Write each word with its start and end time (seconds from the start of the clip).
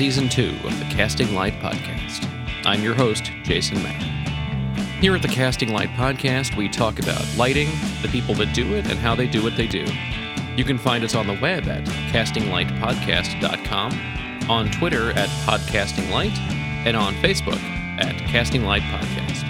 Season 0.00 0.30
2 0.30 0.56
of 0.64 0.72
the 0.78 0.86
Casting 0.86 1.34
Light 1.34 1.52
Podcast. 1.60 2.26
I'm 2.64 2.82
your 2.82 2.94
host, 2.94 3.24
Jason 3.42 3.82
Mack. 3.82 4.00
Here 4.98 5.14
at 5.14 5.20
the 5.20 5.28
Casting 5.28 5.74
Light 5.74 5.90
Podcast, 5.90 6.56
we 6.56 6.70
talk 6.70 6.98
about 6.98 7.22
lighting, 7.36 7.68
the 8.00 8.08
people 8.08 8.34
that 8.36 8.54
do 8.54 8.76
it, 8.76 8.86
and 8.86 8.98
how 8.98 9.14
they 9.14 9.26
do 9.26 9.42
what 9.42 9.58
they 9.58 9.66
do. 9.66 9.84
You 10.56 10.64
can 10.64 10.78
find 10.78 11.04
us 11.04 11.14
on 11.14 11.26
the 11.26 11.38
web 11.42 11.68
at 11.68 11.84
castinglightpodcast.com, 11.84 14.48
on 14.48 14.70
Twitter 14.70 15.10
at 15.10 15.28
podcastinglight, 15.44 16.34
and 16.86 16.96
on 16.96 17.12
Facebook 17.16 17.60
at 18.00 18.16
Casting 18.20 18.64
Light 18.64 18.80
Podcast. 18.84 19.44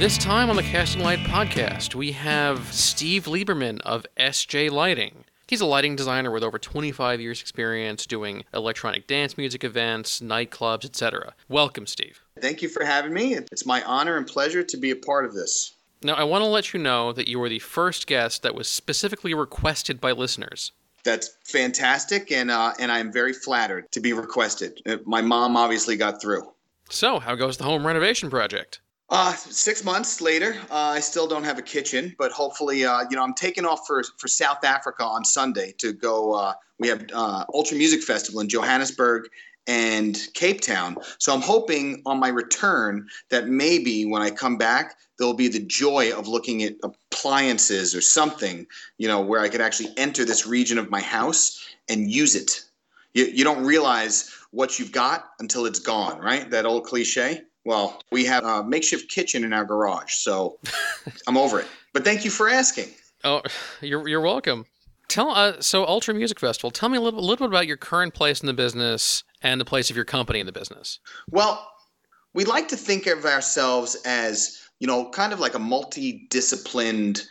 This 0.00 0.18
time 0.18 0.50
on 0.50 0.56
the 0.56 0.64
Casting 0.64 1.02
Light 1.02 1.20
Podcast, 1.20 1.94
we 1.94 2.10
have 2.10 2.72
Steve 2.72 3.26
Lieberman 3.26 3.80
of 3.82 4.06
SJ 4.18 4.72
Lighting. 4.72 5.25
He's 5.48 5.60
a 5.60 5.66
lighting 5.66 5.94
designer 5.94 6.32
with 6.32 6.42
over 6.42 6.58
25 6.58 7.20
years' 7.20 7.40
experience 7.40 8.04
doing 8.04 8.44
electronic 8.52 9.06
dance 9.06 9.38
music 9.38 9.62
events, 9.62 10.20
nightclubs, 10.20 10.84
etc. 10.84 11.34
Welcome, 11.48 11.86
Steve. 11.86 12.20
Thank 12.40 12.62
you 12.62 12.68
for 12.68 12.84
having 12.84 13.14
me. 13.14 13.34
It's 13.34 13.64
my 13.64 13.80
honor 13.84 14.16
and 14.16 14.26
pleasure 14.26 14.64
to 14.64 14.76
be 14.76 14.90
a 14.90 14.96
part 14.96 15.24
of 15.24 15.34
this. 15.34 15.76
Now, 16.02 16.14
I 16.14 16.24
want 16.24 16.42
to 16.42 16.48
let 16.48 16.74
you 16.74 16.80
know 16.80 17.12
that 17.12 17.28
you 17.28 17.38
were 17.38 17.48
the 17.48 17.60
first 17.60 18.08
guest 18.08 18.42
that 18.42 18.56
was 18.56 18.66
specifically 18.66 19.34
requested 19.34 20.00
by 20.00 20.10
listeners. 20.10 20.72
That's 21.04 21.36
fantastic, 21.44 22.32
and 22.32 22.50
uh, 22.50 22.72
and 22.80 22.90
I'm 22.90 23.12
very 23.12 23.32
flattered 23.32 23.90
to 23.92 24.00
be 24.00 24.12
requested. 24.12 24.82
Uh, 24.84 24.96
my 25.04 25.22
mom 25.22 25.56
obviously 25.56 25.96
got 25.96 26.20
through. 26.20 26.42
So, 26.90 27.20
how 27.20 27.36
goes 27.36 27.56
the 27.56 27.64
home 27.64 27.86
renovation 27.86 28.30
project? 28.30 28.80
Uh, 29.08 29.32
six 29.34 29.84
months 29.84 30.20
later, 30.20 30.56
uh, 30.70 30.74
I 30.74 31.00
still 31.00 31.28
don't 31.28 31.44
have 31.44 31.58
a 31.58 31.62
kitchen, 31.62 32.14
but 32.18 32.32
hopefully, 32.32 32.84
uh, 32.84 33.04
you 33.08 33.16
know, 33.16 33.22
I'm 33.22 33.34
taking 33.34 33.64
off 33.64 33.86
for, 33.86 34.02
for 34.18 34.26
South 34.26 34.64
Africa 34.64 35.04
on 35.04 35.24
Sunday 35.24 35.74
to 35.78 35.92
go. 35.92 36.32
Uh, 36.34 36.54
we 36.80 36.88
have 36.88 37.04
uh, 37.14 37.44
Ultra 37.54 37.76
Music 37.76 38.02
Festival 38.02 38.40
in 38.40 38.48
Johannesburg 38.48 39.28
and 39.68 40.18
Cape 40.34 40.60
Town. 40.60 40.96
So 41.18 41.32
I'm 41.32 41.40
hoping 41.40 42.02
on 42.04 42.18
my 42.18 42.28
return 42.28 43.08
that 43.30 43.48
maybe 43.48 44.06
when 44.06 44.22
I 44.22 44.30
come 44.30 44.58
back, 44.58 44.96
there'll 45.18 45.34
be 45.34 45.48
the 45.48 45.64
joy 45.64 46.12
of 46.12 46.26
looking 46.26 46.64
at 46.64 46.74
appliances 46.82 47.94
or 47.94 48.00
something, 48.00 48.66
you 48.98 49.06
know, 49.08 49.20
where 49.20 49.40
I 49.40 49.48
could 49.48 49.60
actually 49.60 49.92
enter 49.96 50.24
this 50.24 50.46
region 50.46 50.78
of 50.78 50.90
my 50.90 51.00
house 51.00 51.64
and 51.88 52.10
use 52.10 52.34
it. 52.34 52.62
You, 53.14 53.24
you 53.24 53.44
don't 53.44 53.64
realize 53.64 54.30
what 54.50 54.78
you've 54.78 54.92
got 54.92 55.30
until 55.38 55.64
it's 55.64 55.78
gone, 55.78 56.20
right? 56.20 56.50
That 56.50 56.66
old 56.66 56.84
cliche. 56.84 57.42
Well, 57.66 58.00
we 58.12 58.24
have 58.26 58.44
a 58.44 58.62
makeshift 58.62 59.10
kitchen 59.10 59.42
in 59.42 59.52
our 59.52 59.64
garage, 59.64 60.12
so 60.12 60.60
I'm 61.26 61.36
over 61.36 61.58
it. 61.58 61.66
But 61.92 62.04
thank 62.04 62.24
you 62.24 62.30
for 62.30 62.48
asking. 62.48 62.90
Oh, 63.24 63.42
you're 63.80 64.06
you're 64.06 64.20
welcome. 64.20 64.66
Tell 65.08 65.30
uh, 65.30 65.60
so 65.60 65.84
Ultra 65.84 66.14
Music 66.14 66.38
Festival. 66.38 66.70
Tell 66.70 66.88
me 66.88 66.96
a 66.96 67.00
little, 67.00 67.18
a 67.18 67.26
little 67.26 67.48
bit 67.48 67.52
about 67.52 67.66
your 67.66 67.76
current 67.76 68.14
place 68.14 68.40
in 68.40 68.46
the 68.46 68.54
business 68.54 69.24
and 69.42 69.60
the 69.60 69.64
place 69.64 69.90
of 69.90 69.96
your 69.96 70.04
company 70.04 70.38
in 70.38 70.46
the 70.46 70.52
business. 70.52 71.00
Well, 71.28 71.68
we 72.34 72.44
like 72.44 72.68
to 72.68 72.76
think 72.76 73.08
of 73.08 73.24
ourselves 73.24 73.96
as 74.04 74.62
you 74.78 74.86
know, 74.86 75.10
kind 75.10 75.32
of 75.32 75.40
like 75.40 75.56
a 75.56 75.58
multidisciplined 75.58 77.26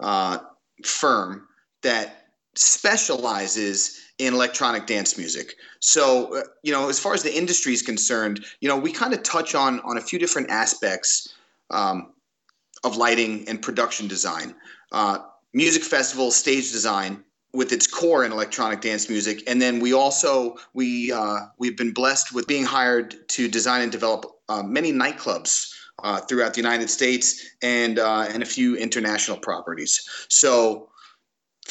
uh, 0.00 0.38
firm 0.84 1.46
that 1.82 2.21
specializes 2.54 3.98
in 4.18 4.34
electronic 4.34 4.86
dance 4.86 5.16
music. 5.16 5.56
So, 5.80 6.36
uh, 6.36 6.42
you 6.62 6.72
know, 6.72 6.88
as 6.88 6.98
far 6.98 7.14
as 7.14 7.22
the 7.22 7.36
industry 7.36 7.72
is 7.72 7.82
concerned, 7.82 8.44
you 8.60 8.68
know, 8.68 8.76
we 8.76 8.92
kind 8.92 9.14
of 9.14 9.22
touch 9.22 9.54
on 9.54 9.80
on 9.80 9.96
a 9.96 10.00
few 10.00 10.18
different 10.18 10.50
aspects 10.50 11.34
um, 11.70 12.12
of 12.84 12.96
lighting 12.96 13.48
and 13.48 13.60
production 13.60 14.08
design, 14.08 14.54
uh, 14.92 15.18
music 15.52 15.82
festival 15.82 16.30
stage 16.30 16.70
design 16.72 17.24
with 17.52 17.72
its 17.72 17.86
core 17.86 18.24
in 18.24 18.32
electronic 18.32 18.80
dance 18.80 19.08
music, 19.08 19.42
and 19.46 19.60
then 19.60 19.80
we 19.80 19.92
also 19.92 20.56
we 20.74 21.10
uh, 21.12 21.40
we've 21.58 21.76
been 21.76 21.92
blessed 21.92 22.34
with 22.34 22.46
being 22.46 22.64
hired 22.64 23.28
to 23.28 23.48
design 23.48 23.82
and 23.82 23.92
develop 23.92 24.24
uh, 24.48 24.62
many 24.62 24.92
nightclubs. 24.92 25.70
Uh, 26.02 26.18
throughout 26.22 26.52
the 26.52 26.58
United 26.60 26.90
States 26.90 27.48
and 27.62 28.00
uh, 28.00 28.26
and 28.32 28.42
a 28.42 28.46
few 28.46 28.74
international 28.76 29.36
properties. 29.36 30.02
So 30.28 30.88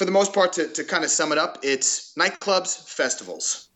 for 0.01 0.05
the 0.05 0.11
most 0.11 0.33
part, 0.33 0.51
to, 0.51 0.67
to 0.67 0.83
kind 0.83 1.03
of 1.03 1.11
sum 1.11 1.31
it 1.31 1.37
up, 1.37 1.59
it's 1.61 2.15
nightclubs, 2.15 2.89
festivals. 2.89 3.67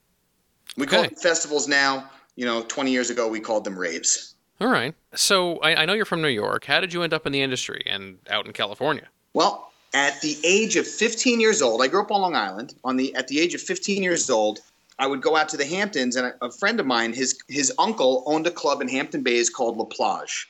We 0.76 0.88
Okay. 0.88 0.96
call 0.96 1.04
them 1.04 1.14
festivals 1.14 1.68
now. 1.68 2.10
You 2.36 2.46
know, 2.46 2.64
20 2.64 2.92
years 2.92 3.12
ago, 3.12 3.28
we 3.28 3.40
called 3.40 3.64
them 3.64 3.78
raves. 3.78 4.34
All 4.60 4.68
right. 4.68 4.96
So 5.14 5.60
I, 5.60 5.84
I 5.84 5.86
know 5.86 5.94
you're 5.94 6.04
from 6.04 6.24
New 6.24 6.30
York. 6.30 6.66
How 6.66 6.80
did 6.80 6.94
you 6.94 7.04
end 7.04 7.14
up 7.14 7.28
in 7.28 7.32
the 7.32 7.44
industry 7.44 7.84
and 7.86 8.18
out 8.28 8.48
in 8.48 8.54
California? 8.54 9.08
Well, 9.36 9.72
at 9.94 10.20
the 10.22 10.36
age 10.44 10.78
of 10.78 10.88
15 10.88 11.40
years 11.40 11.62
old, 11.62 11.84
I 11.84 11.88
grew 11.90 12.02
up 12.02 12.10
on 12.10 12.22
Long 12.22 12.36
Island. 12.36 12.74
On 12.84 12.98
the 12.98 13.14
at 13.14 13.28
the 13.28 13.40
age 13.40 13.54
of 13.54 13.62
15 13.62 14.02
years 14.02 14.28
old, 14.28 14.62
I 14.98 15.06
would 15.06 15.22
go 15.22 15.36
out 15.36 15.48
to 15.50 15.58
the 15.58 15.66
Hamptons, 15.66 16.16
and 16.16 16.34
a, 16.42 16.52
friend 16.52 16.80
of 16.80 16.88
mine, 16.88 17.14
his 17.14 17.38
his 17.50 17.72
uncle 17.78 18.24
owned 18.26 18.48
a 18.48 18.52
club 18.52 18.82
in 18.82 18.88
Hampton 18.88 19.22
Bays 19.22 19.52
called 19.52 19.78
La 19.78 19.86
Plage, 19.86 20.50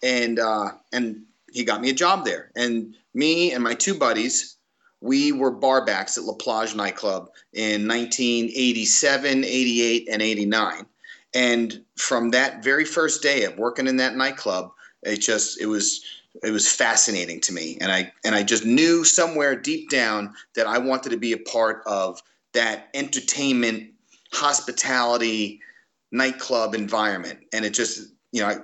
and 0.00 0.38
uh, 0.38 0.70
and 0.92 1.24
he 1.50 1.64
got 1.64 1.80
me 1.80 1.90
a 1.90 1.92
job 1.92 2.24
there. 2.24 2.52
And 2.54 2.94
me 3.14 3.52
and 3.52 3.64
my 3.64 3.74
two 3.74 3.94
buddies, 3.94 4.54
we 5.00 5.32
were 5.32 5.54
barbacks 5.54 6.18
at 6.18 6.24
La 6.24 6.34
Plage 6.34 6.74
nightclub 6.74 7.30
in 7.52 7.86
1987, 7.86 9.44
88, 9.44 10.08
and 10.10 10.22
89. 10.22 10.86
And 11.34 11.84
from 11.96 12.30
that 12.30 12.64
very 12.64 12.84
first 12.84 13.22
day 13.22 13.44
of 13.44 13.58
working 13.58 13.86
in 13.86 13.96
that 13.98 14.16
nightclub, 14.16 14.72
it 15.02 15.18
just 15.18 15.60
it 15.60 15.66
was 15.66 16.04
it 16.42 16.50
was 16.50 16.70
fascinating 16.70 17.40
to 17.42 17.52
me, 17.52 17.78
and 17.80 17.92
I 17.92 18.12
and 18.24 18.34
I 18.34 18.42
just 18.42 18.64
knew 18.64 19.04
somewhere 19.04 19.54
deep 19.54 19.90
down 19.90 20.34
that 20.54 20.66
I 20.66 20.78
wanted 20.78 21.10
to 21.10 21.16
be 21.16 21.32
a 21.32 21.38
part 21.38 21.82
of 21.86 22.22
that 22.54 22.88
entertainment, 22.94 23.90
hospitality, 24.32 25.60
nightclub 26.10 26.74
environment, 26.74 27.40
and 27.52 27.64
it 27.64 27.70
just 27.70 28.10
you 28.32 28.40
know 28.40 28.48
I 28.48 28.56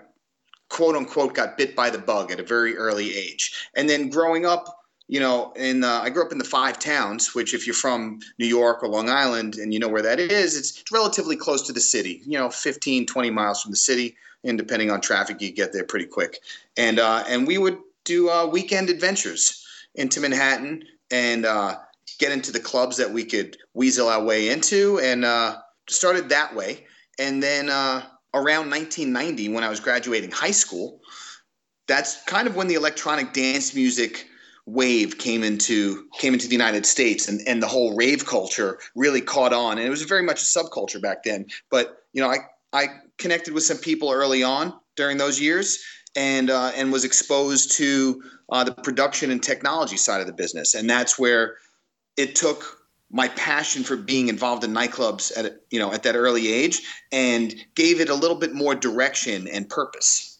quote 0.70 0.96
unquote 0.96 1.34
got 1.34 1.58
bit 1.58 1.76
by 1.76 1.90
the 1.90 1.98
bug 1.98 2.32
at 2.32 2.40
a 2.40 2.44
very 2.44 2.76
early 2.76 3.14
age, 3.14 3.68
and 3.74 3.88
then 3.88 4.08
growing 4.08 4.46
up 4.46 4.73
you 5.08 5.20
know, 5.20 5.52
in 5.52 5.84
uh, 5.84 6.00
I 6.02 6.10
grew 6.10 6.24
up 6.24 6.32
in 6.32 6.38
the 6.38 6.44
five 6.44 6.78
towns, 6.78 7.34
which 7.34 7.52
if 7.52 7.66
you're 7.66 7.74
from 7.74 8.20
New 8.38 8.46
York 8.46 8.82
or 8.82 8.88
Long 8.88 9.10
Island 9.10 9.56
and 9.56 9.72
you 9.72 9.78
know 9.78 9.88
where 9.88 10.02
that 10.02 10.18
is, 10.18 10.56
it's, 10.56 10.82
relatively 10.90 11.36
close 11.36 11.62
to 11.62 11.72
the 11.72 11.80
city. 11.80 12.22
You 12.24 12.38
know, 12.38 12.48
15, 12.48 13.06
20 13.06 13.30
miles 13.30 13.62
from 13.62 13.70
the 13.70 13.76
city, 13.76 14.16
and 14.44 14.56
depending 14.56 14.90
on 14.90 15.00
traffic, 15.00 15.40
you 15.40 15.50
get 15.50 15.72
there 15.72 15.84
pretty 15.84 16.06
quick. 16.06 16.40
And 16.76 16.98
uh, 16.98 17.24
and 17.28 17.46
we 17.46 17.58
would 17.58 17.78
do 18.04 18.30
uh, 18.30 18.46
weekend 18.46 18.90
adventures 18.90 19.66
into 19.94 20.20
Manhattan 20.20 20.84
and 21.10 21.44
uh, 21.44 21.76
get 22.18 22.32
into 22.32 22.52
the 22.52 22.60
clubs 22.60 22.96
that 22.96 23.10
we 23.10 23.24
could 23.24 23.56
weasel 23.74 24.08
our 24.08 24.22
way 24.22 24.48
into, 24.48 25.00
and 25.00 25.24
uh, 25.24 25.58
started 25.88 26.30
that 26.30 26.54
way. 26.54 26.86
And 27.18 27.42
then 27.42 27.68
uh, 27.68 28.04
around 28.32 28.70
1990, 28.70 29.50
when 29.50 29.64
I 29.64 29.68
was 29.68 29.80
graduating 29.80 30.30
high 30.30 30.50
school, 30.50 31.00
that's 31.86 32.22
kind 32.24 32.48
of 32.48 32.56
when 32.56 32.68
the 32.68 32.74
electronic 32.74 33.32
dance 33.32 33.74
music 33.74 34.28
wave 34.66 35.18
came 35.18 35.42
into 35.42 36.06
came 36.18 36.32
into 36.32 36.46
the 36.46 36.54
United 36.54 36.86
States 36.86 37.28
and, 37.28 37.40
and 37.46 37.62
the 37.62 37.68
whole 37.68 37.94
rave 37.94 38.24
culture 38.26 38.78
really 38.94 39.20
caught 39.20 39.52
on. 39.52 39.78
And 39.78 39.86
it 39.86 39.90
was 39.90 40.02
very 40.02 40.22
much 40.22 40.40
a 40.40 40.44
subculture 40.44 41.00
back 41.00 41.22
then. 41.24 41.46
But 41.70 42.04
you 42.12 42.22
know 42.22 42.30
I 42.30 42.38
I 42.72 42.88
connected 43.18 43.54
with 43.54 43.64
some 43.64 43.78
people 43.78 44.10
early 44.10 44.42
on 44.42 44.74
during 44.96 45.18
those 45.18 45.40
years 45.40 45.82
and 46.16 46.50
uh, 46.50 46.72
and 46.74 46.92
was 46.92 47.04
exposed 47.04 47.72
to 47.72 48.22
uh, 48.50 48.64
the 48.64 48.72
production 48.72 49.30
and 49.30 49.42
technology 49.42 49.96
side 49.96 50.20
of 50.20 50.26
the 50.26 50.32
business. 50.32 50.74
And 50.74 50.88
that's 50.88 51.18
where 51.18 51.56
it 52.16 52.34
took 52.34 52.80
my 53.10 53.28
passion 53.28 53.84
for 53.84 53.96
being 53.96 54.28
involved 54.28 54.64
in 54.64 54.72
nightclubs 54.72 55.36
at 55.36 55.60
you 55.70 55.78
know 55.78 55.92
at 55.92 56.02
that 56.02 56.16
early 56.16 56.52
age 56.52 56.82
and 57.12 57.54
gave 57.74 58.00
it 58.00 58.08
a 58.08 58.14
little 58.14 58.36
bit 58.36 58.54
more 58.54 58.74
direction 58.74 59.46
and 59.48 59.68
purpose. 59.68 60.38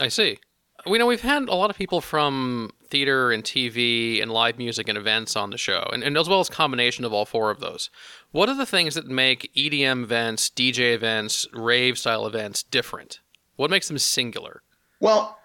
I 0.00 0.08
see. 0.08 0.38
We 0.86 0.98
know 0.98 1.06
we've 1.06 1.20
had 1.20 1.48
a 1.48 1.54
lot 1.54 1.70
of 1.70 1.76
people 1.76 2.00
from 2.00 2.70
theater 2.88 3.32
and 3.32 3.42
TV 3.44 4.22
and 4.22 4.30
live 4.30 4.58
music 4.58 4.88
and 4.88 4.96
events 4.96 5.36
on 5.36 5.50
the 5.50 5.58
show, 5.58 5.88
and, 5.92 6.02
and 6.02 6.16
as 6.16 6.28
well 6.28 6.40
as 6.40 6.48
combination 6.48 7.04
of 7.04 7.12
all 7.12 7.24
four 7.24 7.50
of 7.50 7.60
those. 7.60 7.90
What 8.32 8.48
are 8.48 8.54
the 8.54 8.66
things 8.66 8.94
that 8.94 9.06
make 9.06 9.52
EDM 9.54 10.02
events, 10.04 10.50
DJ 10.50 10.94
events, 10.94 11.46
rave 11.52 11.98
style 11.98 12.26
events 12.26 12.62
different? 12.62 13.20
What 13.56 13.70
makes 13.70 13.88
them 13.88 13.98
singular? 13.98 14.62
Well, 15.00 15.38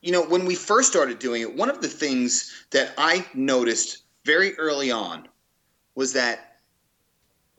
you 0.00 0.12
know, 0.12 0.24
when 0.24 0.44
we 0.44 0.54
first 0.54 0.90
started 0.90 1.18
doing 1.18 1.42
it, 1.42 1.56
one 1.56 1.70
of 1.70 1.80
the 1.80 1.88
things 1.88 2.64
that 2.70 2.92
I 2.98 3.26
noticed 3.34 4.02
very 4.24 4.56
early 4.58 4.90
on 4.90 5.28
was 5.94 6.12
that 6.14 6.58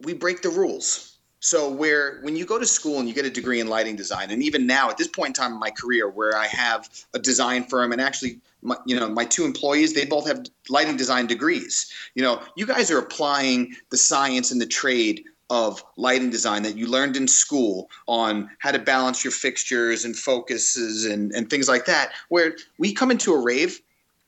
we 0.01 0.13
break 0.13 0.41
the 0.41 0.49
rules. 0.49 1.17
So 1.39 1.69
where 1.69 2.19
when 2.21 2.35
you 2.35 2.45
go 2.45 2.57
to 2.57 2.65
school 2.65 2.99
and 2.99 3.07
you 3.07 3.13
get 3.13 3.25
a 3.25 3.29
degree 3.29 3.59
in 3.59 3.67
lighting 3.67 3.95
design, 3.95 4.31
and 4.31 4.41
even 4.41 4.65
now 4.65 4.89
at 4.89 4.97
this 4.97 5.07
point 5.07 5.29
in 5.29 5.33
time 5.33 5.53
in 5.53 5.59
my 5.59 5.71
career, 5.71 6.09
where 6.09 6.37
I 6.37 6.47
have 6.47 6.89
a 7.13 7.19
design 7.19 7.65
firm 7.65 7.91
and 7.91 8.01
actually, 8.01 8.39
my, 8.63 8.75
you 8.85 8.97
know, 8.97 9.09
my 9.09 9.25
two 9.25 9.45
employees, 9.45 9.93
they 9.93 10.05
both 10.05 10.27
have 10.27 10.45
lighting 10.69 10.97
design 10.97 11.27
degrees. 11.27 11.91
You 12.15 12.23
know, 12.23 12.41
you 12.55 12.65
guys 12.65 12.89
are 12.89 12.97
applying 12.97 13.75
the 13.89 13.97
science 13.97 14.51
and 14.51 14.61
the 14.61 14.65
trade 14.65 15.23
of 15.49 15.83
lighting 15.97 16.29
design 16.29 16.63
that 16.63 16.77
you 16.77 16.87
learned 16.87 17.15
in 17.15 17.27
school 17.27 17.89
on 18.07 18.49
how 18.59 18.71
to 18.71 18.79
balance 18.79 19.23
your 19.23 19.31
fixtures 19.31 20.05
and 20.05 20.15
focuses 20.15 21.05
and, 21.05 21.31
and 21.33 21.49
things 21.49 21.67
like 21.67 21.85
that. 21.85 22.11
Where 22.29 22.55
we 22.77 22.93
come 22.93 23.11
into 23.11 23.33
a 23.33 23.39
rave, 23.39 23.79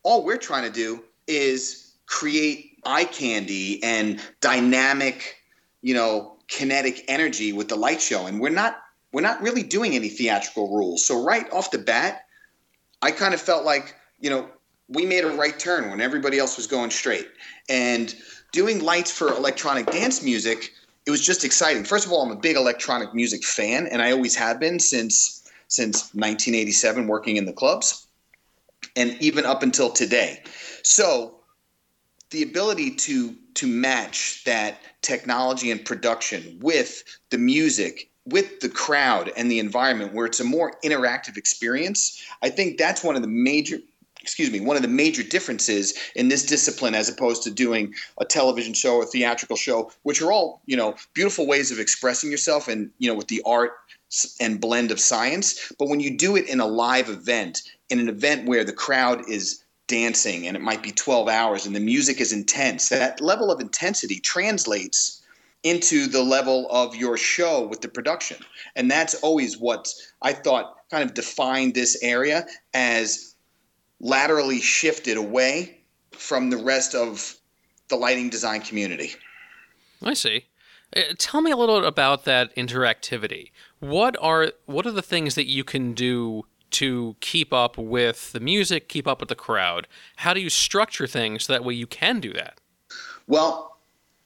all 0.04 0.24
we're 0.24 0.38
trying 0.38 0.66
to 0.66 0.72
do 0.72 1.04
is 1.28 1.94
create 2.06 2.78
eye 2.86 3.06
candy 3.06 3.82
and 3.82 4.20
dynamic, 4.42 5.38
you 5.82 5.94
know, 5.94 6.36
kinetic 6.48 7.04
energy 7.08 7.54
with 7.54 7.70
the 7.70 7.76
light 7.76 8.02
show, 8.02 8.28
and 8.28 8.40
we're 8.40 8.50
not 8.50 8.78
we're 9.12 9.22
not 9.22 9.42
really 9.42 9.64
doing 9.64 9.96
any 9.96 10.10
theatrical 10.10 10.76
rules. 10.76 11.06
So 11.08 11.24
right 11.24 11.50
off 11.52 11.72
the 11.72 11.78
bat, 11.80 12.26
I 13.02 13.12
kind 13.12 13.34
of 13.34 13.42
felt 13.42 13.66
like 13.66 13.96
you 14.20 14.30
know 14.30 14.50
we 14.88 15.06
made 15.06 15.24
a 15.24 15.30
right 15.30 15.58
turn 15.58 15.90
when 15.90 16.00
everybody 16.00 16.38
else 16.38 16.58
was 16.58 16.68
going 16.68 16.92
straight, 16.92 17.28
and 17.70 18.16
doing 18.52 18.84
lights 18.84 19.12
for 19.12 19.30
electronic 19.30 19.88
dance 19.88 20.24
music. 20.24 20.72
It 21.06 21.12
was 21.12 21.22
just 21.22 21.44
exciting. 21.44 21.84
First 21.84 22.06
of 22.06 22.12
all, 22.12 22.24
I'm 22.24 22.32
a 22.32 22.36
big 22.36 22.56
electronic 22.56 23.14
music 23.14 23.44
fan, 23.44 23.88
and 23.88 24.02
I 24.02 24.12
always 24.12 24.36
have 24.36 24.60
been 24.60 24.80
since 24.80 25.50
since 25.68 26.14
1987, 26.14 27.08
working 27.08 27.38
in 27.38 27.46
the 27.46 27.54
clubs, 27.54 28.08
and 28.96 29.18
even 29.22 29.46
up 29.46 29.64
until 29.64 29.90
today. 29.90 30.44
So 30.84 31.36
the 32.30 32.44
ability 32.44 32.92
to 32.92 33.36
to 33.56 33.68
match 33.68 34.44
that 34.46 34.80
technology 35.02 35.72
and 35.72 35.84
production 35.86 36.60
with 36.62 37.04
the 37.30 37.38
music 37.38 38.10
with 38.26 38.60
the 38.60 38.70
crowd 38.70 39.32
and 39.38 39.52
the 39.52 39.60
environment 39.60 40.14
where 40.14 40.26
it's 40.26 40.40
a 40.40 40.44
more 40.44 40.74
interactive 40.84 41.38
experience 41.38 42.22
i 42.42 42.50
think 42.50 42.78
that's 42.78 43.04
one 43.04 43.16
of 43.16 43.22
the 43.22 43.28
major 43.28 43.78
excuse 44.26 44.50
me 44.50 44.60
one 44.60 44.76
of 44.76 44.82
the 44.82 44.88
major 44.88 45.22
differences 45.22 45.94
in 46.16 46.30
this 46.30 46.44
discipline 46.44 46.96
as 46.96 47.08
opposed 47.08 47.44
to 47.44 47.52
doing 47.52 47.94
a 48.20 48.26
television 48.26 48.74
show 48.74 48.96
or 48.96 49.06
theatrical 49.06 49.56
show 49.56 49.92
which 50.02 50.20
are 50.20 50.32
all 50.32 50.62
you 50.66 50.76
know 50.76 50.96
beautiful 51.14 51.46
ways 51.46 51.72
of 51.72 51.80
expressing 51.80 52.32
yourself 52.32 52.68
and 52.68 52.90
you 52.98 53.08
know 53.08 53.16
with 53.16 53.28
the 53.28 53.44
art 53.46 53.74
and 54.40 54.62
blend 54.62 54.92
of 54.92 55.00
science. 55.00 55.72
But 55.78 55.90
when 55.90 56.00
you 56.00 56.18
do 56.18 56.36
it 56.36 56.48
in 56.48 56.60
a 56.60 56.66
live 56.66 57.10
event 57.10 57.62
in 57.90 58.00
an 58.00 58.10
event 58.10 58.48
where 58.48 58.64
the 58.64 58.74
crowd 58.74 59.30
is 59.30 59.64
dancing 59.88 60.48
and 60.48 60.58
it 60.58 60.64
might 60.64 60.82
be 60.82 60.92
12 60.92 61.28
hours 61.28 61.66
and 61.68 61.76
the 61.76 61.80
music 61.80 62.20
is 62.20 62.34
intense 62.34 62.90
that 62.90 63.22
level 63.22 63.52
of 63.52 63.62
intensity 63.62 64.20
translates 64.20 65.22
into 65.62 66.08
the 66.08 66.24
level 66.24 66.68
of 66.72 66.96
your 66.96 67.18
show 67.18 67.68
with 67.68 67.82
the 67.82 67.88
production. 67.88 68.38
And 68.76 68.90
that's 68.90 69.16
always 69.16 69.58
what 69.58 69.94
i 70.22 70.34
thought 70.34 70.76
kind 70.90 71.04
of 71.04 71.14
defined 71.14 71.74
this 71.74 71.98
area 72.02 72.46
as 72.74 73.35
laterally 74.06 74.60
shifted 74.60 75.18
away 75.18 75.78
from 76.12 76.50
the 76.50 76.58
rest 76.58 76.96
of 76.96 77.36
the 77.90 77.96
lighting 77.96 78.30
design 78.30 78.62
community 78.62 79.12
i 80.04 80.14
see 80.14 80.46
uh, 80.96 81.02
tell 81.18 81.42
me 81.42 81.52
a 81.52 81.58
little 81.58 81.84
about 81.86 82.26
that 82.26 82.56
interactivity 82.56 83.52
what 83.80 84.16
are 84.22 84.52
what 84.66 84.86
are 84.86 84.92
the 84.92 85.02
things 85.02 85.36
that 85.36 85.46
you 85.46 85.64
can 85.64 85.94
do 85.94 86.46
to 86.72 87.16
keep 87.22 87.54
up 87.54 87.78
with 87.78 88.34
the 88.34 88.40
music, 88.42 88.90
keep 88.90 89.08
up 89.08 89.22
with 89.22 89.30
the 89.30 89.36
crowd? 89.36 89.88
How 90.18 90.34
do 90.34 90.42
you 90.42 90.50
structure 90.50 91.08
things 91.08 91.46
so 91.46 91.54
that 91.54 91.64
way 91.64 91.74
you 91.74 91.88
can 91.88 92.20
do 92.20 92.34
that? 92.34 92.60
Well, 93.28 93.78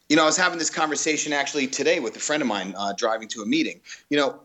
you 0.10 0.16
know, 0.16 0.24
I 0.24 0.26
was 0.26 0.38
having 0.38 0.58
this 0.58 0.72
conversation 0.72 1.32
actually 1.32 1.68
today 1.68 2.00
with 2.00 2.16
a 2.16 2.20
friend 2.20 2.42
of 2.42 2.48
mine 2.48 2.74
uh, 2.76 2.94
driving 2.94 3.28
to 3.30 3.44
a 3.44 3.46
meeting. 3.46 3.80
You 4.10 4.18
know, 4.18 4.40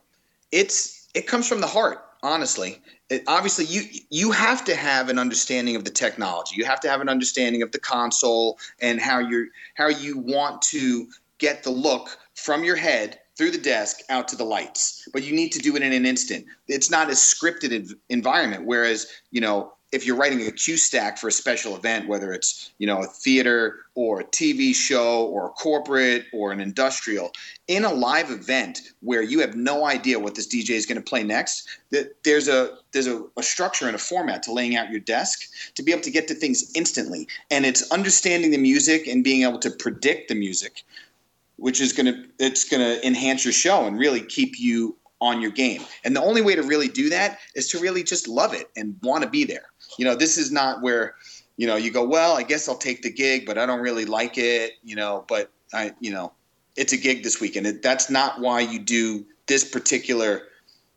it's 0.53 1.09
it 1.15 1.27
comes 1.27 1.49
from 1.49 1.63
the 1.63 1.67
heart, 1.67 2.05
honestly. 2.25 2.81
It, 3.11 3.23
obviously, 3.29 3.67
you 3.67 3.83
you 4.11 4.33
have 4.33 4.65
to 4.65 4.75
have 4.75 5.09
an 5.09 5.19
understanding 5.19 5.77
of 5.77 5.85
the 5.85 5.91
technology. 5.91 6.57
You 6.57 6.65
have 6.65 6.81
to 6.81 6.89
have 6.89 7.01
an 7.01 7.09
understanding 7.09 7.63
of 7.63 7.71
the 7.71 7.79
console 7.79 8.59
and 8.81 8.99
how 8.99 9.21
you 9.21 9.49
how 9.75 9.89
you 9.89 10.19
want 10.19 10.63
to 10.63 11.07
get 11.39 11.63
the 11.63 11.71
look 11.71 12.19
from 12.35 12.65
your 12.65 12.77
head 12.77 13.21
through 13.37 13.51
the 13.51 13.59
desk 13.59 14.01
out 14.09 14.29
to 14.29 14.37
the 14.37 14.45
lights 14.45 15.09
but 15.13 15.25
you 15.25 15.35
need 15.35 15.51
to 15.51 15.59
do 15.59 15.75
it 15.75 15.83
in 15.83 15.93
an 15.93 16.07
instant 16.07 16.47
it's 16.69 16.91
not 16.91 17.09
a 17.09 17.13
scripted 17.13 17.93
environment 18.09 18.65
whereas 18.65 19.09
you 19.33 19.41
know 19.41 19.73
if 19.95 20.05
you're 20.05 20.17
writing 20.17 20.45
a 20.45 20.51
cue 20.51 20.77
stack 20.77 21.17
for 21.17 21.29
a 21.29 21.33
special 21.33 21.77
event 21.77 22.09
whether 22.09 22.33
it's 22.33 22.73
you 22.79 22.87
know 22.87 22.99
a 22.99 23.07
theater 23.07 23.77
or 23.95 24.21
a 24.21 24.25
tv 24.25 24.75
show 24.75 25.27
or 25.27 25.47
a 25.47 25.51
corporate 25.51 26.25
or 26.33 26.51
an 26.51 26.61
industrial 26.61 27.31
in 27.69 27.85
a 27.85 27.93
live 27.93 28.31
event 28.31 28.81
where 29.01 29.23
you 29.23 29.41
have 29.41 29.55
no 29.55 29.87
idea 29.87 30.19
what 30.19 30.35
this 30.35 30.49
dj 30.49 30.71
is 30.71 30.85
going 30.85 30.97
to 30.97 31.03
play 31.03 31.23
next 31.23 31.69
that 31.91 32.13
there's 32.25 32.49
a 32.49 32.77
there's 32.93 33.07
a, 33.07 33.23
a 33.37 33.43
structure 33.43 33.87
and 33.87 33.95
a 33.95 33.99
format 33.99 34.43
to 34.43 34.53
laying 34.53 34.75
out 34.75 34.91
your 34.91 35.01
desk 35.01 35.43
to 35.77 35.83
be 35.83 35.93
able 35.93 36.03
to 36.03 36.11
get 36.11 36.27
to 36.27 36.35
things 36.35 36.73
instantly 36.75 37.29
and 37.53 37.65
it's 37.65 37.89
understanding 37.93 38.51
the 38.51 38.59
music 38.59 39.07
and 39.07 39.23
being 39.23 39.43
able 39.43 39.61
to 39.61 39.71
predict 39.71 40.29
the 40.29 40.35
music 40.35 40.83
which 41.57 41.81
is 41.81 41.93
going 41.93 42.07
to 42.07 42.29
it's 42.41 42.69
going 42.69 42.83
to 42.83 43.07
enhance 43.07 43.45
your 43.45 43.53
show 43.53 43.87
and 43.87 43.97
really 43.97 44.21
keep 44.21 44.59
you 44.59 44.97
on 45.25 45.41
your 45.41 45.51
game. 45.51 45.83
And 46.05 46.15
the 46.15 46.23
only 46.23 46.43
way 46.43 46.55
to 46.55 46.63
really 46.63 46.89
do 46.89 47.09
that 47.09 47.39
is 47.55 47.69
to 47.69 47.79
really 47.79 48.03
just 48.03 48.29
love 48.29 48.53
it 48.53 48.69
and 48.77 48.97
want 49.03 49.25
to 49.25 49.31
be 49.31 49.45
there. 49.45 49.67
You 49.99 50.05
know, 50.05 50.15
this 50.15 50.39
is 50.39 50.51
not 50.51 50.83
where 50.83 51.15
you 51.57 51.67
know 51.67 51.77
you 51.77 51.91
go, 51.91 52.05
well, 52.05 52.37
I 52.37 52.43
guess 52.43 52.69
I'll 52.69 52.77
take 52.77 53.03
the 53.03 53.13
gig, 53.13 53.47
but 53.47 53.59
I 53.59 53.67
don't 53.67 53.81
really 53.81 54.05
like 54.05 54.39
it, 54.39 54.73
you 54.83 54.97
know, 54.97 55.25
but 55.29 55.51
I, 55.73 55.93
you 56.01 56.13
know, 56.13 56.33
it's 56.77 56.93
a 56.93 56.97
gig 56.97 57.23
this 57.23 57.41
weekend. 57.41 57.67
It, 57.67 57.83
that's 57.83 58.11
not 58.11 58.41
why 58.41 58.61
you 58.61 58.79
do 58.79 59.25
this 59.47 59.65
particular 59.65 60.43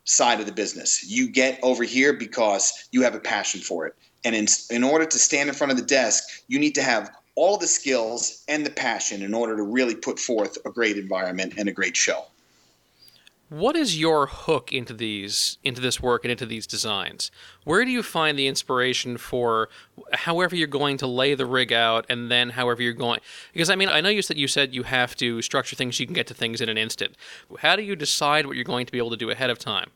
side 0.04 0.40
of 0.40 0.46
the 0.46 0.52
business. 0.52 1.04
You 1.08 1.28
get 1.28 1.58
over 1.62 1.84
here 1.84 2.12
because 2.12 2.88
you 2.92 3.02
have 3.02 3.14
a 3.14 3.20
passion 3.20 3.60
for 3.60 3.86
it. 3.86 3.94
And 4.24 4.34
in, 4.34 4.46
in 4.70 4.82
order 4.82 5.04
to 5.04 5.18
stand 5.18 5.48
in 5.48 5.54
front 5.54 5.70
of 5.70 5.76
the 5.76 5.84
desk, 5.84 6.24
you 6.48 6.58
need 6.58 6.74
to 6.76 6.82
have 6.82 7.10
all 7.34 7.56
the 7.56 7.66
skills 7.66 8.42
and 8.48 8.66
the 8.66 8.70
passion 8.70 9.22
in 9.22 9.32
order 9.34 9.56
to 9.56 9.62
really 9.62 9.94
put 9.94 10.18
forth 10.18 10.58
a 10.64 10.70
great 10.70 10.96
environment 10.96 11.54
and 11.56 11.68
a 11.68 11.72
great 11.72 11.96
show. 11.96 12.24
What 13.48 13.76
is 13.76 13.98
your 13.98 14.26
hook 14.26 14.72
into 14.72 14.92
these 14.92 15.56
into 15.64 15.80
this 15.80 16.00
work 16.00 16.24
and 16.24 16.30
into 16.30 16.44
these 16.44 16.66
designs? 16.66 17.30
Where 17.64 17.84
do 17.84 17.90
you 17.90 18.02
find 18.02 18.38
the 18.38 18.46
inspiration 18.46 19.16
for 19.16 19.70
however 20.12 20.54
you're 20.54 20.66
going 20.66 20.98
to 20.98 21.06
lay 21.06 21.34
the 21.34 21.46
rig 21.46 21.72
out 21.72 22.04
and 22.10 22.30
then 22.30 22.50
however 22.50 22.82
you're 22.82 22.92
going 22.92 23.20
because 23.52 23.70
I 23.70 23.76
mean 23.76 23.88
I 23.88 24.00
know 24.00 24.10
you 24.10 24.22
said 24.22 24.36
you 24.36 24.48
said 24.48 24.74
you 24.74 24.82
have 24.82 25.16
to 25.16 25.40
structure 25.40 25.76
things 25.76 25.96
so 25.96 26.02
you 26.02 26.06
can 26.06 26.14
get 26.14 26.26
to 26.26 26.34
things 26.34 26.60
in 26.60 26.68
an 26.68 26.76
instant. 26.76 27.16
How 27.60 27.74
do 27.76 27.82
you 27.82 27.96
decide 27.96 28.46
what 28.46 28.56
you're 28.56 28.64
going 28.64 28.86
to 28.86 28.92
be 28.92 28.98
able 28.98 29.10
to 29.10 29.16
do 29.16 29.30
ahead 29.30 29.50
of 29.50 29.58
time? 29.58 29.90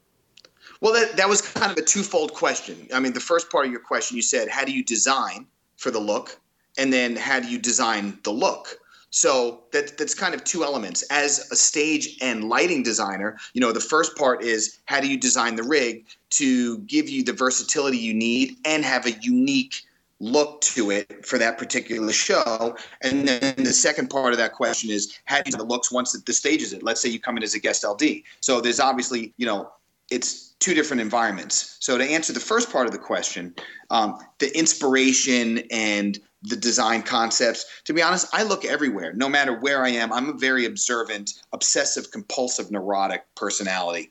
Well, 0.80 0.94
that, 0.94 1.16
that 1.16 1.28
was 1.28 1.42
kind 1.42 1.70
of 1.70 1.78
a 1.78 1.82
twofold 1.82 2.34
question. 2.34 2.88
I 2.92 2.98
mean, 2.98 3.12
the 3.12 3.20
first 3.20 3.50
part 3.50 3.66
of 3.66 3.70
your 3.70 3.80
question, 3.80 4.16
you 4.16 4.22
said, 4.22 4.48
how 4.48 4.64
do 4.64 4.72
you 4.72 4.82
design 4.82 5.46
for 5.76 5.92
the 5.92 6.00
look? 6.00 6.40
and 6.78 6.92
then 6.92 7.16
how 7.16 7.40
do 7.40 7.48
you 7.48 7.58
design 7.58 8.18
the 8.22 8.30
look 8.30 8.78
so 9.12 9.64
that 9.72 9.96
that's 9.98 10.14
kind 10.14 10.34
of 10.34 10.42
two 10.42 10.64
elements. 10.64 11.02
As 11.10 11.50
a 11.52 11.56
stage 11.56 12.16
and 12.20 12.48
lighting 12.48 12.82
designer 12.82 13.38
you 13.52 13.60
know 13.60 13.70
the 13.70 13.80
first 13.80 14.16
part 14.16 14.42
is 14.42 14.80
how 14.86 15.00
do 15.00 15.08
you 15.08 15.16
design 15.16 15.54
the 15.54 15.62
rig 15.62 16.06
to 16.30 16.78
give 16.78 17.08
you 17.08 17.22
the 17.22 17.32
versatility 17.32 17.98
you 17.98 18.14
need 18.14 18.56
and 18.64 18.84
have 18.84 19.06
a 19.06 19.12
unique 19.20 19.82
look 20.18 20.60
to 20.62 20.90
it 20.90 21.26
for 21.26 21.38
that 21.38 21.58
particular 21.58 22.12
show? 22.12 22.76
And 23.02 23.28
then 23.28 23.54
the 23.56 23.72
second 23.72 24.08
part 24.08 24.32
of 24.32 24.38
that 24.38 24.54
question 24.54 24.90
is 24.90 25.18
how 25.26 25.42
do 25.42 25.50
you 25.50 25.56
the 25.56 25.64
looks 25.64 25.92
once 25.92 26.12
the 26.12 26.32
stage 26.32 26.62
is 26.62 26.72
it 26.72 26.82
let's 26.82 27.00
say 27.00 27.08
you 27.08 27.20
come 27.20 27.36
in 27.36 27.42
as 27.42 27.54
a 27.54 27.60
guest 27.60 27.84
ld 27.84 28.02
so 28.40 28.60
there's 28.60 28.80
obviously 28.80 29.32
you 29.36 29.46
know 29.46 29.70
it's 30.10 30.50
two 30.58 30.74
different 30.74 31.00
environments. 31.00 31.76
So 31.80 31.98
to 31.98 32.04
answer 32.04 32.32
the 32.32 32.40
first 32.40 32.70
part 32.70 32.86
of 32.86 32.92
the 32.92 32.98
question 32.98 33.54
um, 33.90 34.18
the 34.38 34.56
inspiration 34.56 35.64
and 35.70 36.18
the 36.42 36.56
design 36.56 37.02
concepts. 37.02 37.64
To 37.84 37.92
be 37.92 38.02
honest, 38.02 38.26
I 38.32 38.42
look 38.42 38.64
everywhere, 38.64 39.12
no 39.12 39.28
matter 39.28 39.58
where 39.58 39.84
I 39.84 39.90
am. 39.90 40.12
I'm 40.12 40.30
a 40.30 40.32
very 40.34 40.64
observant, 40.64 41.32
obsessive, 41.52 42.10
compulsive, 42.10 42.70
neurotic 42.70 43.24
personality 43.34 44.10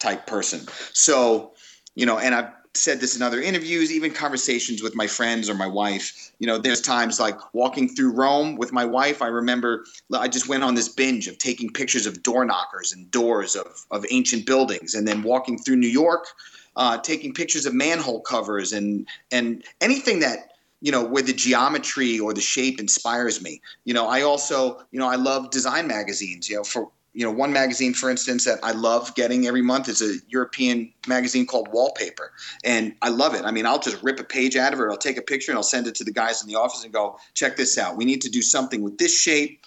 type 0.00 0.26
person. 0.26 0.66
So, 0.92 1.52
you 1.94 2.06
know, 2.06 2.18
and 2.18 2.34
I've 2.34 2.50
said 2.74 3.00
this 3.00 3.16
in 3.16 3.22
other 3.22 3.40
interviews, 3.40 3.90
even 3.92 4.12
conversations 4.12 4.82
with 4.82 4.94
my 4.94 5.06
friends 5.06 5.48
or 5.48 5.54
my 5.54 5.66
wife. 5.66 6.32
You 6.38 6.46
know, 6.46 6.58
there's 6.58 6.80
times 6.80 7.18
like 7.18 7.38
walking 7.54 7.88
through 7.88 8.12
Rome 8.12 8.56
with 8.56 8.72
my 8.72 8.84
wife. 8.84 9.22
I 9.22 9.28
remember 9.28 9.84
I 10.12 10.28
just 10.28 10.48
went 10.48 10.62
on 10.62 10.74
this 10.74 10.88
binge 10.88 11.28
of 11.28 11.38
taking 11.38 11.72
pictures 11.72 12.06
of 12.06 12.22
door 12.22 12.44
knockers 12.44 12.92
and 12.92 13.10
doors 13.10 13.56
of, 13.56 13.86
of 13.90 14.04
ancient 14.10 14.46
buildings, 14.46 14.94
and 14.94 15.08
then 15.08 15.22
walking 15.22 15.58
through 15.58 15.76
New 15.76 15.88
York, 15.88 16.26
uh, 16.76 16.98
taking 16.98 17.32
pictures 17.32 17.66
of 17.66 17.74
manhole 17.74 18.20
covers 18.20 18.72
and 18.72 19.06
and 19.32 19.64
anything 19.80 20.20
that 20.20 20.52
you 20.80 20.92
know 20.92 21.04
where 21.04 21.22
the 21.22 21.32
geometry 21.32 22.18
or 22.18 22.32
the 22.32 22.40
shape 22.40 22.78
inspires 22.78 23.42
me. 23.42 23.60
You 23.84 23.94
know 23.94 24.06
i 24.08 24.22
also 24.22 24.82
you 24.90 24.98
know 24.98 25.08
i 25.08 25.16
love 25.16 25.50
design 25.50 25.86
magazines. 25.86 26.48
You 26.48 26.56
know 26.56 26.64
for 26.64 26.90
you 27.14 27.24
know 27.24 27.32
one 27.32 27.52
magazine 27.52 27.94
for 27.94 28.10
instance 28.10 28.44
that 28.44 28.58
i 28.62 28.72
love 28.72 29.14
getting 29.14 29.46
every 29.46 29.62
month 29.62 29.88
is 29.88 30.02
a 30.02 30.16
european 30.28 30.92
magazine 31.06 31.46
called 31.46 31.68
wallpaper. 31.72 32.32
And 32.64 32.94
i 33.02 33.08
love 33.08 33.34
it. 33.34 33.44
I 33.44 33.50
mean 33.50 33.66
i'll 33.66 33.78
just 33.78 34.02
rip 34.02 34.20
a 34.20 34.24
page 34.24 34.56
out 34.56 34.72
of 34.72 34.80
it 34.80 34.86
i'll 34.90 34.96
take 34.96 35.16
a 35.16 35.22
picture 35.22 35.50
and 35.50 35.56
i'll 35.56 35.62
send 35.62 35.86
it 35.86 35.94
to 35.96 36.04
the 36.04 36.12
guys 36.12 36.42
in 36.42 36.48
the 36.48 36.56
office 36.56 36.84
and 36.84 36.92
go 36.92 37.18
check 37.34 37.56
this 37.56 37.78
out. 37.78 37.96
We 37.96 38.04
need 38.04 38.20
to 38.22 38.30
do 38.30 38.42
something 38.42 38.82
with 38.82 38.98
this 38.98 39.18
shape 39.18 39.64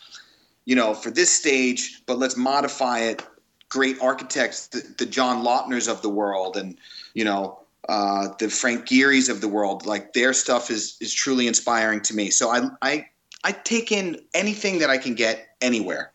you 0.66 0.76
know 0.76 0.94
for 0.94 1.10
this 1.10 1.32
stage 1.32 2.04
but 2.06 2.20
let's 2.20 2.38
modify 2.38 3.00
it. 3.00 3.24
Great 3.70 4.00
architects 4.02 4.68
the, 4.68 4.82
the 4.98 5.06
john 5.06 5.44
lautners 5.44 5.88
of 5.88 6.02
the 6.02 6.10
world 6.10 6.56
and 6.58 6.78
you 7.14 7.24
know 7.24 7.60
uh, 7.90 8.30
the 8.38 8.50
Frank 8.50 8.86
Gehry's 8.86 9.30
of 9.30 9.42
the 9.42 9.48
world. 9.48 9.86
Like 9.86 10.14
their 10.14 10.34
stuff 10.34 10.70
is 10.70 10.96
is 11.02 11.14
truly 11.14 11.48
inspiring 11.48 12.02
to 12.02 12.16
me. 12.16 12.30
So 12.30 12.50
I 12.50 12.70
I 12.82 13.06
I 13.44 13.52
take 13.52 13.92
in 13.92 14.22
anything 14.34 14.80
that 14.80 14.90
I 14.90 14.98
can 14.98 15.16
get 15.16 15.50
anywhere. 15.60 16.12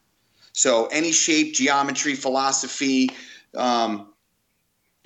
So 0.52 0.87
any 0.87 1.11
shape, 1.11 1.54
geometry, 1.54 2.14
philosophy. 2.14 3.11
Um, 3.57 4.09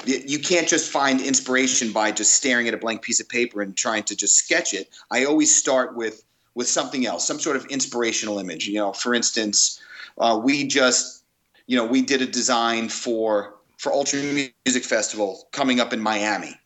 you 0.05 0.39
can't 0.39 0.69
just 0.69 0.93
find 0.93 1.21
inspiration 1.21 1.91
by 1.91 2.13
just 2.13 2.35
staring 2.35 2.69
at 2.69 2.75
a 2.75 2.77
blank 2.77 3.03
piece 3.03 3.19
of 3.19 3.29
paper 3.29 3.63
and 3.63 3.77
trying 3.77 4.05
to 4.05 4.15
just 4.15 4.37
sketch 4.37 4.75
it. 4.75 4.91
I 5.11 5.25
always 5.25 5.55
start 5.55 5.97
with 5.97 6.23
with 6.55 6.69
something 6.69 7.07
else, 7.07 7.27
some 7.27 7.41
sort 7.41 7.57
of 7.57 7.65
inspirational 7.67 8.39
image. 8.39 8.69
You 8.69 8.75
know, 8.75 8.93
for 8.93 9.15
instance, 9.15 9.81
uh, 10.19 10.39
we 10.43 10.67
just 10.67 11.19
you 11.67 11.77
know, 11.77 11.85
we 11.85 12.03
did 12.03 12.21
a 12.21 12.27
design 12.27 12.89
for 12.89 13.55
for 13.79 13.93
Ultra 13.93 14.21
Music 14.21 14.85
Festival 14.85 15.49
coming 15.53 15.81
up 15.81 15.93
in 15.93 16.01
Miami, 16.01 16.58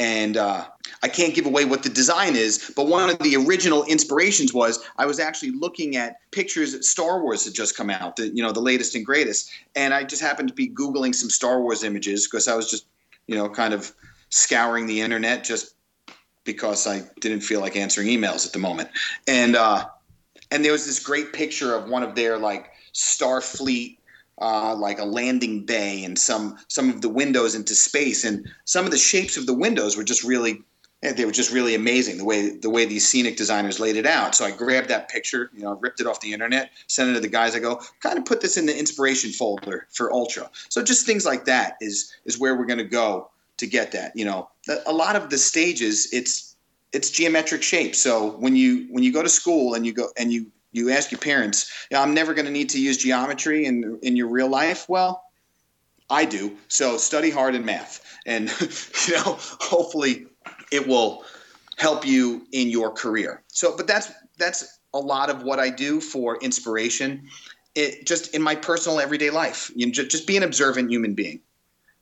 and 0.00 0.38
uh, 0.38 0.64
I 1.02 1.08
can't 1.08 1.34
give 1.34 1.44
away 1.44 1.66
what 1.66 1.82
the 1.82 1.90
design 1.90 2.34
is, 2.34 2.72
but 2.74 2.86
one 2.86 3.10
of 3.10 3.18
the 3.18 3.36
original 3.36 3.84
inspirations 3.84 4.54
was 4.54 4.82
I 4.96 5.04
was 5.04 5.20
actually 5.20 5.50
looking 5.50 5.94
at 5.94 6.16
pictures 6.30 6.72
that 6.72 6.84
Star 6.84 7.20
Wars 7.20 7.44
had 7.44 7.52
just 7.52 7.76
come 7.76 7.90
out, 7.90 8.16
the 8.16 8.28
you 8.28 8.42
know 8.42 8.50
the 8.50 8.62
latest 8.62 8.94
and 8.94 9.04
greatest, 9.04 9.50
and 9.76 9.92
I 9.92 10.04
just 10.04 10.22
happened 10.22 10.48
to 10.48 10.54
be 10.54 10.70
googling 10.70 11.14
some 11.14 11.28
Star 11.28 11.60
Wars 11.60 11.84
images 11.84 12.26
because 12.26 12.48
I 12.48 12.56
was 12.56 12.70
just 12.70 12.86
you 13.26 13.36
know 13.36 13.50
kind 13.50 13.74
of 13.74 13.92
scouring 14.30 14.86
the 14.86 15.02
internet 15.02 15.44
just 15.44 15.74
because 16.44 16.86
I 16.86 17.02
didn't 17.20 17.40
feel 17.40 17.60
like 17.60 17.76
answering 17.76 18.08
emails 18.08 18.46
at 18.46 18.54
the 18.54 18.58
moment, 18.58 18.88
and 19.28 19.54
uh, 19.54 19.84
and 20.50 20.64
there 20.64 20.72
was 20.72 20.86
this 20.86 20.98
great 20.98 21.34
picture 21.34 21.74
of 21.74 21.90
one 21.90 22.02
of 22.02 22.14
their 22.14 22.38
like 22.38 22.70
Starfleet 22.94 23.98
uh, 24.40 24.74
like 24.74 24.98
a 24.98 25.04
landing 25.04 25.64
bay 25.64 26.04
and 26.04 26.18
some 26.18 26.56
some 26.68 26.88
of 26.88 27.02
the 27.02 27.08
windows 27.08 27.54
into 27.54 27.74
space. 27.74 28.24
And 28.24 28.48
some 28.64 28.84
of 28.84 28.90
the 28.90 28.98
shapes 28.98 29.36
of 29.36 29.46
the 29.46 29.54
windows 29.54 29.96
were 29.96 30.04
just 30.04 30.24
really 30.24 30.62
they 31.02 31.24
were 31.24 31.32
just 31.32 31.50
really 31.50 31.74
amazing 31.74 32.18
the 32.18 32.24
way 32.24 32.56
the 32.56 32.68
way 32.68 32.84
these 32.84 33.08
scenic 33.08 33.36
designers 33.36 33.80
laid 33.80 33.96
it 33.96 34.06
out. 34.06 34.34
So 34.34 34.44
i 34.44 34.50
grabbed 34.50 34.88
that 34.88 35.08
picture 35.08 35.50
you 35.54 35.62
know 35.62 35.78
ripped 35.80 36.00
it 36.00 36.06
off 36.06 36.20
the 36.20 36.32
internet 36.32 36.70
sent 36.86 37.10
it 37.10 37.14
to 37.14 37.20
the 37.20 37.28
guys. 37.28 37.54
I 37.54 37.58
go 37.58 37.80
kind 38.00 38.18
of 38.18 38.24
put 38.24 38.40
this 38.40 38.56
in 38.56 38.66
the 38.66 38.78
inspiration 38.78 39.30
folder 39.30 39.86
for 39.90 40.12
ultra. 40.12 40.50
So 40.68 40.82
just 40.82 41.06
things 41.06 41.24
like 41.24 41.44
that 41.46 41.76
is 41.80 42.12
is 42.24 42.38
where 42.38 42.56
we're 42.56 42.66
going 42.66 42.78
to 42.78 42.84
go 42.84 43.30
to 43.58 43.66
get 43.66 43.92
that 43.92 44.16
you 44.16 44.24
know. 44.24 44.48
A 44.86 44.92
lot 44.92 45.16
of 45.16 45.30
the 45.30 45.38
stages 45.38 46.08
it's 46.12 46.56
it's 46.92 47.10
geometric 47.10 47.62
shape 47.62 47.94
so 47.94 48.32
when 48.38 48.56
you 48.56 48.86
when 48.90 49.04
you 49.04 49.12
go 49.12 49.22
to 49.22 49.28
school 49.28 49.74
and 49.74 49.86
you 49.86 49.92
go 49.92 50.08
and 50.16 50.32
you 50.32 50.46
you 50.72 50.90
ask 50.90 51.10
your 51.10 51.20
parents, 51.20 51.70
I'm 51.94 52.14
never 52.14 52.34
going 52.34 52.46
to 52.46 52.52
need 52.52 52.70
to 52.70 52.80
use 52.80 52.98
geometry 52.98 53.66
in 53.66 53.98
in 54.02 54.16
your 54.16 54.28
real 54.28 54.48
life. 54.48 54.88
Well, 54.88 55.24
I 56.08 56.24
do. 56.24 56.56
So 56.68 56.96
study 56.96 57.30
hard 57.30 57.54
in 57.54 57.64
math, 57.64 58.04
and 58.26 58.50
you 59.08 59.14
know, 59.14 59.38
hopefully, 59.60 60.26
it 60.72 60.86
will 60.86 61.24
help 61.76 62.06
you 62.06 62.46
in 62.52 62.68
your 62.68 62.90
career. 62.90 63.42
So, 63.48 63.76
but 63.76 63.86
that's 63.86 64.12
that's 64.38 64.78
a 64.92 64.98
lot 64.98 65.30
of 65.30 65.42
what 65.42 65.58
I 65.58 65.70
do 65.70 66.00
for 66.00 66.36
inspiration. 66.38 67.28
It 67.74 68.06
just 68.06 68.34
in 68.34 68.42
my 68.42 68.56
personal 68.56 69.00
everyday 69.00 69.30
life. 69.30 69.70
You 69.74 69.86
know, 69.86 69.92
just, 69.92 70.10
just 70.10 70.26
be 70.26 70.36
an 70.36 70.42
observant 70.42 70.90
human 70.90 71.14
being. 71.14 71.40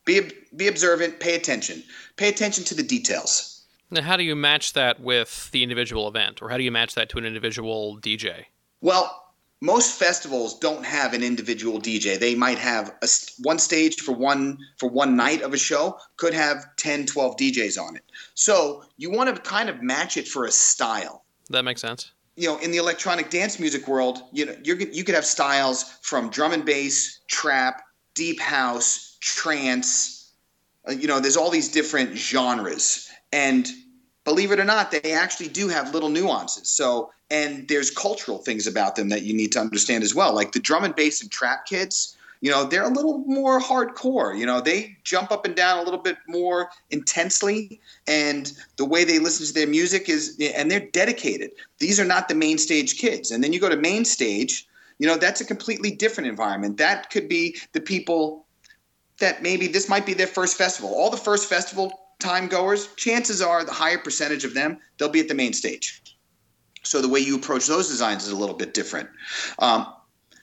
Be 0.04 0.30
be 0.56 0.68
observant. 0.68 1.20
Pay 1.20 1.34
attention. 1.34 1.82
Pay 2.16 2.28
attention 2.28 2.64
to 2.64 2.74
the 2.74 2.82
details. 2.82 3.54
Now, 3.90 4.02
how 4.02 4.16
do 4.18 4.22
you 4.22 4.36
match 4.36 4.74
that 4.74 5.00
with 5.00 5.50
the 5.52 5.62
individual 5.62 6.08
event, 6.08 6.42
or 6.42 6.50
how 6.50 6.58
do 6.58 6.62
you 6.62 6.70
match 6.70 6.94
that 6.94 7.08
to 7.10 7.18
an 7.18 7.24
individual 7.24 7.98
DJ? 7.98 8.46
Well, 8.80 9.24
most 9.60 9.98
festivals 9.98 10.58
don't 10.58 10.84
have 10.84 11.14
an 11.14 11.22
individual 11.22 11.80
DJ. 11.80 12.18
They 12.18 12.34
might 12.34 12.58
have 12.58 12.94
a, 13.02 13.08
one 13.42 13.58
stage 13.58 13.96
for 13.96 14.12
one 14.12 14.58
for 14.78 14.88
one 14.88 15.16
night 15.16 15.42
of 15.42 15.52
a 15.52 15.58
show 15.58 15.98
could 16.16 16.32
have 16.32 16.64
10, 16.76 17.06
12 17.06 17.36
DJs 17.36 17.82
on 17.82 17.96
it. 17.96 18.04
So, 18.34 18.84
you 18.96 19.10
want 19.10 19.34
to 19.34 19.42
kind 19.42 19.68
of 19.68 19.82
match 19.82 20.16
it 20.16 20.28
for 20.28 20.44
a 20.44 20.52
style. 20.52 21.24
That 21.50 21.64
makes 21.64 21.80
sense. 21.80 22.12
You 22.36 22.48
know, 22.48 22.58
in 22.58 22.70
the 22.70 22.76
electronic 22.76 23.30
dance 23.30 23.58
music 23.58 23.88
world, 23.88 24.22
you 24.32 24.46
know, 24.46 24.54
you 24.62 24.76
you 24.92 25.02
could 25.02 25.16
have 25.16 25.24
styles 25.24 25.82
from 26.02 26.30
drum 26.30 26.52
and 26.52 26.64
bass, 26.64 27.20
trap, 27.26 27.82
deep 28.14 28.40
house, 28.40 29.16
trance. 29.20 30.32
Uh, 30.88 30.92
you 30.92 31.08
know, 31.08 31.18
there's 31.18 31.36
all 31.36 31.50
these 31.50 31.68
different 31.68 32.16
genres. 32.16 33.08
And 33.32 33.66
believe 34.24 34.52
it 34.52 34.60
or 34.60 34.64
not, 34.64 34.92
they 34.92 35.12
actually 35.12 35.48
do 35.48 35.68
have 35.68 35.92
little 35.92 36.08
nuances. 36.10 36.70
So 36.70 37.10
and 37.30 37.68
there's 37.68 37.90
cultural 37.90 38.38
things 38.38 38.66
about 38.66 38.96
them 38.96 39.08
that 39.10 39.22
you 39.22 39.34
need 39.34 39.52
to 39.52 39.60
understand 39.60 40.02
as 40.02 40.14
well. 40.14 40.34
Like 40.34 40.52
the 40.52 40.60
drum 40.60 40.84
and 40.84 40.94
bass 40.94 41.20
and 41.22 41.30
trap 41.30 41.66
kids 41.66 42.16
you 42.40 42.50
know 42.50 42.64
they're 42.64 42.84
a 42.84 42.88
little 42.88 43.18
more 43.26 43.60
hardcore 43.60 44.38
you 44.38 44.46
know 44.46 44.60
they 44.60 44.96
jump 45.02 45.32
up 45.32 45.44
and 45.44 45.56
down 45.56 45.78
a 45.78 45.82
little 45.82 46.00
bit 46.00 46.16
more 46.28 46.70
intensely. 46.90 47.80
And 48.06 48.52
the 48.76 48.84
way 48.84 49.04
they 49.04 49.18
listen 49.18 49.46
to 49.46 49.52
their 49.52 49.66
music 49.66 50.08
is 50.08 50.38
and 50.54 50.70
they're 50.70 50.80
dedicated. 50.80 51.50
These 51.78 51.98
are 51.98 52.04
not 52.04 52.28
the 52.28 52.34
main 52.34 52.58
stage 52.58 52.98
kids. 52.98 53.30
And 53.30 53.42
then 53.42 53.52
you 53.52 53.60
go 53.60 53.68
to 53.68 53.76
main 53.76 54.04
stage 54.04 54.66
you 54.98 55.06
know 55.06 55.16
that's 55.16 55.40
a 55.40 55.44
completely 55.44 55.90
different 55.90 56.28
environment. 56.28 56.76
That 56.76 57.10
could 57.10 57.28
be 57.28 57.56
the 57.72 57.80
people 57.80 58.46
that 59.18 59.42
maybe 59.42 59.66
this 59.66 59.88
might 59.88 60.06
be 60.06 60.14
their 60.14 60.26
first 60.26 60.56
festival. 60.56 60.94
All 60.94 61.10
the 61.10 61.16
first 61.16 61.48
festival 61.48 61.92
time 62.18 62.48
goers 62.48 62.88
chances 62.96 63.40
are 63.40 63.64
the 63.64 63.72
higher 63.72 63.98
percentage 63.98 64.44
of 64.44 64.54
them 64.54 64.78
they'll 64.96 65.08
be 65.08 65.20
at 65.20 65.28
the 65.28 65.34
main 65.34 65.52
stage 65.52 66.02
so 66.82 67.00
the 67.00 67.08
way 67.08 67.20
you 67.20 67.36
approach 67.36 67.66
those 67.66 67.88
designs 67.88 68.24
is 68.24 68.32
a 68.32 68.36
little 68.36 68.56
bit 68.56 68.74
different. 68.74 69.08
Um, 69.58 69.86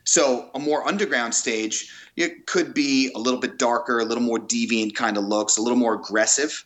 so 0.03 0.49
a 0.53 0.59
more 0.59 0.87
underground 0.87 1.33
stage 1.33 1.91
it 2.15 2.45
could 2.45 2.73
be 2.73 3.11
a 3.13 3.19
little 3.19 3.39
bit 3.39 3.57
darker, 3.57 3.99
a 3.99 4.05
little 4.05 4.23
more 4.23 4.39
deviant 4.39 4.95
kind 4.95 5.17
of 5.17 5.25
looks, 5.25 5.57
a 5.57 5.61
little 5.61 5.77
more 5.77 5.95
aggressive, 5.95 6.65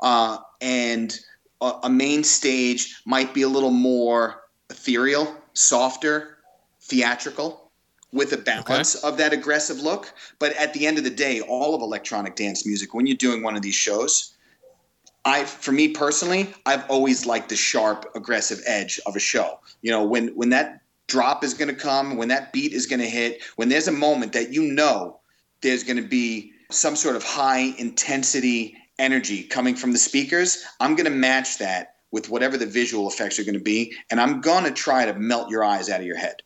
uh, 0.00 0.38
and 0.60 1.18
a, 1.60 1.72
a, 1.84 1.90
main 1.90 2.24
stage 2.24 3.02
might 3.04 3.34
be 3.34 3.42
a 3.42 3.48
little 3.48 3.70
more 3.70 4.42
ethereal, 4.70 5.34
softer, 5.52 6.38
theatrical, 6.80 7.70
with 8.12 8.32
a 8.32 8.38
balance 8.38 8.96
okay. 8.96 9.06
of 9.06 9.18
that 9.18 9.32
aggressive 9.32 9.80
look. 9.80 10.12
But 10.38 10.54
at 10.54 10.72
the 10.72 10.86
end 10.86 10.96
of 10.96 11.04
the 11.04 11.10
day, 11.10 11.42
all 11.42 11.74
of 11.74 11.82
electronic 11.82 12.34
dance 12.34 12.66
music, 12.66 12.94
when 12.94 13.06
you're 13.06 13.16
doing 13.16 13.42
one 13.42 13.56
of 13.56 13.62
these 13.62 13.74
shows, 13.74 14.34
I, 15.24 15.44
for 15.44 15.72
me 15.72 15.88
personally, 15.88 16.52
I've 16.64 16.88
always 16.88 17.26
liked 17.26 17.50
the 17.50 17.56
sharp, 17.56 18.10
aggressive 18.14 18.62
edge 18.66 18.98
of 19.06 19.16
a 19.16 19.20
show. 19.20 19.60
You 19.82 19.90
know, 19.90 20.04
when 20.04 20.28
when 20.28 20.50
that 20.50 20.80
drop 21.08 21.44
is 21.44 21.54
going 21.54 21.68
to 21.68 21.74
come, 21.74 22.16
when 22.16 22.28
that 22.28 22.52
beat 22.52 22.72
is 22.72 22.86
going 22.86 23.00
to 23.00 23.08
hit, 23.08 23.42
when 23.56 23.68
there's 23.68 23.88
a 23.88 23.92
moment 23.92 24.32
that 24.32 24.52
you 24.52 24.62
know 24.62 25.20
there's 25.60 25.84
going 25.84 25.98
to 25.98 26.08
be 26.08 26.52
some 26.70 26.96
sort 26.96 27.16
of 27.16 27.24
high 27.24 27.74
intensity 27.78 28.76
energy 28.98 29.42
coming 29.42 29.74
from 29.74 29.92
the 29.92 29.98
speakers, 29.98 30.64
I'm 30.78 30.94
going 30.94 31.10
to 31.10 31.16
match 31.16 31.58
that 31.58 31.96
with 32.12 32.30
whatever 32.30 32.56
the 32.56 32.66
visual 32.66 33.08
effects 33.08 33.38
are 33.38 33.44
going 33.44 33.54
to 33.54 33.60
be, 33.60 33.94
and 34.10 34.20
I'm 34.20 34.40
going 34.40 34.64
to 34.64 34.70
try 34.70 35.04
to 35.04 35.14
melt 35.14 35.50
your 35.50 35.64
eyes 35.64 35.88
out 35.90 36.00
of 36.00 36.06
your 36.06 36.16
head. 36.16 36.42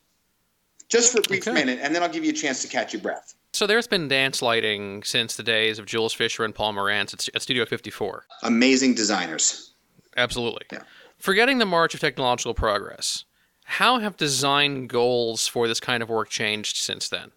Just 0.88 1.12
for 1.12 1.19
a 1.19 1.23
brief 1.23 1.47
okay. 1.47 1.54
minute, 1.54 1.78
and 1.83 1.95
then 1.95 2.02
I'll 2.02 2.09
give 2.09 2.25
you 2.25 2.31
a 2.31 2.35
chance 2.35 2.62
to 2.62 2.69
catch 2.69 2.93
your 2.93 3.02
breath. 3.02 3.35
So 3.54 3.68
there's 3.68 3.87
been 3.87 4.08
dance 4.08 4.42
lighting 4.42 5.04
since 5.04 5.37
the 5.37 5.44
days 5.44 5.78
of 5.78 5.87
Jules 5.87 6.12
Fisher 6.12 6.44
and 6.44 6.52
Paul 6.52 6.75
Marantz 6.75 7.30
at 7.32 7.40
Studio 7.40 7.64
54. 7.64 8.26
Amazing 8.42 8.94
designers. 8.94 9.75
Absolutely. 10.16 10.66
Yeah. 10.73 10.82
Forgetting 11.18 11.58
the 11.58 11.64
march 11.64 11.94
of 11.94 12.00
technological 12.00 12.52
progress, 12.52 13.25
how 13.62 14.00
have 14.00 14.16
design 14.16 14.88
goals 14.88 15.46
for 15.46 15.68
this 15.68 15.78
kind 15.78 16.02
of 16.02 16.08
work 16.08 16.30
changed 16.30 16.78
since 16.78 17.08
then? 17.08 17.30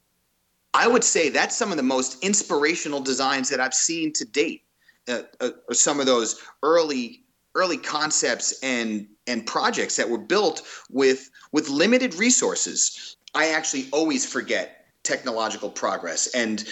I 0.74 0.88
would 0.88 1.04
say 1.04 1.30
that's 1.30 1.56
some 1.56 1.70
of 1.70 1.78
the 1.78 1.84
most 1.84 2.24
inspirational 2.24 3.00
designs 3.00 3.48
that 3.50 3.60
I've 3.60 3.76
seen 3.76 4.12
to 4.14 4.26
date. 4.26 4.64
Uh, 5.08 5.22
uh, 5.40 5.52
some 5.72 6.00
of 6.00 6.08
those 6.08 6.42
early 6.64 7.22
early 7.54 7.78
concepts 7.78 8.60
and 8.64 9.08
and 9.28 9.46
projects 9.46 9.98
that 9.98 10.10
were 10.10 10.18
built 10.18 10.64
with 10.90 11.30
with 11.52 11.70
limited 11.70 12.16
resources. 12.16 13.16
I 13.36 13.50
actually 13.50 13.88
always 13.92 14.26
forget 14.26 14.77
technological 15.08 15.70
progress. 15.70 16.28
And 16.28 16.64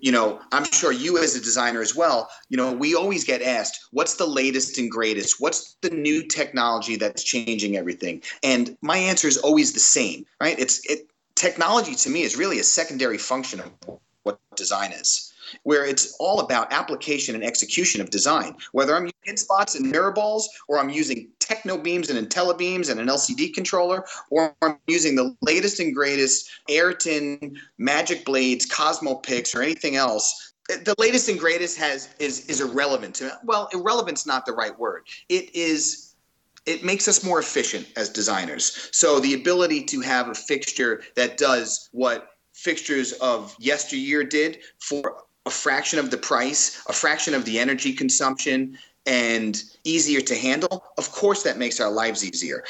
you 0.00 0.12
know 0.12 0.40
i'm 0.52 0.64
sure 0.64 0.92
you 0.92 1.18
as 1.18 1.34
a 1.34 1.40
designer 1.40 1.80
as 1.80 1.94
well 1.94 2.28
you 2.48 2.56
know 2.56 2.72
we 2.72 2.94
always 2.94 3.24
get 3.24 3.42
asked 3.42 3.86
what's 3.92 4.14
the 4.14 4.26
latest 4.26 4.78
and 4.78 4.90
greatest? 4.90 5.40
What's 5.40 5.76
the 5.80 5.90
new 5.90 6.26
technology 6.26 6.96
that's 6.96 7.22
changing 7.22 7.76
everything? 7.76 8.22
And 8.42 8.76
my 8.82 8.98
answer 8.98 9.28
is 9.28 9.38
always 9.38 9.72
the 9.72 9.80
same 9.80 10.26
right? 10.40 10.58
It's 10.58 10.80
it 10.90 11.08
technology 11.34 11.94
to 11.94 12.10
me 12.10 12.22
is 12.22 12.36
really 12.36 12.58
a 12.58 12.64
secondary 12.64 13.18
function 13.18 13.60
of 13.60 13.70
what 14.22 14.38
design 14.56 14.92
is 14.92 15.32
where 15.62 15.84
it's 15.84 16.16
all 16.18 16.40
about 16.40 16.72
application 16.72 17.34
and 17.34 17.44
execution 17.44 18.00
of 18.00 18.10
design. 18.10 18.56
Whether 18.72 18.94
I'm 18.94 19.10
using 19.24 19.36
spots 19.36 19.74
and 19.74 19.90
mirror 19.90 20.12
balls, 20.12 20.48
or 20.68 20.78
I'm 20.78 20.90
using 20.90 21.28
Technobeams 21.40 22.10
and 22.10 22.28
Intellabeams 22.28 22.90
and 22.90 23.00
an 23.00 23.08
LCD 23.08 23.54
controller, 23.54 24.04
or 24.30 24.54
I'm 24.62 24.78
using 24.86 25.14
the 25.14 25.36
latest 25.42 25.80
and 25.80 25.94
greatest 25.94 26.50
Ayrton 26.68 27.56
Magic 27.78 28.24
Blades, 28.24 28.66
CosmoPix, 28.66 29.54
or 29.54 29.62
anything 29.62 29.96
else. 29.96 30.54
Eh, 30.70 30.76
the 30.84 30.94
latest 30.98 31.28
and 31.28 31.38
greatest 31.38 31.78
has 31.78 32.08
is 32.18 32.46
is 32.46 32.60
irrelevant 32.60 33.14
to 33.16 33.38
well, 33.44 33.68
irrelevant's 33.72 34.26
not 34.26 34.46
the 34.46 34.52
right 34.52 34.78
word. 34.78 35.06
It 35.28 35.54
is 35.54 36.14
it 36.66 36.82
makes 36.84 37.08
us 37.08 37.22
more 37.22 37.38
efficient 37.38 37.86
as 37.96 38.08
designers. 38.08 38.88
So 38.92 39.20
the 39.20 39.34
ability 39.34 39.84
to 39.84 40.00
have 40.00 40.28
a 40.28 40.34
fixture 40.34 41.02
that 41.14 41.36
does 41.36 41.90
what 41.92 42.30
fixtures 42.54 43.12
of 43.14 43.54
yesteryear 43.58 44.24
did 44.24 44.60
for 44.78 45.24
a 45.46 45.50
fraction 45.50 45.98
of 45.98 46.10
the 46.10 46.16
price, 46.16 46.82
a 46.88 46.92
fraction 46.92 47.34
of 47.34 47.44
the 47.44 47.58
energy 47.58 47.92
consumption, 47.92 48.78
and 49.06 49.62
easier 49.84 50.20
to 50.20 50.34
handle, 50.34 50.84
of 50.96 51.10
course 51.12 51.42
that 51.42 51.58
makes 51.58 51.80
our 51.80 51.90
lives 51.90 52.24
easier. 52.24 52.64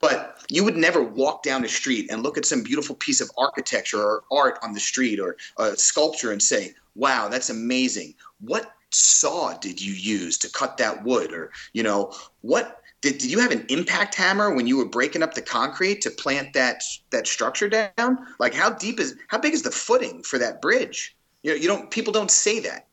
But 0.00 0.38
you 0.48 0.64
would 0.64 0.76
never 0.76 1.02
walk 1.02 1.42
down 1.42 1.62
the 1.62 1.68
street 1.68 2.08
and 2.10 2.22
look 2.22 2.38
at 2.38 2.46
some 2.46 2.62
beautiful 2.62 2.94
piece 2.94 3.20
of 3.20 3.30
architecture 3.36 4.00
or 4.00 4.22
art 4.30 4.58
on 4.62 4.72
the 4.72 4.80
street 4.80 5.18
or 5.18 5.36
a 5.58 5.76
sculpture 5.76 6.32
and 6.32 6.40
say, 6.40 6.74
wow, 6.94 7.28
that's 7.28 7.50
amazing. 7.50 8.14
What 8.40 8.72
saw 8.90 9.54
did 9.54 9.82
you 9.82 9.92
use 9.92 10.38
to 10.38 10.50
cut 10.50 10.76
that 10.78 11.04
wood? 11.04 11.32
Or, 11.32 11.50
you 11.72 11.82
know, 11.82 12.12
what 12.42 12.82
did, 13.00 13.18
did 13.18 13.30
you 13.30 13.38
have 13.40 13.50
an 13.50 13.66
impact 13.68 14.14
hammer 14.14 14.54
when 14.54 14.66
you 14.66 14.76
were 14.76 14.88
breaking 14.88 15.22
up 15.22 15.34
the 15.34 15.42
concrete 15.42 16.00
to 16.02 16.10
plant 16.10 16.52
that 16.54 16.82
that 17.10 17.26
structure 17.26 17.68
down? 17.68 18.18
Like 18.38 18.54
how 18.54 18.70
deep 18.70 18.98
is 18.98 19.16
how 19.28 19.38
big 19.38 19.52
is 19.52 19.62
the 19.62 19.70
footing 19.70 20.22
for 20.22 20.38
that 20.38 20.62
bridge? 20.62 21.16
You 21.42 21.52
know, 21.52 21.56
you 21.56 21.68
don't 21.68 21.90
people 21.90 22.12
don't 22.12 22.30
say 22.30 22.60
that. 22.60 22.86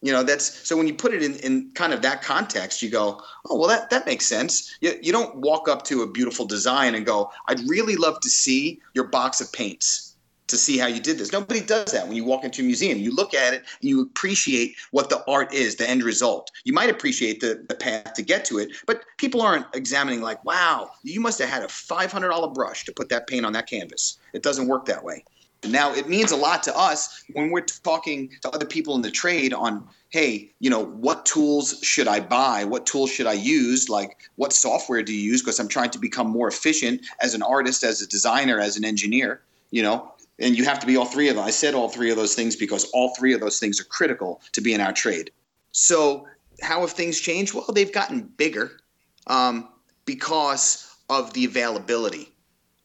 You 0.00 0.12
know, 0.12 0.22
that's 0.22 0.66
so 0.66 0.76
when 0.76 0.86
you 0.86 0.94
put 0.94 1.12
it 1.12 1.24
in, 1.24 1.34
in 1.36 1.72
kind 1.74 1.92
of 1.92 2.02
that 2.02 2.22
context, 2.22 2.82
you 2.82 2.88
go, 2.88 3.20
oh, 3.50 3.58
well, 3.58 3.68
that, 3.68 3.90
that 3.90 4.06
makes 4.06 4.26
sense. 4.26 4.76
You, 4.80 4.92
you 5.02 5.10
don't 5.10 5.34
walk 5.36 5.68
up 5.68 5.82
to 5.84 6.02
a 6.02 6.06
beautiful 6.06 6.46
design 6.46 6.94
and 6.94 7.04
go, 7.04 7.32
I'd 7.48 7.60
really 7.68 7.96
love 7.96 8.20
to 8.20 8.30
see 8.30 8.80
your 8.94 9.08
box 9.08 9.40
of 9.40 9.52
paints 9.52 10.08
to 10.48 10.56
see 10.56 10.78
how 10.78 10.86
you 10.86 11.00
did 11.00 11.18
this. 11.18 11.32
Nobody 11.32 11.60
does 11.60 11.92
that 11.92 12.06
when 12.06 12.16
you 12.16 12.24
walk 12.24 12.44
into 12.44 12.62
a 12.62 12.64
museum. 12.64 12.98
You 12.98 13.14
look 13.14 13.34
at 13.34 13.54
it 13.54 13.64
and 13.80 13.90
you 13.90 14.00
appreciate 14.00 14.76
what 14.90 15.10
the 15.10 15.22
art 15.30 15.52
is, 15.52 15.76
the 15.76 15.88
end 15.88 16.02
result. 16.02 16.50
You 16.64 16.72
might 16.72 16.90
appreciate 16.90 17.40
the, 17.40 17.64
the 17.68 17.74
path 17.74 18.14
to 18.14 18.22
get 18.22 18.44
to 18.46 18.58
it, 18.58 18.70
but 18.86 19.04
people 19.18 19.42
aren't 19.42 19.66
examining 19.74 20.22
like, 20.22 20.42
wow, 20.44 20.90
you 21.02 21.20
must 21.20 21.38
have 21.38 21.48
had 21.48 21.62
a 21.62 21.66
$500 21.66 22.54
brush 22.54 22.84
to 22.84 22.92
put 22.92 23.10
that 23.10 23.26
paint 23.26 23.44
on 23.44 23.52
that 23.52 23.68
canvas. 23.68 24.18
It 24.32 24.42
doesn't 24.42 24.68
work 24.68 24.86
that 24.86 25.04
way. 25.04 25.24
Now, 25.64 25.92
it 25.92 26.08
means 26.08 26.30
a 26.30 26.36
lot 26.36 26.62
to 26.64 26.76
us 26.76 27.24
when 27.32 27.50
we're 27.50 27.62
talking 27.62 28.30
to 28.42 28.50
other 28.50 28.66
people 28.66 28.94
in 28.94 29.02
the 29.02 29.10
trade 29.10 29.52
on, 29.52 29.88
hey, 30.10 30.52
you 30.60 30.70
know, 30.70 30.84
what 30.84 31.26
tools 31.26 31.80
should 31.82 32.06
I 32.06 32.20
buy? 32.20 32.64
What 32.64 32.86
tools 32.86 33.10
should 33.10 33.26
I 33.26 33.32
use? 33.32 33.88
Like, 33.88 34.16
what 34.36 34.52
software 34.52 35.02
do 35.02 35.12
you 35.12 35.30
use? 35.32 35.42
Because 35.42 35.58
I'm 35.58 35.68
trying 35.68 35.90
to 35.90 35.98
become 35.98 36.28
more 36.28 36.48
efficient 36.48 37.02
as 37.20 37.34
an 37.34 37.42
artist, 37.42 37.82
as 37.82 38.00
a 38.00 38.06
designer, 38.06 38.60
as 38.60 38.76
an 38.76 38.84
engineer. 38.84 39.40
You 39.70 39.82
know, 39.82 40.12
and 40.38 40.56
you 40.56 40.64
have 40.64 40.78
to 40.78 40.86
be 40.86 40.96
all 40.96 41.04
three 41.04 41.28
of 41.28 41.36
them. 41.36 41.44
I 41.44 41.50
said 41.50 41.74
all 41.74 41.88
three 41.88 42.10
of 42.10 42.16
those 42.16 42.34
things 42.34 42.56
because 42.56 42.84
all 42.92 43.14
three 43.16 43.34
of 43.34 43.40
those 43.40 43.58
things 43.58 43.80
are 43.80 43.84
critical 43.84 44.40
to 44.52 44.60
be 44.60 44.72
in 44.72 44.80
our 44.80 44.92
trade. 44.92 45.30
So, 45.72 46.26
how 46.60 46.80
have 46.80 46.90
things 46.90 47.20
changed? 47.20 47.54
Well, 47.54 47.66
they've 47.72 47.92
gotten 47.92 48.22
bigger 48.22 48.78
um, 49.26 49.68
because 50.04 50.96
of 51.08 51.32
the 51.34 51.44
availability 51.44 52.32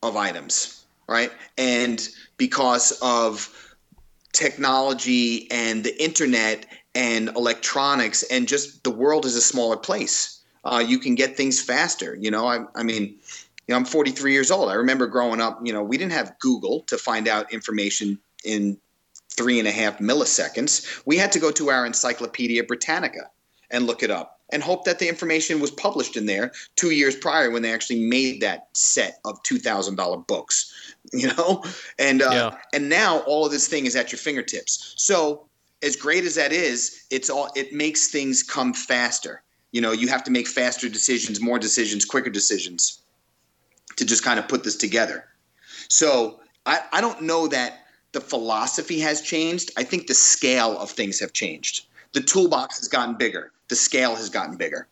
of 0.02 0.16
items, 0.16 0.84
right? 1.08 1.32
And 1.58 2.08
because 2.48 2.92
of 3.02 3.50
technology 4.34 5.50
and 5.50 5.82
the 5.82 6.04
internet 6.04 6.66
and 6.94 7.30
electronics, 7.38 8.22
and 8.24 8.50
just 8.50 8.84
the 8.84 8.92
world 8.92 9.26
is 9.26 9.38
a 9.38 9.42
smaller 9.42 9.78
place. 9.78 10.42
Uh, 10.66 10.84
you 10.86 11.00
can 11.00 11.16
get 11.16 11.38
things 11.38 11.62
faster. 11.62 12.18
You 12.20 12.32
know, 12.32 12.46
I, 12.46 12.66
I 12.76 12.84
mean, 12.84 13.04
you 13.66 13.70
know, 13.70 13.78
I'm 13.78 13.86
43 13.86 14.34
years 14.34 14.52
old. 14.52 14.70
I 14.70 14.74
remember 14.74 15.08
growing 15.08 15.40
up, 15.40 15.62
you 15.64 15.72
know, 15.72 15.84
we 15.84 15.98
didn't 15.98 16.12
have 16.12 16.38
Google 16.40 16.82
to 16.88 16.98
find 16.98 17.30
out 17.30 17.54
information 17.54 18.20
in 18.44 18.78
three 19.30 19.58
and 19.58 19.68
a 19.68 19.72
half 19.72 20.00
milliseconds. 20.00 21.02
We 21.06 21.16
had 21.16 21.32
to 21.32 21.40
go 21.40 21.50
to 21.52 21.70
our 21.70 21.86
Encyclopedia 21.86 22.66
Britannica 22.66 23.30
and 23.74 23.86
look 23.86 24.04
it 24.04 24.12
up 24.12 24.40
and 24.52 24.62
hope 24.62 24.86
that 24.86 25.00
the 25.00 25.10
information 25.10 25.60
was 25.60 25.72
published 25.72 26.16
in 26.16 26.28
there 26.28 26.52
two 26.76 26.92
years 26.92 27.16
prior 27.16 27.50
when 27.50 27.64
they 27.64 27.74
actually 27.74 28.06
made 28.06 28.40
that 28.40 28.68
set 28.74 29.20
of 29.26 29.42
$2,000 29.44 30.28
books, 30.28 30.96
you 31.14 31.28
know? 31.34 31.64
And, 32.00 32.22
uh, 32.22 32.30
yeah. 32.32 32.58
and 32.72 32.88
now 32.88 33.20
all 33.22 33.46
of 33.46 33.52
this 33.52 33.68
thing 33.68 33.86
is 33.86 33.96
at 33.96 34.12
your 34.12 34.20
fingertips. 34.20 34.94
So 34.98 35.48
as 35.82 35.96
great 35.96 36.24
as 36.24 36.36
that 36.36 36.54
is, 36.54 37.04
it's 37.10 37.30
all, 37.30 37.50
it 37.56 37.74
makes 37.74 38.10
things 38.10 38.44
come 38.44 38.74
faster. 38.74 39.42
You 39.72 39.82
know, 39.82 39.92
you 39.92 40.08
have 40.08 40.24
to 40.26 40.32
make 40.32 40.48
faster 40.48 40.88
decisions, 40.88 41.42
more 41.42 41.58
decisions, 41.58 42.06
quicker 42.06 42.30
decisions 42.30 43.02
to 43.96 44.06
just 44.06 44.24
kind 44.24 44.40
of 44.40 44.48
put 44.48 44.64
this 44.64 44.78
together. 44.78 45.26
So 45.90 46.40
I, 46.68 46.80
I 46.92 47.02
don't 47.02 47.24
know 47.24 47.48
that 47.48 47.88
the 48.12 48.22
philosophy 48.22 49.00
has 49.00 49.22
changed. 49.22 49.72
I 49.78 49.84
think 49.84 50.06
the 50.06 50.14
scale 50.14 50.78
of 50.78 50.92
things 50.92 51.20
have 51.20 51.34
changed. 51.34 51.88
The 52.14 52.22
toolbox 52.22 52.78
has 52.78 52.88
gotten 52.88 53.16
bigger. 53.16 53.52
The 53.74 53.78
scale 53.78 54.16
has 54.16 54.30
gotten 54.30 54.56
bigger. 54.56 54.88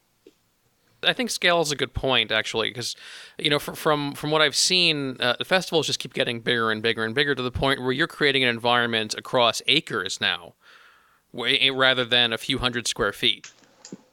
I 1.03 1.13
think 1.13 1.29
scale 1.29 1.61
is 1.61 1.71
a 1.71 1.75
good 1.75 1.93
point, 1.93 2.31
actually, 2.31 2.71
because 2.71 2.95
you 3.37 3.51
know, 3.51 3.59
from 3.59 3.75
from, 3.75 4.15
from 4.15 4.31
what 4.31 4.41
I've 4.41 4.55
seen, 4.55 5.17
uh, 5.19 5.35
the 5.37 5.45
festivals 5.45 5.85
just 5.85 5.99
keep 5.99 6.15
getting 6.15 6.39
bigger 6.39 6.71
and 6.71 6.81
bigger 6.81 7.05
and 7.05 7.13
bigger 7.13 7.35
to 7.35 7.43
the 7.43 7.51
point 7.51 7.79
where 7.79 7.91
you're 7.91 8.07
creating 8.07 8.41
an 8.41 8.49
environment 8.49 9.13
across 9.15 9.61
acres 9.67 10.19
now, 10.19 10.55
rather 11.31 12.03
than 12.03 12.33
a 12.33 12.39
few 12.39 12.57
hundred 12.57 12.87
square 12.87 13.13
feet. 13.13 13.51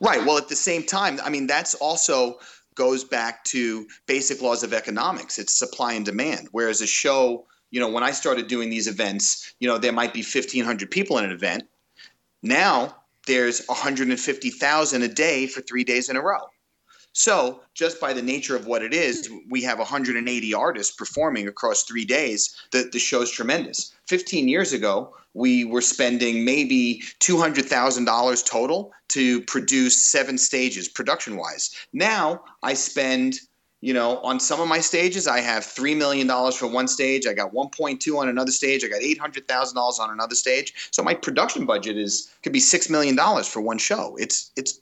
Right. 0.00 0.22
Well, 0.22 0.36
at 0.36 0.50
the 0.50 0.56
same 0.56 0.82
time, 0.82 1.18
I 1.24 1.30
mean, 1.30 1.46
that's 1.46 1.74
also 1.76 2.38
goes 2.74 3.04
back 3.04 3.44
to 3.44 3.86
basic 4.04 4.42
laws 4.42 4.62
of 4.62 4.74
economics. 4.74 5.38
It's 5.38 5.58
supply 5.58 5.94
and 5.94 6.04
demand. 6.04 6.48
Whereas 6.52 6.82
a 6.82 6.86
show, 6.86 7.46
you 7.70 7.80
know, 7.80 7.88
when 7.88 8.02
I 8.02 8.10
started 8.10 8.48
doing 8.48 8.68
these 8.68 8.86
events, 8.86 9.54
you 9.60 9.66
know, 9.66 9.78
there 9.78 9.92
might 9.92 10.12
be 10.12 10.20
1,500 10.20 10.90
people 10.90 11.16
in 11.16 11.24
an 11.24 11.32
event. 11.32 11.62
Now 12.42 12.96
there's 13.28 13.64
150,000 13.66 15.02
a 15.02 15.08
day 15.08 15.46
for 15.46 15.60
three 15.60 15.84
days 15.84 16.08
in 16.08 16.16
a 16.16 16.20
row. 16.20 16.48
So, 17.12 17.62
just 17.74 18.00
by 18.00 18.12
the 18.12 18.22
nature 18.22 18.54
of 18.54 18.66
what 18.66 18.82
it 18.82 18.94
is, 18.94 19.28
we 19.48 19.62
have 19.62 19.78
180 19.78 20.54
artists 20.54 20.94
performing 20.94 21.48
across 21.48 21.84
three 21.84 22.04
days. 22.04 22.54
The, 22.70 22.88
the 22.92 22.98
show's 22.98 23.30
tremendous. 23.30 23.92
15 24.06 24.46
years 24.46 24.72
ago, 24.72 25.14
we 25.34 25.64
were 25.64 25.80
spending 25.80 26.44
maybe 26.44 27.02
$200,000 27.20 28.46
total 28.46 28.92
to 29.08 29.40
produce 29.42 30.02
seven 30.02 30.38
stages 30.38 30.88
production 30.88 31.36
wise. 31.36 31.74
Now 31.92 32.42
I 32.62 32.74
spend, 32.74 33.34
you 33.80 33.94
know, 33.94 34.18
on 34.18 34.40
some 34.40 34.60
of 34.60 34.68
my 34.68 34.80
stages, 34.80 35.28
I 35.28 35.40
have 35.40 35.62
$3 35.62 35.96
million 35.96 36.26
for 36.52 36.66
one 36.66 36.88
stage. 36.88 37.26
I 37.26 37.32
got 37.32 37.52
1.2 37.52 38.18
on 38.18 38.28
another 38.28 38.50
stage. 38.50 38.84
I 38.84 38.88
got 38.88 39.02
$800,000 39.02 40.00
on 40.00 40.10
another 40.10 40.34
stage. 40.34 40.88
So 40.90 41.02
my 41.02 41.14
production 41.14 41.64
budget 41.64 41.96
is, 41.96 42.28
could 42.42 42.52
be 42.52 42.58
$6 42.58 42.90
million 42.90 43.16
for 43.44 43.60
one 43.60 43.78
show. 43.78 44.16
It's, 44.16 44.50
it's, 44.56 44.80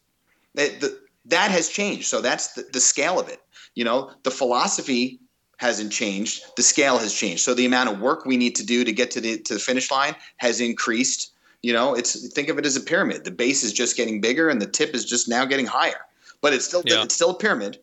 it, 0.55 0.81
the, 0.81 0.99
that 1.27 1.51
has 1.51 1.69
changed. 1.69 2.07
So 2.07 2.23
that's 2.23 2.55
the, 2.55 2.67
the 2.73 2.81
scale 2.81 3.21
of 3.21 3.29
it. 3.29 3.41
You 3.75 3.85
know, 3.85 4.13
the 4.23 4.31
philosophy 4.31 5.21
hasn't 5.59 5.93
changed. 5.93 6.45
The 6.57 6.63
scale 6.63 6.99
has 6.99 7.13
changed. 7.13 7.43
So 7.43 7.55
the 7.55 7.67
amount 7.67 7.91
of 7.91 8.01
work 8.01 8.25
we 8.25 8.37
need 8.37 8.57
to 8.57 8.65
do 8.65 8.85
to 8.85 8.93
get 8.93 9.11
to 9.13 9.21
the 9.21 9.39
to 9.39 9.55
the 9.55 9.61
finish 9.61 9.91
line 9.91 10.15
has 10.39 10.61
increased. 10.61 11.33
You 11.63 11.73
know, 11.73 11.95
it's 11.95 12.29
think 12.33 12.49
of 12.49 12.59
it 12.59 12.67
as 12.67 12.77
a 12.77 12.81
pyramid. 12.81 13.25
The 13.25 13.31
base 13.31 13.65
is 13.65 13.73
just 13.73 13.97
getting 13.97 14.21
bigger, 14.21 14.49
and 14.49 14.61
the 14.61 14.67
tip 14.67 14.95
is 14.95 15.05
just 15.05 15.29
now 15.29 15.45
getting 15.45 15.67
higher. 15.67 16.01
But 16.41 16.53
it's 16.53 16.65
still 16.65 16.83
yeah. 16.85 17.03
it's 17.03 17.15
still 17.15 17.31
a 17.31 17.39
pyramid. 17.39 17.79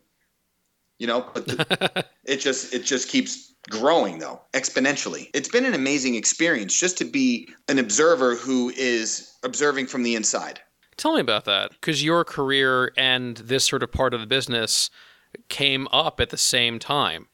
You 0.98 1.06
know, 1.06 1.26
but 1.34 1.46
the, 1.46 2.04
it 2.24 2.38
just 2.38 2.72
it 2.72 2.84
just 2.84 3.08
keeps 3.08 3.52
growing 3.70 4.18
though 4.18 4.40
exponentially. 4.52 5.28
It's 5.34 5.48
been 5.48 5.64
an 5.64 5.74
amazing 5.74 6.14
experience 6.14 6.78
just 6.78 6.98
to 6.98 7.04
be 7.04 7.48
an 7.68 7.78
observer 7.78 8.36
who 8.36 8.70
is 8.76 9.32
observing 9.42 9.86
from 9.86 10.02
the 10.02 10.14
inside. 10.14 10.60
Tell 10.96 11.14
me 11.14 11.20
about 11.20 11.44
that, 11.46 11.72
because 11.72 12.04
your 12.04 12.24
career 12.24 12.92
and 12.96 13.36
this 13.38 13.64
sort 13.64 13.82
of 13.82 13.90
part 13.90 14.14
of 14.14 14.20
the 14.20 14.26
business 14.26 14.90
came 15.48 15.88
up 15.90 16.20
at 16.20 16.30
the 16.30 16.36
same 16.36 16.78
time 16.78 17.26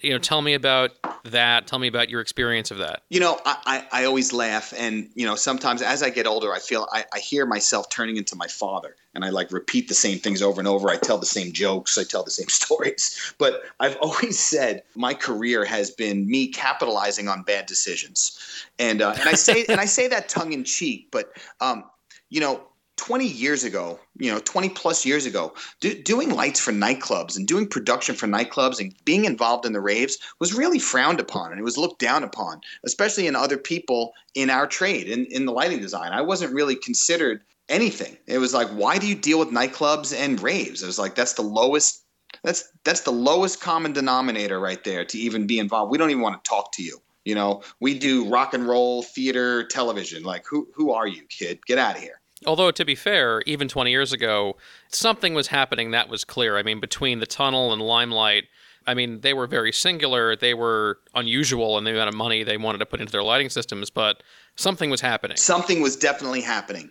you 0.00 0.10
know 0.10 0.18
tell 0.18 0.42
me 0.42 0.54
about 0.54 0.92
that. 1.24 1.66
Tell 1.66 1.78
me 1.78 1.88
about 1.88 2.08
your 2.08 2.20
experience 2.20 2.70
of 2.70 2.78
that. 2.78 3.02
You 3.08 3.20
know 3.20 3.38
i, 3.44 3.84
I, 3.92 4.02
I 4.02 4.04
always 4.04 4.32
laugh 4.32 4.72
and 4.76 5.08
you 5.14 5.26
know 5.26 5.36
sometimes 5.36 5.82
as 5.82 6.02
i 6.02 6.10
get 6.10 6.26
older 6.26 6.52
i 6.52 6.58
feel 6.58 6.88
I, 6.92 7.04
I 7.12 7.18
hear 7.18 7.46
myself 7.46 7.88
turning 7.90 8.16
into 8.16 8.36
my 8.36 8.46
father 8.46 8.96
and 9.14 9.24
i 9.24 9.30
like 9.30 9.52
repeat 9.52 9.88
the 9.88 9.94
same 9.94 10.18
things 10.18 10.42
over 10.42 10.60
and 10.60 10.68
over. 10.68 10.88
I 10.88 10.96
tell 10.96 11.18
the 11.18 11.26
same 11.26 11.52
jokes. 11.52 11.98
I 11.98 12.04
tell 12.04 12.24
the 12.24 12.30
same 12.30 12.48
stories. 12.62 13.34
But 13.38 13.62
i've 13.80 13.96
always 13.96 14.38
said 14.38 14.82
my 14.94 15.14
career 15.14 15.64
has 15.64 15.90
been 15.90 16.28
me 16.28 16.48
capitalizing 16.48 17.28
on 17.28 17.42
bad 17.42 17.66
decisions. 17.66 18.38
And 18.78 19.02
uh, 19.02 19.14
and 19.18 19.28
i 19.28 19.34
say 19.34 19.64
and 19.68 19.80
i 19.80 19.86
say 19.86 20.08
that 20.08 20.28
tongue 20.28 20.52
in 20.52 20.64
cheek 20.64 21.08
but 21.10 21.32
um, 21.60 21.84
you 22.28 22.40
know 22.40 22.62
20 22.96 23.26
years 23.26 23.62
ago, 23.62 24.00
you 24.18 24.32
know, 24.32 24.40
20 24.40 24.70
plus 24.70 25.04
years 25.04 25.26
ago, 25.26 25.54
do, 25.80 25.94
doing 26.02 26.30
lights 26.30 26.58
for 26.58 26.72
nightclubs 26.72 27.36
and 27.36 27.46
doing 27.46 27.66
production 27.68 28.14
for 28.14 28.26
nightclubs 28.26 28.80
and 28.80 28.94
being 29.04 29.24
involved 29.24 29.66
in 29.66 29.72
the 29.72 29.80
raves 29.80 30.18
was 30.40 30.54
really 30.54 30.78
frowned 30.78 31.20
upon 31.20 31.50
and 31.50 31.60
it 31.60 31.64
was 31.64 31.76
looked 31.76 32.00
down 32.00 32.24
upon, 32.24 32.60
especially 32.84 33.26
in 33.26 33.36
other 33.36 33.58
people 33.58 34.12
in 34.34 34.50
our 34.50 34.66
trade, 34.66 35.08
in, 35.08 35.26
in 35.26 35.44
the 35.44 35.52
lighting 35.52 35.80
design. 35.80 36.12
I 36.12 36.22
wasn't 36.22 36.54
really 36.54 36.74
considered 36.74 37.42
anything. 37.68 38.16
It 38.26 38.38
was 38.38 38.54
like, 38.54 38.68
why 38.68 38.98
do 38.98 39.06
you 39.06 39.14
deal 39.14 39.38
with 39.38 39.48
nightclubs 39.50 40.16
and 40.16 40.40
raves? 40.40 40.82
It 40.82 40.86
was 40.86 40.98
like, 40.98 41.14
that's 41.14 41.34
the 41.34 41.42
lowest. 41.42 42.02
That's 42.42 42.68
that's 42.84 43.00
the 43.00 43.12
lowest 43.12 43.60
common 43.60 43.92
denominator 43.92 44.60
right 44.60 44.82
there 44.84 45.04
to 45.06 45.18
even 45.18 45.46
be 45.46 45.58
involved. 45.58 45.90
We 45.90 45.96
don't 45.96 46.10
even 46.10 46.22
want 46.22 46.42
to 46.42 46.48
talk 46.48 46.70
to 46.72 46.82
you. 46.82 47.00
You 47.24 47.34
know, 47.34 47.62
we 47.80 47.98
do 47.98 48.28
rock 48.28 48.52
and 48.52 48.68
roll, 48.68 49.02
theater, 49.02 49.64
television. 49.64 50.22
Like, 50.22 50.44
who 50.46 50.68
who 50.74 50.92
are 50.92 51.06
you, 51.06 51.22
kid? 51.28 51.64
Get 51.66 51.78
out 51.78 51.96
of 51.96 52.02
here. 52.02 52.20
Although, 52.44 52.70
to 52.70 52.84
be 52.84 52.94
fair, 52.94 53.42
even 53.46 53.66
20 53.68 53.90
years 53.90 54.12
ago, 54.12 54.56
something 54.88 55.32
was 55.32 55.48
happening 55.48 55.92
that 55.92 56.08
was 56.08 56.24
clear. 56.24 56.58
I 56.58 56.62
mean, 56.62 56.80
between 56.80 57.20
the 57.20 57.26
tunnel 57.26 57.72
and 57.72 57.80
Limelight, 57.80 58.44
I 58.86 58.94
mean, 58.94 59.20
they 59.20 59.32
were 59.32 59.46
very 59.46 59.72
singular. 59.72 60.36
They 60.36 60.54
were 60.54 60.98
unusual 61.14 61.78
in 61.78 61.84
the 61.84 61.92
amount 61.92 62.08
of 62.08 62.14
money 62.14 62.44
they 62.44 62.56
wanted 62.56 62.78
to 62.78 62.86
put 62.86 63.00
into 63.00 63.10
their 63.10 63.22
lighting 63.22 63.48
systems, 63.48 63.90
but 63.90 64.22
something 64.56 64.90
was 64.90 65.00
happening. 65.00 65.36
Something 65.36 65.80
was 65.80 65.96
definitely 65.96 66.42
happening. 66.42 66.90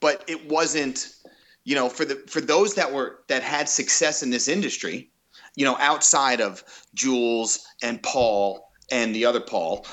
But 0.00 0.24
it 0.26 0.50
wasn't, 0.50 1.14
you 1.64 1.74
know, 1.74 1.88
for 1.88 2.04
the 2.04 2.16
for 2.26 2.40
those 2.40 2.74
that 2.74 2.92
were 2.92 3.20
that 3.28 3.42
had 3.42 3.68
success 3.68 4.22
in 4.22 4.30
this 4.30 4.48
industry, 4.48 5.10
you 5.54 5.64
know, 5.64 5.76
outside 5.78 6.40
of 6.40 6.64
Jules 6.94 7.64
and 7.82 8.02
Paul 8.02 8.68
and 8.90 9.14
the 9.14 9.24
other 9.24 9.40
Paul, 9.40 9.86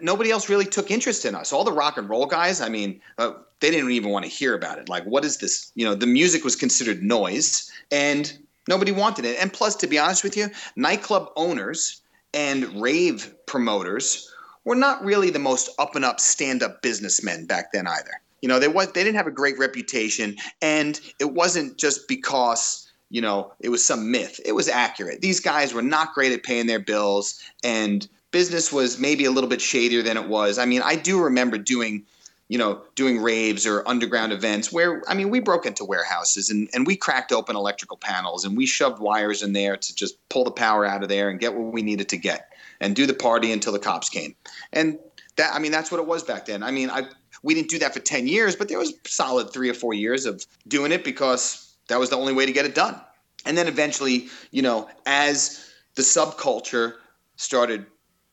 nobody 0.00 0.30
else 0.30 0.48
really 0.48 0.66
took 0.66 0.90
interest 0.90 1.24
in 1.24 1.34
us. 1.34 1.52
All 1.52 1.64
the 1.64 1.72
rock 1.72 1.96
and 1.96 2.08
roll 2.08 2.26
guys, 2.26 2.60
I 2.60 2.68
mean, 2.68 3.00
uh, 3.18 3.32
they 3.60 3.70
didn't 3.70 3.90
even 3.90 4.10
want 4.10 4.24
to 4.24 4.30
hear 4.30 4.54
about 4.54 4.78
it. 4.78 4.88
Like, 4.88 5.04
what 5.04 5.24
is 5.24 5.38
this? 5.38 5.72
You 5.74 5.84
know, 5.84 5.94
the 5.94 6.06
music 6.06 6.44
was 6.44 6.56
considered 6.56 7.02
noise, 7.02 7.70
and 7.90 8.36
Nobody 8.68 8.92
wanted 8.92 9.24
it. 9.24 9.38
And 9.40 9.52
plus, 9.52 9.76
to 9.76 9.86
be 9.86 9.98
honest 9.98 10.24
with 10.24 10.36
you, 10.36 10.48
nightclub 10.74 11.30
owners 11.36 12.02
and 12.34 12.80
rave 12.80 13.34
promoters 13.46 14.32
were 14.64 14.74
not 14.74 15.04
really 15.04 15.30
the 15.30 15.38
most 15.38 15.70
up 15.78 15.94
and 15.94 16.04
up 16.04 16.18
stand 16.18 16.62
up 16.62 16.82
businessmen 16.82 17.46
back 17.46 17.72
then 17.72 17.86
either. 17.86 18.20
You 18.42 18.48
know, 18.48 18.58
they 18.58 18.68
was 18.68 18.92
they 18.92 19.04
didn't 19.04 19.16
have 19.16 19.26
a 19.26 19.32
great 19.32 19.58
reputation, 19.58 20.36
and 20.60 21.00
it 21.20 21.32
wasn't 21.32 21.78
just 21.78 22.06
because 22.08 22.90
you 23.08 23.20
know 23.20 23.52
it 23.60 23.68
was 23.68 23.84
some 23.84 24.10
myth. 24.10 24.40
It 24.44 24.52
was 24.52 24.68
accurate. 24.68 25.20
These 25.20 25.40
guys 25.40 25.72
were 25.72 25.82
not 25.82 26.12
great 26.14 26.32
at 26.32 26.42
paying 26.42 26.66
their 26.66 26.80
bills, 26.80 27.40
and 27.64 28.06
business 28.32 28.72
was 28.72 28.98
maybe 28.98 29.24
a 29.24 29.30
little 29.30 29.48
bit 29.48 29.60
shadier 29.60 30.02
than 30.02 30.16
it 30.16 30.28
was. 30.28 30.58
I 30.58 30.66
mean, 30.66 30.82
I 30.84 30.96
do 30.96 31.22
remember 31.22 31.56
doing 31.56 32.04
you 32.48 32.58
know, 32.58 32.80
doing 32.94 33.20
raves 33.20 33.66
or 33.66 33.86
underground 33.88 34.32
events 34.32 34.70
where, 34.70 35.02
I 35.08 35.14
mean, 35.14 35.30
we 35.30 35.40
broke 35.40 35.66
into 35.66 35.84
warehouses 35.84 36.48
and, 36.48 36.68
and 36.72 36.86
we 36.86 36.96
cracked 36.96 37.32
open 37.32 37.56
electrical 37.56 37.96
panels 37.96 38.44
and 38.44 38.56
we 38.56 38.66
shoved 38.66 39.00
wires 39.00 39.42
in 39.42 39.52
there 39.52 39.76
to 39.76 39.94
just 39.94 40.16
pull 40.28 40.44
the 40.44 40.50
power 40.52 40.84
out 40.84 41.02
of 41.02 41.08
there 41.08 41.28
and 41.28 41.40
get 41.40 41.54
what 41.54 41.72
we 41.72 41.82
needed 41.82 42.08
to 42.10 42.16
get 42.16 42.52
and 42.80 42.94
do 42.94 43.06
the 43.06 43.14
party 43.14 43.50
until 43.50 43.72
the 43.72 43.78
cops 43.78 44.08
came. 44.08 44.36
And 44.72 44.98
that, 45.36 45.54
I 45.54 45.58
mean, 45.58 45.72
that's 45.72 45.90
what 45.90 45.98
it 45.98 46.06
was 46.06 46.22
back 46.22 46.46
then. 46.46 46.62
I 46.62 46.70
mean, 46.70 46.88
I, 46.88 47.08
we 47.42 47.54
didn't 47.54 47.70
do 47.70 47.80
that 47.80 47.92
for 47.92 48.00
10 48.00 48.28
years, 48.28 48.54
but 48.54 48.68
there 48.68 48.78
was 48.78 48.94
solid 49.04 49.52
three 49.52 49.68
or 49.68 49.74
four 49.74 49.94
years 49.94 50.24
of 50.24 50.46
doing 50.68 50.92
it 50.92 51.02
because 51.02 51.74
that 51.88 51.98
was 51.98 52.10
the 52.10 52.16
only 52.16 52.32
way 52.32 52.46
to 52.46 52.52
get 52.52 52.64
it 52.64 52.74
done. 52.74 53.00
And 53.44 53.56
then 53.56 53.66
eventually, 53.66 54.28
you 54.50 54.62
know, 54.62 54.88
as 55.04 55.68
the 55.94 56.02
subculture 56.02 56.94
started 57.36 57.86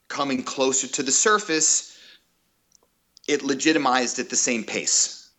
coming 0.07 0.43
closer 0.43 0.87
to 0.87 1.03
the 1.03 1.11
surface, 1.11 1.92
it 3.27 3.43
legitimized 3.43 4.19
at 4.19 4.29
the 4.29 4.35
same 4.35 4.63
pace. 4.63 5.29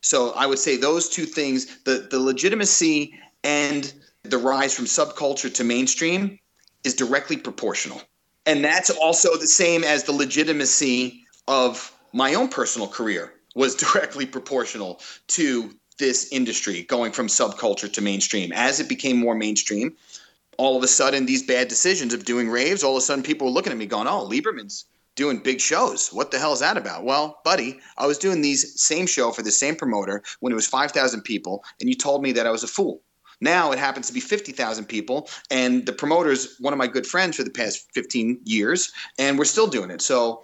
So 0.00 0.32
I 0.32 0.46
would 0.46 0.58
say 0.58 0.76
those 0.76 1.08
two 1.08 1.24
things, 1.24 1.78
the, 1.84 2.08
the 2.10 2.18
legitimacy 2.18 3.14
and 3.44 3.92
the 4.24 4.38
rise 4.38 4.74
from 4.74 4.86
subculture 4.86 5.52
to 5.54 5.64
mainstream 5.64 6.38
is 6.84 6.94
directly 6.94 7.36
proportional. 7.36 8.00
And 8.46 8.64
that's 8.64 8.90
also 8.90 9.36
the 9.36 9.46
same 9.46 9.84
as 9.84 10.04
the 10.04 10.12
legitimacy 10.12 11.24
of 11.46 11.94
my 12.12 12.34
own 12.34 12.48
personal 12.48 12.88
career 12.88 13.34
was 13.54 13.74
directly 13.92 14.26
proportional 14.26 15.00
to 15.28 15.72
this 15.98 16.32
industry 16.32 16.82
going 16.82 17.12
from 17.12 17.28
subculture 17.28 17.92
to 17.92 18.00
mainstream. 18.00 18.52
As 18.52 18.80
it 18.80 18.88
became 18.88 19.18
more 19.18 19.34
mainstream, 19.34 19.96
all 20.58 20.76
of 20.76 20.82
a 20.82 20.88
sudden 20.88 21.26
these 21.26 21.42
bad 21.44 21.68
decisions 21.68 22.12
of 22.12 22.24
doing 22.24 22.48
raves, 22.50 22.82
all 22.82 22.96
of 22.96 22.98
a 22.98 23.00
sudden 23.02 23.22
people 23.22 23.46
were 23.46 23.52
looking 23.52 23.72
at 23.72 23.78
me 23.78 23.86
going, 23.86 24.08
"Oh, 24.08 24.28
Lieberman's 24.28 24.86
doing 25.14 25.38
big 25.38 25.60
shows. 25.60 26.08
What 26.12 26.30
the 26.30 26.38
hell 26.38 26.52
is 26.52 26.60
that 26.60 26.76
about? 26.76 27.04
Well, 27.04 27.40
buddy, 27.44 27.80
I 27.98 28.06
was 28.06 28.18
doing 28.18 28.40
these 28.40 28.80
same 28.80 29.06
show 29.06 29.30
for 29.30 29.42
the 29.42 29.50
same 29.50 29.76
promoter 29.76 30.22
when 30.40 30.52
it 30.52 30.56
was 30.56 30.66
5,000 30.66 31.22
people, 31.22 31.64
and 31.80 31.88
you 31.88 31.94
told 31.94 32.22
me 32.22 32.32
that 32.32 32.46
I 32.46 32.50
was 32.50 32.62
a 32.62 32.68
fool. 32.68 33.02
Now 33.40 33.72
it 33.72 33.78
happens 33.78 34.06
to 34.06 34.12
be 34.12 34.20
50,000 34.20 34.84
people, 34.86 35.28
and 35.50 35.84
the 35.84 35.92
promoter's 35.92 36.56
one 36.60 36.72
of 36.72 36.78
my 36.78 36.86
good 36.86 37.06
friends 37.06 37.36
for 37.36 37.42
the 37.42 37.50
past 37.50 37.90
15 37.92 38.40
years, 38.44 38.92
and 39.18 39.38
we're 39.38 39.44
still 39.44 39.66
doing 39.66 39.90
it. 39.90 40.00
So 40.00 40.42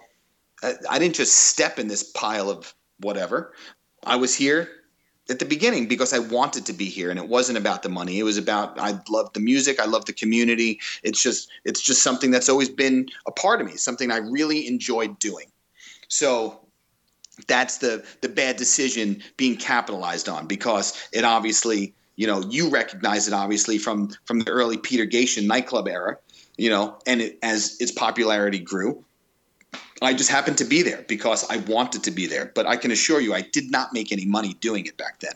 I, 0.61 0.73
I 0.89 0.99
didn't 0.99 1.15
just 1.15 1.33
step 1.33 1.79
in 1.79 1.87
this 1.87 2.03
pile 2.03 2.49
of 2.49 2.73
whatever. 2.99 3.53
I 4.05 4.17
was 4.17 4.35
here 4.35 4.69
at 5.29 5.39
the 5.39 5.45
beginning 5.45 5.87
because 5.87 6.13
I 6.13 6.19
wanted 6.19 6.65
to 6.65 6.73
be 6.73 6.85
here 6.85 7.09
and 7.09 7.19
it 7.19 7.27
wasn't 7.27 7.57
about 7.57 7.83
the 7.83 7.89
money. 7.89 8.19
It 8.19 8.23
was 8.23 8.37
about 8.37 8.79
I 8.79 8.99
love 9.09 9.31
the 9.33 9.39
music, 9.39 9.79
I 9.79 9.85
love 9.85 10.05
the 10.05 10.13
community. 10.13 10.79
It's 11.03 11.21
just 11.21 11.49
it's 11.63 11.81
just 11.81 12.01
something 12.01 12.31
that's 12.31 12.49
always 12.49 12.69
been 12.69 13.07
a 13.27 13.31
part 13.31 13.61
of 13.61 13.67
me, 13.67 13.75
something 13.75 14.11
I 14.11 14.17
really 14.17 14.67
enjoyed 14.67 15.19
doing. 15.19 15.47
So 16.07 16.59
that's 17.47 17.77
the 17.77 18.05
the 18.21 18.29
bad 18.29 18.57
decision 18.57 19.21
being 19.37 19.55
capitalized 19.55 20.27
on 20.27 20.47
because 20.47 21.09
it 21.13 21.23
obviously, 21.23 21.93
you 22.15 22.27
know, 22.27 22.41
you 22.49 22.69
recognize 22.69 23.27
it 23.27 23.33
obviously 23.33 23.77
from 23.77 24.09
from 24.25 24.39
the 24.39 24.51
early 24.51 24.77
Peter 24.77 25.05
Gatien 25.05 25.45
nightclub 25.45 25.87
era, 25.87 26.17
you 26.57 26.69
know, 26.69 26.97
and 27.05 27.21
it, 27.21 27.39
as 27.43 27.77
its 27.79 27.91
popularity 27.91 28.59
grew, 28.59 29.05
I 30.01 30.13
just 30.13 30.29
happened 30.29 30.57
to 30.59 30.65
be 30.65 30.81
there 30.81 31.03
because 31.07 31.49
I 31.49 31.57
wanted 31.57 32.03
to 32.03 32.11
be 32.11 32.25
there. 32.25 32.51
But 32.55 32.65
I 32.67 32.77
can 32.77 32.91
assure 32.91 33.19
you, 33.19 33.33
I 33.33 33.41
did 33.41 33.71
not 33.71 33.93
make 33.93 34.11
any 34.11 34.25
money 34.25 34.53
doing 34.55 34.85
it 34.85 34.97
back 34.97 35.19
then. 35.19 35.33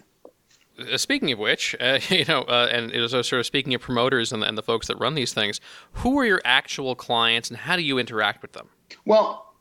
Uh, 0.79 0.97
speaking 0.97 1.31
of 1.31 1.39
which, 1.39 1.75
uh, 1.79 1.99
you 2.09 2.25
know, 2.25 2.41
uh, 2.43 2.69
and 2.71 2.91
it 2.91 2.99
was 2.99 3.11
sort 3.11 3.33
of 3.33 3.45
speaking 3.45 3.73
of 3.73 3.81
promoters 3.81 4.31
and 4.31 4.41
the, 4.41 4.47
and 4.47 4.57
the 4.57 4.63
folks 4.63 4.87
that 4.87 4.97
run 4.97 5.15
these 5.15 5.33
things, 5.33 5.59
who 5.93 6.17
are 6.19 6.25
your 6.25 6.41
actual 6.45 6.95
clients 6.95 7.49
and 7.49 7.57
how 7.57 7.75
do 7.75 7.81
you 7.83 7.97
interact 7.97 8.41
with 8.41 8.53
them? 8.53 8.69
Well, 9.05 9.53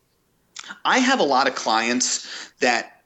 I 0.85 0.99
have 0.99 1.21
a 1.21 1.25
lot 1.25 1.49
of 1.49 1.55
clients 1.55 2.53
that 2.61 3.03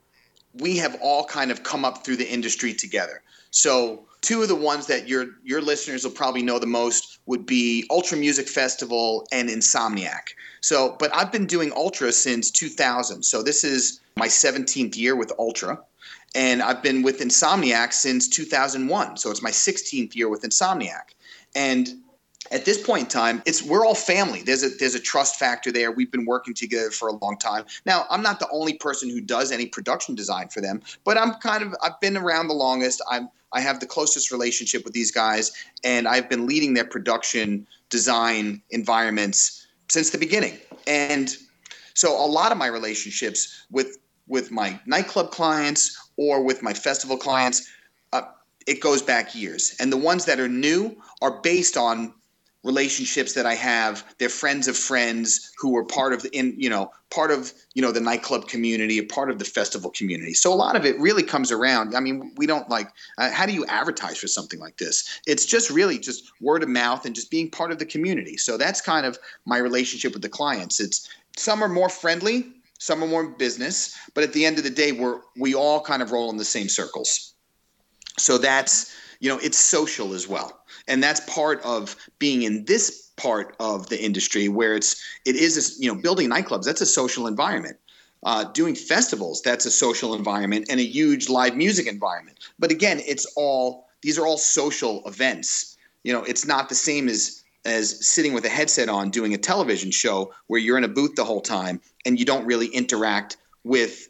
we 0.54 0.76
have 0.78 0.96
all 1.00 1.24
kind 1.24 1.50
of 1.50 1.62
come 1.62 1.84
up 1.84 2.04
through 2.04 2.16
the 2.16 2.30
industry 2.30 2.72
together. 2.72 3.22
So 3.50 4.06
two 4.26 4.42
of 4.42 4.48
the 4.48 4.56
ones 4.56 4.88
that 4.88 5.06
your 5.06 5.26
your 5.44 5.62
listeners 5.62 6.02
will 6.02 6.10
probably 6.10 6.42
know 6.42 6.58
the 6.58 6.66
most 6.66 7.20
would 7.26 7.46
be 7.46 7.86
Ultra 7.90 8.18
Music 8.18 8.48
Festival 8.48 9.24
and 9.30 9.48
Insomniac. 9.48 10.34
So, 10.60 10.96
but 10.98 11.14
I've 11.14 11.30
been 11.30 11.46
doing 11.46 11.72
Ultra 11.72 12.10
since 12.10 12.50
2000. 12.50 13.22
So 13.22 13.40
this 13.40 13.62
is 13.62 14.00
my 14.16 14.26
17th 14.26 14.96
year 14.96 15.14
with 15.14 15.32
Ultra. 15.38 15.78
And 16.34 16.60
I've 16.60 16.82
been 16.82 17.04
with 17.04 17.20
Insomniac 17.20 17.92
since 17.92 18.28
2001. 18.28 19.16
So 19.16 19.30
it's 19.30 19.42
my 19.42 19.52
16th 19.52 20.16
year 20.16 20.28
with 20.28 20.42
Insomniac. 20.42 21.14
And 21.54 21.88
at 22.50 22.64
this 22.64 22.84
point 22.84 23.02
in 23.04 23.08
time, 23.08 23.42
it's 23.46 23.62
we're 23.62 23.84
all 23.84 23.94
family. 23.94 24.42
There's 24.42 24.62
a 24.62 24.68
there's 24.68 24.94
a 24.94 25.00
trust 25.00 25.36
factor 25.36 25.72
there. 25.72 25.90
We've 25.90 26.10
been 26.10 26.26
working 26.26 26.54
together 26.54 26.90
for 26.90 27.08
a 27.08 27.12
long 27.12 27.38
time. 27.38 27.64
Now, 27.84 28.06
I'm 28.10 28.22
not 28.22 28.38
the 28.38 28.48
only 28.50 28.74
person 28.74 29.08
who 29.10 29.20
does 29.20 29.52
any 29.52 29.66
production 29.66 30.14
design 30.14 30.48
for 30.48 30.60
them, 30.60 30.82
but 31.04 31.18
I'm 31.18 31.34
kind 31.34 31.62
of 31.62 31.74
I've 31.82 31.98
been 32.00 32.16
around 32.16 32.48
the 32.48 32.54
longest. 32.54 33.02
I'm 33.10 33.28
I 33.52 33.60
have 33.60 33.80
the 33.80 33.86
closest 33.86 34.30
relationship 34.30 34.84
with 34.84 34.92
these 34.92 35.10
guys, 35.10 35.52
and 35.84 36.06
I've 36.06 36.28
been 36.28 36.46
leading 36.46 36.74
their 36.74 36.84
production 36.84 37.66
design 37.88 38.62
environments 38.70 39.66
since 39.88 40.10
the 40.10 40.18
beginning. 40.18 40.58
And 40.86 41.34
so 41.94 42.12
a 42.12 42.26
lot 42.26 42.52
of 42.52 42.58
my 42.58 42.66
relationships 42.66 43.66
with 43.70 43.98
with 44.28 44.50
my 44.50 44.78
nightclub 44.86 45.30
clients 45.30 45.96
or 46.16 46.42
with 46.42 46.62
my 46.62 46.74
festival 46.74 47.16
clients, 47.16 47.70
uh, 48.12 48.22
it 48.66 48.80
goes 48.80 49.00
back 49.00 49.34
years. 49.34 49.76
And 49.78 49.92
the 49.92 49.96
ones 49.96 50.24
that 50.24 50.40
are 50.40 50.48
new 50.48 50.96
are 51.22 51.40
based 51.40 51.76
on 51.76 52.12
relationships 52.66 53.34
that 53.34 53.46
I 53.46 53.54
have. 53.54 54.04
They're 54.18 54.28
friends 54.28 54.66
of 54.66 54.76
friends 54.76 55.52
who 55.56 55.76
are 55.76 55.84
part 55.84 56.12
of 56.12 56.22
the 56.22 56.36
in 56.36 56.54
you 56.58 56.68
know 56.68 56.90
part 57.10 57.30
of 57.30 57.52
you 57.74 57.80
know 57.80 57.92
the 57.92 58.00
nightclub 58.00 58.48
community, 58.48 58.98
a 58.98 59.04
part 59.04 59.30
of 59.30 59.38
the 59.38 59.44
festival 59.44 59.90
community. 59.90 60.34
So 60.34 60.52
a 60.52 60.54
lot 60.54 60.76
of 60.76 60.84
it 60.84 60.98
really 60.98 61.22
comes 61.22 61.52
around. 61.52 61.94
I 61.94 62.00
mean, 62.00 62.32
we 62.36 62.46
don't 62.46 62.68
like 62.68 62.88
uh, 63.18 63.30
how 63.30 63.46
do 63.46 63.52
you 63.52 63.64
advertise 63.66 64.18
for 64.18 64.26
something 64.26 64.58
like 64.58 64.76
this? 64.78 65.20
It's 65.26 65.46
just 65.46 65.70
really 65.70 65.98
just 65.98 66.32
word 66.40 66.62
of 66.62 66.68
mouth 66.68 67.06
and 67.06 67.14
just 67.14 67.30
being 67.30 67.50
part 67.50 67.70
of 67.70 67.78
the 67.78 67.86
community. 67.86 68.36
So 68.36 68.56
that's 68.56 68.80
kind 68.80 69.06
of 69.06 69.18
my 69.44 69.58
relationship 69.58 70.12
with 70.12 70.22
the 70.22 70.28
clients. 70.28 70.80
It's 70.80 71.08
some 71.36 71.62
are 71.62 71.68
more 71.68 71.88
friendly, 71.88 72.52
some 72.78 73.02
are 73.02 73.08
more 73.08 73.28
business, 73.28 73.96
but 74.14 74.24
at 74.24 74.32
the 74.32 74.44
end 74.44 74.58
of 74.58 74.64
the 74.64 74.70
day, 74.70 74.92
we're 74.92 75.20
we 75.36 75.54
all 75.54 75.80
kind 75.80 76.02
of 76.02 76.10
roll 76.10 76.30
in 76.30 76.36
the 76.36 76.44
same 76.44 76.68
circles. 76.68 77.34
So 78.18 78.38
that's 78.38 78.92
you 79.20 79.28
know 79.28 79.38
it's 79.38 79.56
social 79.58 80.14
as 80.14 80.26
well 80.26 80.65
and 80.88 81.02
that's 81.02 81.20
part 81.20 81.60
of 81.62 81.96
being 82.18 82.42
in 82.42 82.64
this 82.64 83.10
part 83.16 83.56
of 83.60 83.88
the 83.88 84.02
industry 84.02 84.48
where 84.48 84.74
it's 84.74 85.02
it 85.24 85.36
is 85.36 85.76
you 85.80 85.92
know 85.92 86.00
building 86.00 86.30
nightclubs. 86.30 86.64
That's 86.64 86.80
a 86.80 86.86
social 86.86 87.26
environment. 87.26 87.76
Uh, 88.22 88.44
doing 88.44 88.74
festivals 88.74 89.40
that's 89.42 89.66
a 89.66 89.70
social 89.70 90.14
environment 90.14 90.66
and 90.68 90.80
a 90.80 90.82
huge 90.82 91.28
live 91.28 91.54
music 91.54 91.86
environment. 91.86 92.38
But 92.58 92.70
again 92.70 93.00
it's 93.06 93.26
all 93.36 93.86
these 94.02 94.18
are 94.18 94.26
all 94.26 94.38
social 94.38 95.06
events. 95.06 95.76
You 96.04 96.12
know 96.12 96.22
it's 96.22 96.46
not 96.46 96.68
the 96.68 96.74
same 96.74 97.08
as 97.08 97.42
as 97.64 98.06
sitting 98.06 98.32
with 98.32 98.44
a 98.44 98.48
headset 98.48 98.88
on 98.88 99.10
doing 99.10 99.34
a 99.34 99.38
television 99.38 99.90
show 99.90 100.32
where 100.46 100.60
you're 100.60 100.78
in 100.78 100.84
a 100.84 100.88
booth 100.88 101.16
the 101.16 101.24
whole 101.24 101.40
time 101.40 101.80
and 102.04 102.18
you 102.18 102.24
don't 102.24 102.46
really 102.46 102.68
interact 102.68 103.36
with 103.64 104.08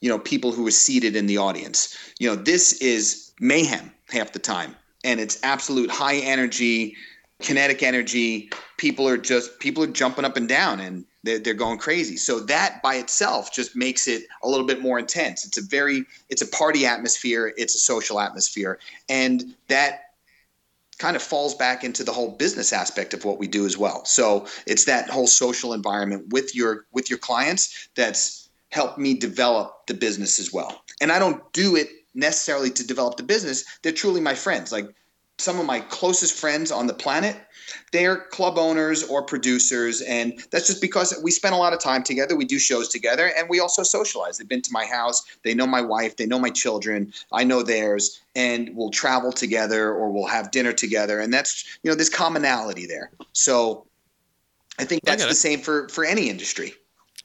you 0.00 0.08
know 0.08 0.18
people 0.18 0.52
who 0.52 0.66
are 0.66 0.72
seated 0.72 1.14
in 1.16 1.26
the 1.26 1.36
audience. 1.36 1.96
You 2.18 2.28
know 2.28 2.36
this 2.36 2.72
is 2.80 3.32
mayhem 3.40 3.92
half 4.08 4.32
the 4.32 4.38
time 4.38 4.74
and 5.04 5.20
it's 5.20 5.38
absolute 5.42 5.90
high 5.90 6.16
energy, 6.16 6.96
kinetic 7.40 7.82
energy. 7.82 8.50
People 8.78 9.08
are 9.08 9.16
just 9.18 9.58
people 9.60 9.82
are 9.82 9.88
jumping 9.88 10.24
up 10.24 10.36
and 10.36 10.48
down 10.48 10.80
and 10.80 11.04
they're, 11.22 11.38
they're 11.38 11.54
going 11.54 11.78
crazy. 11.78 12.16
So 12.16 12.40
that 12.40 12.82
by 12.82 12.94
itself 12.96 13.52
just 13.52 13.76
makes 13.76 14.08
it 14.08 14.24
a 14.42 14.48
little 14.48 14.66
bit 14.66 14.80
more 14.80 14.98
intense. 14.98 15.44
It's 15.44 15.58
a 15.58 15.62
very 15.62 16.04
it's 16.28 16.42
a 16.42 16.46
party 16.46 16.86
atmosphere. 16.86 17.52
It's 17.56 17.74
a 17.74 17.78
social 17.78 18.20
atmosphere, 18.20 18.78
and 19.08 19.54
that 19.68 20.00
kind 20.98 21.16
of 21.16 21.22
falls 21.22 21.54
back 21.54 21.82
into 21.82 22.04
the 22.04 22.12
whole 22.12 22.36
business 22.36 22.72
aspect 22.72 23.14
of 23.14 23.24
what 23.24 23.38
we 23.38 23.48
do 23.48 23.64
as 23.64 23.76
well. 23.76 24.04
So 24.04 24.46
it's 24.66 24.84
that 24.84 25.08
whole 25.08 25.26
social 25.26 25.72
environment 25.72 26.28
with 26.28 26.54
your 26.54 26.86
with 26.92 27.10
your 27.10 27.18
clients 27.18 27.88
that's 27.94 28.48
helped 28.70 28.98
me 28.98 29.14
develop 29.14 29.86
the 29.88 29.94
business 29.94 30.38
as 30.38 30.52
well. 30.52 30.82
And 31.00 31.10
I 31.10 31.18
don't 31.18 31.52
do 31.52 31.74
it 31.74 31.88
necessarily 32.14 32.70
to 32.70 32.86
develop 32.86 33.16
the 33.16 33.22
business. 33.22 33.64
They're 33.82 33.92
truly 33.92 34.20
my 34.20 34.34
friends. 34.34 34.72
Like 34.72 34.94
some 35.40 35.58
of 35.58 35.66
my 35.66 35.80
closest 35.80 36.34
friends 36.34 36.70
on 36.70 36.86
the 36.86 36.94
planet, 36.94 37.36
they're 37.92 38.16
club 38.16 38.58
owners 38.58 39.02
or 39.04 39.22
producers. 39.22 40.02
And 40.02 40.38
that's 40.50 40.66
just 40.66 40.80
because 40.80 41.18
we 41.22 41.30
spend 41.30 41.54
a 41.54 41.58
lot 41.58 41.72
of 41.72 41.80
time 41.80 42.02
together. 42.02 42.36
We 42.36 42.44
do 42.44 42.58
shows 42.58 42.88
together 42.88 43.32
and 43.36 43.48
we 43.48 43.58
also 43.58 43.82
socialize. 43.82 44.38
They've 44.38 44.48
been 44.48 44.62
to 44.62 44.72
my 44.72 44.84
house. 44.84 45.24
They 45.42 45.54
know 45.54 45.66
my 45.66 45.80
wife. 45.80 46.16
They 46.16 46.26
know 46.26 46.38
my 46.38 46.50
children. 46.50 47.12
I 47.32 47.44
know 47.44 47.62
theirs. 47.62 48.20
And 48.36 48.70
we'll 48.74 48.90
travel 48.90 49.32
together 49.32 49.92
or 49.92 50.10
we'll 50.10 50.26
have 50.26 50.50
dinner 50.50 50.72
together. 50.72 51.20
And 51.20 51.32
that's, 51.32 51.78
you 51.82 51.90
know, 51.90 51.94
there's 51.94 52.10
commonality 52.10 52.86
there. 52.86 53.10
So 53.32 53.86
I 54.78 54.84
think 54.84 55.02
that's 55.04 55.24
I 55.24 55.28
the 55.28 55.34
same 55.34 55.60
for, 55.60 55.88
for 55.88 56.04
any 56.04 56.28
industry. 56.28 56.74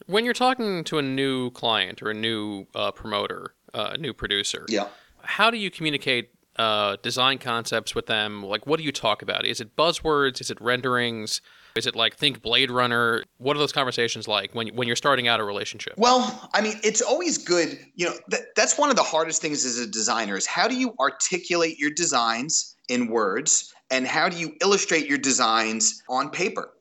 When 0.06 0.24
you're 0.24 0.34
talking 0.34 0.84
to 0.84 0.98
a 0.98 1.02
new 1.02 1.50
client 1.50 2.02
or 2.02 2.10
a 2.10 2.14
new 2.14 2.66
uh, 2.74 2.92
promoter, 2.92 3.54
a 3.76 3.98
new 3.98 4.12
producer, 4.12 4.64
yeah. 4.68 4.88
how 5.22 5.50
do 5.50 5.58
you 5.58 5.70
communicate 5.70 6.30
uh, 6.56 6.96
design 7.02 7.38
concepts 7.38 7.94
with 7.94 8.06
them? 8.06 8.42
Like, 8.42 8.66
what 8.66 8.78
do 8.78 8.84
you 8.84 8.92
talk 8.92 9.22
about? 9.22 9.44
Is 9.44 9.60
it 9.60 9.76
buzzwords? 9.76 10.40
Is 10.40 10.50
it 10.50 10.60
renderings? 10.60 11.42
Is 11.76 11.86
it 11.86 11.94
like 11.94 12.16
think 12.16 12.40
Blade 12.40 12.70
Runner? 12.70 13.22
What 13.36 13.54
are 13.54 13.58
those 13.58 13.72
conversations 13.72 14.26
like 14.26 14.54
when 14.54 14.68
when 14.68 14.86
you're 14.86 14.96
starting 14.96 15.28
out 15.28 15.40
a 15.40 15.44
relationship? 15.44 15.92
Well, 15.98 16.48
I 16.54 16.62
mean, 16.62 16.80
it's 16.82 17.02
always 17.02 17.36
good. 17.36 17.78
You 17.94 18.06
know, 18.06 18.14
th- 18.30 18.44
that's 18.56 18.78
one 18.78 18.88
of 18.88 18.96
the 18.96 19.02
hardest 19.02 19.42
things 19.42 19.64
as 19.66 19.78
a 19.78 19.86
designer 19.86 20.36
is 20.36 20.46
how 20.46 20.68
do 20.68 20.74
you 20.74 20.94
articulate 20.98 21.78
your 21.78 21.90
designs 21.90 22.74
in 22.88 23.08
words, 23.08 23.74
and 23.90 24.06
how 24.06 24.30
do 24.30 24.38
you 24.38 24.54
illustrate 24.62 25.06
your 25.06 25.18
designs 25.18 26.02
on 26.08 26.30
paper? 26.30 26.72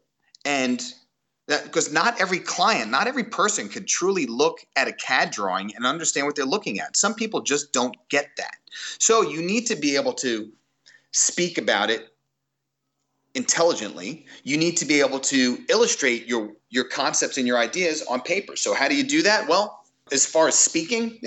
And 0.45 0.81
because 1.47 1.93
not 1.93 2.19
every 2.19 2.39
client, 2.39 2.89
not 2.89 3.08
every 3.08 3.23
person 3.23 3.69
could 3.69 3.88
truly 3.88 4.25
look 4.25 4.65
at 4.75 4.88
a 4.88 4.93
CAD 4.93 5.31
drawing 5.31 5.75
and 5.75 5.86
understand 5.86 6.25
what 6.25 6.36
they're 6.36 6.45
looking 6.45 6.79
at. 6.79 6.97
Some 6.97 7.13
people 7.13 7.41
just 7.41 7.71
don't 7.71 7.95
get 8.10 8.29
that. 8.38 8.58
So 8.97 9.21
you 9.21 9.41
need 9.41 9.67
to 9.67 9.75
be 9.75 9.95
able 9.95 10.13
to 10.13 10.51
speak 11.12 11.58
about 11.58 11.89
it 11.89 12.10
intelligently. 13.36 14.25
You 14.43 14.58
need 14.58 14.77
to 14.77 14.86
be 14.86 15.01
able 15.01 15.19
to 15.19 15.63
illustrate 15.69 16.25
your 16.25 16.51
your 16.69 16.86
concepts 16.86 17.38
and 17.38 17.45
your 17.45 17.58
ideas 17.58 18.03
on 18.10 18.21
paper. 18.21 18.55
So 18.55 18.73
how 18.73 18.88
do 18.88 18.95
you 18.95 19.03
do 19.03 19.21
that? 19.21 19.47
Well, 19.47 19.86
as 20.12 20.25
far 20.25 20.47
as 20.47 20.55
speaking, 20.55 21.19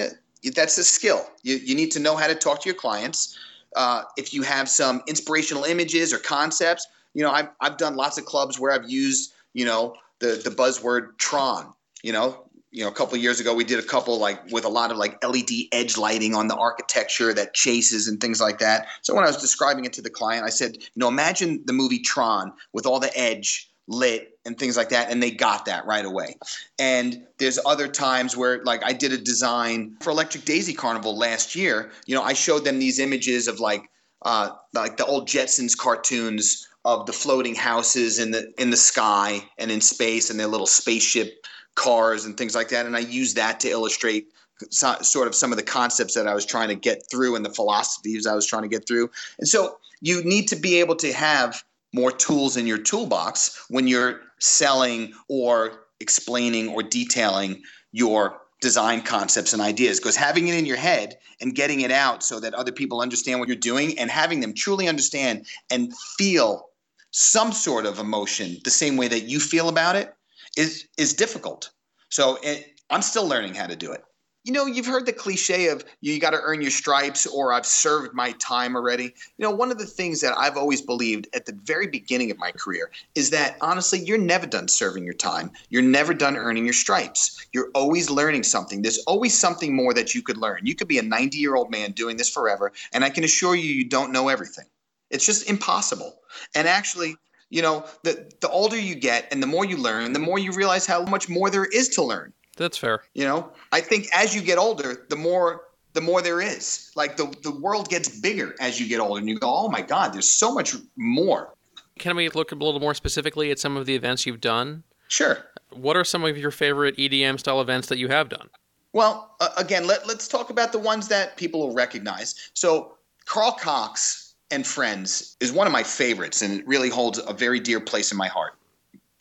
that's 0.55 0.79
a 0.79 0.85
skill. 0.85 1.27
You, 1.43 1.57
you 1.57 1.75
need 1.75 1.91
to 1.93 2.01
know 2.01 2.17
how 2.17 2.27
to 2.27 2.35
talk 2.35 2.63
to 2.63 2.69
your 2.69 2.77
clients. 2.77 3.39
Uh, 3.77 4.03
if 4.17 4.33
you 4.33 4.43
have 4.43 4.69
some 4.69 5.03
inspirational 5.07 5.65
images 5.65 6.13
or 6.13 6.19
concepts, 6.19 6.87
you 7.15 7.23
know, 7.23 7.31
I've, 7.31 7.49
I've 7.61 7.77
done 7.77 7.97
lots 7.97 8.19
of 8.19 8.25
clubs 8.25 8.59
where 8.59 8.73
I've 8.73 8.89
used, 8.89 9.33
you 9.53 9.65
know, 9.65 9.95
the 10.21 10.41
the 10.43 10.51
buzzword 10.51 11.19
Tron. 11.19 11.73
You 12.03 12.13
know, 12.13 12.49
you 12.71 12.85
know, 12.85 12.91
a 12.91 12.95
couple 12.95 13.17
years 13.17 13.41
ago 13.41 13.55
we 13.55 13.65
did 13.65 13.79
a 13.79 13.83
couple 13.83 14.19
like 14.19 14.51
with 14.51 14.65
a 14.65 14.69
lot 14.69 14.91
of 14.91 14.97
like 14.97 15.23
LED 15.25 15.51
edge 15.73 15.97
lighting 15.97 16.35
on 16.35 16.49
the 16.49 16.57
architecture 16.57 17.33
that 17.35 17.55
chases 17.55 18.09
and 18.09 18.21
things 18.21 18.41
like 18.41 18.59
that. 18.59 18.87
So 19.03 19.15
when 19.15 19.25
I 19.25 19.27
was 19.27 19.39
describing 19.39 19.85
it 19.85 19.93
to 19.95 20.03
the 20.03 20.11
client, 20.11 20.45
I 20.45 20.51
said, 20.51 20.77
you 20.77 20.89
know, 20.97 21.09
imagine 21.09 21.63
the 21.65 21.73
movie 21.73 22.01
Tron 22.01 22.53
with 22.73 22.87
all 22.87 23.01
the 23.01 23.17
edge 23.19 23.71
lit 23.89 24.39
and 24.45 24.59
things 24.59 24.77
like 24.77 24.91
that 24.91 25.11
and 25.11 25.23
they 25.23 25.31
got 25.31 25.65
that 25.65 25.87
right 25.87 26.05
away 26.05 26.37
and 26.79 27.27
there's 27.39 27.59
other 27.65 27.89
times 27.89 28.37
where 28.37 28.63
like 28.65 28.85
i 28.85 28.93
did 28.93 29.13
a 29.13 29.19
design 29.19 29.97
for 30.03 30.11
electric 30.11 30.45
daisy 30.45 30.75
carnival 30.75 31.17
last 31.17 31.57
year 31.57 31.91
you 32.07 32.15
know 32.15 32.23
i 32.23 32.35
showed 32.35 32.65
them 32.65 32.79
these 32.79 32.99
images 32.99 33.49
of 33.49 33.61
like 33.61 33.89
uh, 34.27 34.51
like 34.75 34.97
the 34.99 35.07
old 35.07 35.27
jetsons 35.27 35.77
cartoons 35.77 36.69
of 36.89 37.05
the 37.05 37.13
floating 37.13 37.55
houses 37.55 38.19
in 38.19 38.31
the 38.31 38.51
in 38.57 38.71
the 38.71 38.77
sky 38.77 39.43
and 39.59 39.71
in 39.71 39.79
space 39.79 40.31
and 40.31 40.41
their 40.41 40.47
little 40.47 40.67
spaceship 40.67 41.47
cars 41.75 42.25
and 42.25 42.39
things 42.39 42.55
like 42.55 42.71
that. 42.71 42.87
And 42.87 42.97
I 42.97 43.01
use 43.01 43.35
that 43.35 43.61
to 43.61 43.69
illustrate 43.69 44.29
so, 44.71 44.97
sort 45.03 45.29
of 45.29 45.35
some 45.35 45.53
of 45.53 45.59
the 45.59 45.65
concepts 45.65 46.15
that 46.15 46.27
I 46.27 46.35
was 46.35 46.47
trying 46.47 46.69
to 46.69 46.75
get 46.75 47.03
through 47.11 47.37
and 47.37 47.45
the 47.45 47.51
philosophies 47.51 48.27
I 48.27 48.35
was 48.35 48.47
trying 48.47 48.63
to 48.63 48.69
get 48.69 48.89
through. 48.89 49.11
And 49.39 49.47
so 49.47 49.77
you 50.01 50.25
need 50.25 50.49
to 50.49 50.57
be 50.57 50.81
able 50.81 50.97
to 50.97 51.13
have 51.13 51.63
more 51.93 52.11
tools 52.11 52.57
in 52.57 52.67
your 52.67 52.79
toolbox 52.79 53.67
when 53.69 53.87
you're 53.87 54.23
selling 54.41 55.13
or 55.29 55.85
explaining 56.01 56.69
or 56.69 56.83
detailing 56.83 57.63
your 57.93 58.41
design 58.61 59.03
concepts 59.03 59.53
and 59.53 59.61
ideas 59.61 60.01
because 60.01 60.17
having 60.17 60.49
it 60.49 60.55
in 60.55 60.65
your 60.65 60.77
head 60.77 61.19
and 61.41 61.55
getting 61.55 61.83
it 61.83 61.93
out 61.93 62.25
so 62.25 62.41
that 62.41 62.55
other 62.55 62.73
people 62.73 63.01
understand 63.01 63.39
what 63.39 63.49
you're 63.49 63.57
doing 63.57 63.97
and 63.99 64.11
having 64.11 64.41
them 64.41 64.55
truly 64.55 64.89
understand 64.89 65.47
and 65.71 65.95
feel 66.19 66.68
some 67.11 67.53
sort 67.53 67.87
of 67.87 67.99
emotion 67.99 68.57
the 68.65 68.71
same 68.71 68.97
way 68.97 69.09
that 69.09 69.25
you 69.25 69.41
feel 69.41 69.69
about 69.69 69.97
it 69.97 70.15
is 70.57 70.87
is 70.97 71.15
difficult. 71.15 71.71
So 72.11 72.39
it, 72.43 72.81
I'm 72.91 73.03
still 73.03 73.27
learning 73.27 73.55
how 73.55 73.67
to 73.67 73.77
do 73.77 73.93
it. 73.93 74.03
You 74.45 74.53
know, 74.53 74.65
you've 74.65 74.87
heard 74.87 75.05
the 75.05 75.13
cliche 75.13 75.69
of 75.69 75.85
you 76.01 76.19
got 76.19 76.31
to 76.31 76.41
earn 76.41 76.63
your 76.63 76.71
stripes 76.71 77.27
or 77.27 77.53
I've 77.53 77.67
served 77.67 78.15
my 78.15 78.33
time 78.33 78.77
already. 78.77 79.05
You 79.37 79.45
know, 79.45 79.51
one 79.51 79.71
of 79.71 79.79
the 79.79 79.85
things 79.85 80.23
that 80.23 80.33
I've 80.39 80.57
always 80.57 80.81
believed 80.81 81.29
at 81.35 81.45
the 81.45 81.59
very 81.65 81.87
beginning 81.87 82.31
of 82.31 82.39
my 82.39 82.53
career 82.53 82.91
is 83.15 83.29
that 83.31 83.57
honestly, 83.61 83.99
you're 83.99 84.17
never 84.17 84.47
done 84.47 84.69
serving 84.69 85.05
your 85.05 85.13
time. 85.13 85.51
You're 85.69 85.83
never 85.83 86.15
done 86.15 86.37
earning 86.37 86.65
your 86.65 86.73
stripes. 86.73 87.47
You're 87.53 87.71
always 87.75 88.09
learning 88.09 88.45
something. 88.45 88.81
There's 88.81 89.05
always 89.07 89.39
something 89.39 89.77
more 89.77 89.93
that 89.93 90.15
you 90.15 90.23
could 90.23 90.39
learn. 90.39 90.61
You 90.65 90.75
could 90.75 90.89
be 90.89 90.99
a 90.99 91.03
90 91.03 91.37
year 91.37 91.55
old 91.55 91.71
man 91.71 91.93
doing 91.93 92.17
this 92.17 92.31
forever, 92.31 92.73
and 92.93 93.05
I 93.05 93.11
can 93.11 93.25
assure 93.25 93.55
you, 93.55 93.71
you 93.71 93.85
don't 93.85 94.13
know 94.13 94.29
everything. 94.29 94.67
It's 95.11 95.25
just 95.25 95.49
impossible. 95.49 96.21
And 96.55 96.69
actually, 96.69 97.17
you 97.51 97.63
know, 97.63 97.85
the 98.05 98.31
the 98.41 98.49
older 98.49 98.79
you 98.79 98.95
get 98.95 99.29
and 99.31 99.43
the 99.43 99.47
more 99.47 99.65
you 99.65 99.77
learn, 99.77 100.13
the 100.13 100.19
more 100.19 100.39
you 100.39 100.53
realize 100.53 100.87
how 100.87 101.03
much 101.05 101.29
more 101.29 101.51
there 101.51 101.65
is 101.65 101.89
to 101.91 102.03
learn. 102.03 102.33
That's 102.57 102.77
fair. 102.77 103.03
You 103.15 103.25
know, 103.25 103.53
I 103.73 103.81
think 103.81 104.09
as 104.13 104.35
you 104.35 104.43
get 104.43 104.59
older, 104.59 105.07
the 105.09 105.17
more 105.17 105.63
the 105.95 106.01
more 106.01 106.21
there 106.21 106.41
is. 106.41 106.91
Like 106.95 107.17
the 107.17 107.35
the 107.43 107.51
world 107.51 107.89
gets 107.89 108.09
bigger 108.21 108.55
as 108.61 108.81
you 108.81 108.87
get 108.87 109.01
older, 109.01 109.19
and 109.19 109.29
you 109.29 109.39
go, 109.39 109.53
oh 109.53 109.69
my 109.69 109.83
god, 109.83 110.13
there's 110.13 110.31
so 110.31 110.53
much 110.53 110.75
more. 110.97 111.55
Can 111.99 112.17
we 112.17 112.29
look 112.29 112.53
a 112.53 112.55
little 112.55 112.81
more 112.81 112.95
specifically 112.95 113.51
at 113.51 113.59
some 113.59 113.77
of 113.77 113.87
the 113.87 113.95
events 113.95 114.27
you've 114.27 114.41
done? 114.41 114.85
Sure. 115.09 115.39
What 115.71 115.97
are 115.97 116.05
some 116.05 116.25
of 116.25 116.39
your 116.39 116.51
favorite 116.51 116.97
EDM 116.97 117.41
style 117.41 117.61
events 117.61 117.89
that 117.89 117.99
you 117.99 118.09
have 118.09 118.29
done? 118.29 118.49
Well, 118.93 119.35
uh, 119.41 119.49
again, 119.57 119.87
let, 119.87 120.07
let's 120.07 120.29
talk 120.29 120.51
about 120.51 120.73
the 120.73 120.79
ones 120.79 121.09
that 121.09 121.37
people 121.37 121.61
will 121.61 121.75
recognize. 121.75 122.51
So, 122.55 122.95
Carl 123.27 123.53
Cox 123.53 124.28
and 124.51 124.67
Friends 124.67 125.37
is 125.41 125.53
one 125.53 125.67
of 125.67 125.73
my 125.73 125.83
favorites, 125.83 126.43
and 126.43 126.61
it 126.61 126.67
really 126.67 126.89
holds 126.89 127.19
a 127.19 127.33
very 127.33 127.61
dear 127.61 127.81
place 127.81 128.13
in 128.13 128.19
my 128.19 128.29
heart. 128.29 128.55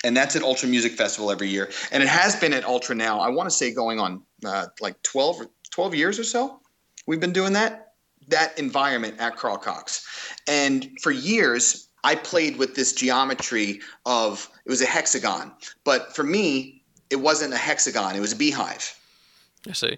And 0.04 0.16
that's 0.16 0.36
at 0.36 0.44
Ultra 0.44 0.70
Music 0.70 0.94
Festival 0.94 1.32
every 1.32 1.50
year, 1.50 1.70
and 1.92 2.04
it 2.04 2.10
has 2.10 2.36
been 2.36 2.54
at 2.54 2.64
Ultra 2.66 2.96
now. 2.96 3.20
I 3.20 3.30
want 3.30 3.50
to 3.50 3.56
say 3.56 3.74
going 3.74 4.00
on 4.00 4.22
uh, 4.46 4.68
like 4.80 5.02
12, 5.04 5.48
12 5.72 5.96
years 5.96 6.20
or 6.20 6.24
so. 6.24 6.62
We've 7.08 7.20
been 7.20 7.34
doing 7.34 7.54
that 7.54 7.84
that 8.30 8.60
environment 8.60 9.16
at 9.20 9.38
Carl 9.38 9.58
Cox, 9.58 10.06
and 10.48 10.90
for 11.02 11.12
years 11.12 11.88
I 12.04 12.16
played 12.16 12.58
with 12.58 12.76
this 12.76 12.94
geometry 12.94 13.82
of 14.06 14.50
it 14.66 14.70
was 14.70 14.82
a 14.82 14.86
hexagon, 14.86 15.52
but 15.84 16.16
for 16.16 16.24
me 16.24 16.84
it 17.10 17.16
wasn't 17.16 17.54
a 17.54 17.58
hexagon; 17.58 18.16
it 18.16 18.20
was 18.20 18.34
a 18.34 18.36
beehive. 18.36 18.98
I 19.68 19.74
see. 19.74 19.98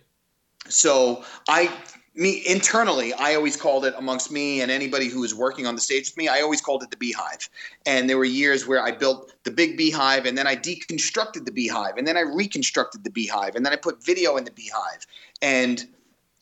So 0.69 1.23
I 1.47 1.71
me 2.19 2.43
internally, 2.45 3.13
I 3.13 3.33
always 3.33 3.55
called 3.55 3.85
it 3.85 3.93
amongst 3.97 4.29
me 4.29 4.59
and 4.59 4.69
anybody 4.69 5.07
who 5.07 5.21
was 5.21 5.33
working 5.33 5.65
on 5.65 5.75
the 5.75 5.81
stage 5.81 6.09
with 6.09 6.17
me. 6.17 6.27
I 6.27 6.41
always 6.41 6.59
called 6.59 6.83
it 6.83 6.91
the 6.91 6.97
beehive. 6.97 7.49
And 7.85 8.09
there 8.09 8.17
were 8.17 8.25
years 8.25 8.67
where 8.67 8.83
I 8.83 8.91
built 8.91 9.33
the 9.43 9.51
big 9.51 9.77
beehive, 9.77 10.25
and 10.25 10.37
then 10.37 10.45
I 10.45 10.57
deconstructed 10.57 11.45
the 11.45 11.51
beehive, 11.51 11.95
and 11.97 12.05
then 12.05 12.17
I 12.17 12.21
reconstructed 12.21 13.05
the 13.05 13.09
beehive, 13.09 13.55
and 13.55 13.65
then 13.65 13.71
I 13.71 13.77
put 13.77 14.03
video 14.03 14.35
in 14.35 14.43
the 14.43 14.51
beehive. 14.51 15.07
And 15.41 15.87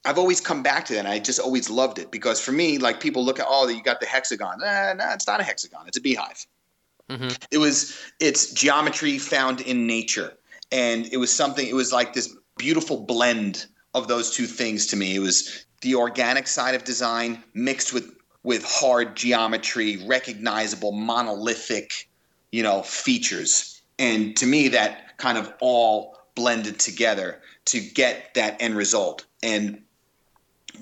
I've 0.03 0.17
always 0.17 0.41
come 0.41 0.63
back 0.63 0.85
to 0.85 0.93
that. 0.93 0.99
And 0.99 1.07
I 1.07 1.19
just 1.19 1.39
always 1.39 1.69
loved 1.69 1.99
it 1.99 2.11
because 2.11 2.41
for 2.41 2.51
me, 2.51 2.79
like 2.79 2.99
people 2.99 3.23
look 3.23 3.39
at, 3.39 3.45
oh, 3.47 3.67
you 3.67 3.83
got 3.83 3.99
the 3.99 4.07
hexagon. 4.07 4.63
Eh, 4.63 4.93
no, 4.93 5.11
it's 5.11 5.27
not 5.27 5.39
a 5.39 5.43
hexagon. 5.43 5.83
It's 5.87 5.97
a 5.97 6.01
beehive. 6.01 6.47
Mm-hmm. 7.09 7.29
It 7.51 7.59
was 7.59 7.95
it's 8.19 8.51
geometry 8.51 9.19
found 9.19 9.61
in 9.61 9.85
nature, 9.85 10.33
and 10.71 11.05
it 11.11 11.17
was 11.17 11.33
something. 11.33 11.67
It 11.67 11.75
was 11.75 11.93
like 11.93 12.13
this 12.13 12.35
beautiful 12.57 13.05
blend 13.05 13.67
of 13.93 14.07
those 14.07 14.31
two 14.31 14.45
things 14.45 14.87
to 14.87 14.95
me. 14.95 15.15
It 15.15 15.19
was 15.19 15.65
the 15.81 15.95
organic 15.95 16.47
side 16.47 16.75
of 16.75 16.83
design 16.83 17.43
mixed 17.53 17.93
with 17.93 18.15
with 18.43 18.63
hard 18.63 19.15
geometry, 19.17 19.97
recognizable 20.05 20.93
monolithic, 20.93 22.07
you 22.51 22.63
know, 22.63 22.81
features. 22.81 23.81
And 23.99 24.37
to 24.37 24.45
me 24.45 24.69
that 24.69 25.17
kind 25.17 25.37
of 25.37 25.51
all 25.59 26.17
blended 26.33 26.79
together 26.79 27.41
to 27.65 27.81
get 27.81 28.33
that 28.35 28.55
end 28.61 28.77
result. 28.77 29.25
And 29.43 29.81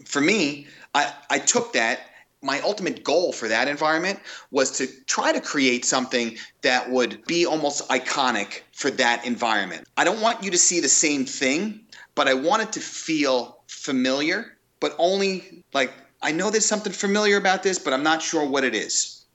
for 0.06 0.22
me, 0.22 0.68
I, 0.94 1.12
I 1.30 1.40
took 1.40 1.74
that 1.74 2.02
my 2.44 2.60
ultimate 2.60 3.04
goal 3.04 3.32
for 3.32 3.48
that 3.48 3.68
environment 3.68 4.20
was 4.52 4.70
to 4.78 4.88
try 5.08 5.32
to 5.32 5.42
create 5.42 5.84
something 5.84 6.38
that 6.62 6.92
would 6.92 7.26
be 7.26 7.46
almost 7.46 7.90
iconic 7.90 8.62
for 8.74 8.92
that 8.92 9.26
environment. 9.26 9.88
I 9.98 10.04
don't 10.04 10.22
want 10.22 10.44
you 10.44 10.52
to 10.52 10.58
see 10.58 10.80
the 10.80 10.90
same 10.90 11.26
thing, 11.26 11.80
but 12.14 12.28
I 12.28 12.36
want 12.36 12.62
it 12.62 12.72
to 12.74 12.80
feel 12.80 13.64
familiar 13.68 14.55
but 14.86 14.96
only 15.00 15.64
like 15.74 15.92
I 16.22 16.32
know 16.32 16.52
there's 16.52 16.68
something 16.68 16.94
familiar 16.94 17.38
about 17.38 17.64
this, 17.64 17.80
but 17.80 17.92
I'm 17.92 18.04
not 18.04 18.22
sure 18.22 18.46
what 18.48 18.64
it 18.64 18.76
is. 18.76 19.26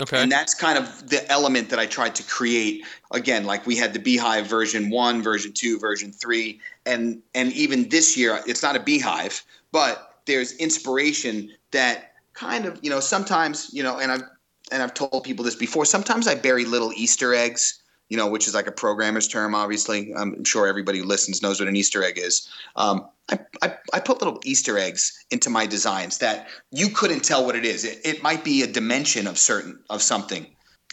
Okay. 0.00 0.22
And 0.22 0.32
that's 0.32 0.54
kind 0.54 0.78
of 0.78 1.10
the 1.10 1.30
element 1.30 1.68
that 1.68 1.78
I 1.78 1.84
tried 1.84 2.14
to 2.14 2.22
create. 2.22 2.86
Again, 3.10 3.44
like 3.44 3.66
we 3.66 3.76
had 3.76 3.92
the 3.92 3.98
Beehive 3.98 4.46
version 4.46 4.88
one, 4.88 5.20
version 5.20 5.52
two, 5.52 5.78
version 5.78 6.12
three, 6.12 6.60
and 6.86 7.20
and 7.34 7.52
even 7.52 7.90
this 7.90 8.16
year 8.16 8.40
it's 8.46 8.62
not 8.62 8.74
a 8.74 8.80
Beehive, 8.80 9.44
but 9.70 10.22
there's 10.24 10.52
inspiration 10.56 11.50
that 11.72 12.14
kind 12.32 12.64
of, 12.64 12.78
you 12.80 12.88
know, 12.88 13.00
sometimes, 13.00 13.68
you 13.74 13.82
know, 13.82 13.98
and 13.98 14.10
I've 14.10 14.22
and 14.72 14.82
I've 14.82 14.94
told 14.94 15.24
people 15.24 15.44
this 15.44 15.56
before. 15.56 15.84
Sometimes 15.84 16.26
I 16.26 16.36
bury 16.36 16.64
little 16.64 16.90
Easter 16.94 17.34
eggs, 17.34 17.82
you 18.10 18.16
know, 18.16 18.28
which 18.28 18.46
is 18.46 18.54
like 18.54 18.66
a 18.66 18.72
programmer's 18.72 19.28
term. 19.28 19.54
Obviously, 19.54 20.12
I'm 20.14 20.44
sure 20.44 20.66
everybody 20.66 20.98
who 20.98 21.04
listens 21.04 21.40
knows 21.40 21.60
what 21.60 21.68
an 21.68 21.76
Easter 21.76 22.04
egg 22.04 22.18
is. 22.18 22.48
Um, 22.76 23.08
I, 23.30 23.38
I, 23.62 23.76
I, 23.94 24.00
put 24.00 24.18
little 24.18 24.40
Easter 24.44 24.76
eggs 24.76 25.24
into 25.30 25.48
my 25.48 25.64
designs 25.64 26.18
that 26.18 26.48
you 26.72 26.88
couldn't 26.88 27.20
tell 27.20 27.46
what 27.46 27.54
it 27.54 27.64
is. 27.64 27.84
It, 27.84 28.00
it 28.04 28.22
might 28.22 28.44
be 28.44 28.62
a 28.62 28.66
dimension 28.66 29.28
of 29.28 29.38
certain 29.38 29.78
of 29.88 30.02
something. 30.02 30.46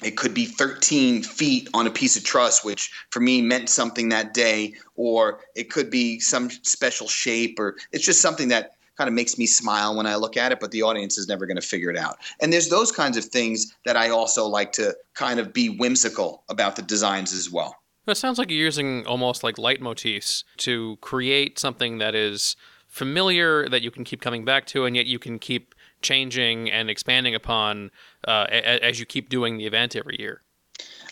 It 0.03 0.15
could 0.15 0.35
be 0.35 0.45
13 0.45 1.23
feet 1.23 1.67
on 1.73 1.87
a 1.87 1.91
piece 1.91 2.15
of 2.15 2.23
truss, 2.23 2.63
which 2.63 2.91
for 3.09 3.19
me 3.19 3.41
meant 3.41 3.67
something 3.67 4.09
that 4.09 4.35
day, 4.35 4.75
or 4.95 5.39
it 5.55 5.71
could 5.71 5.89
be 5.89 6.19
some 6.19 6.51
special 6.51 7.07
shape, 7.07 7.57
or 7.59 7.77
it's 7.91 8.05
just 8.05 8.21
something 8.21 8.49
that 8.49 8.76
kind 8.97 9.07
of 9.07 9.13
makes 9.13 9.37
me 9.37 9.45
smile 9.45 9.95
when 9.95 10.07
I 10.07 10.15
look 10.15 10.37
at 10.37 10.51
it, 10.51 10.59
but 10.59 10.71
the 10.71 10.81
audience 10.81 11.17
is 11.17 11.27
never 11.27 11.45
going 11.45 11.57
to 11.57 11.67
figure 11.67 11.89
it 11.89 11.97
out. 11.97 12.17
And 12.41 12.51
there's 12.51 12.69
those 12.69 12.91
kinds 12.91 13.17
of 13.17 13.25
things 13.25 13.75
that 13.85 13.95
I 13.95 14.09
also 14.09 14.45
like 14.47 14.71
to 14.73 14.95
kind 15.13 15.39
of 15.39 15.53
be 15.53 15.69
whimsical 15.69 16.43
about 16.49 16.75
the 16.75 16.81
designs 16.81 17.33
as 17.33 17.51
well. 17.51 17.75
It 18.07 18.15
sounds 18.15 18.37
like 18.37 18.49
you're 18.49 18.59
using 18.59 19.05
almost 19.05 19.43
like 19.43 19.57
leitmotifs 19.57 20.43
to 20.57 20.97
create 21.01 21.59
something 21.59 21.97
that 21.97 22.15
is 22.15 22.55
familiar, 22.87 23.67
that 23.69 23.81
you 23.81 23.91
can 23.91 24.03
keep 24.03 24.21
coming 24.21 24.45
back 24.45 24.65
to, 24.67 24.85
and 24.85 24.95
yet 24.95 25.05
you 25.05 25.19
can 25.19 25.39
keep 25.39 25.75
changing 26.01 26.71
and 26.71 26.89
expanding 26.89 27.35
upon 27.35 27.91
uh, 28.27 28.45
as 28.49 28.99
you 28.99 29.05
keep 29.05 29.29
doing 29.29 29.57
the 29.57 29.65
event 29.65 29.95
every 29.95 30.15
year. 30.19 30.41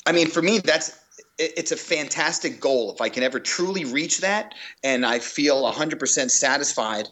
I 0.05 0.11
mean, 0.11 0.27
for 0.27 0.41
me, 0.41 0.59
that's 0.59 0.99
it's 1.37 1.73
a 1.73 1.77
fantastic 1.77 2.61
goal 2.61 2.93
if 2.93 3.01
I 3.01 3.09
can 3.09 3.23
ever 3.23 3.41
truly 3.41 3.83
reach 3.83 4.21
that, 4.21 4.55
and 4.83 5.05
I 5.05 5.19
feel 5.19 5.69
100% 5.69 6.31
satisfied 6.31 7.09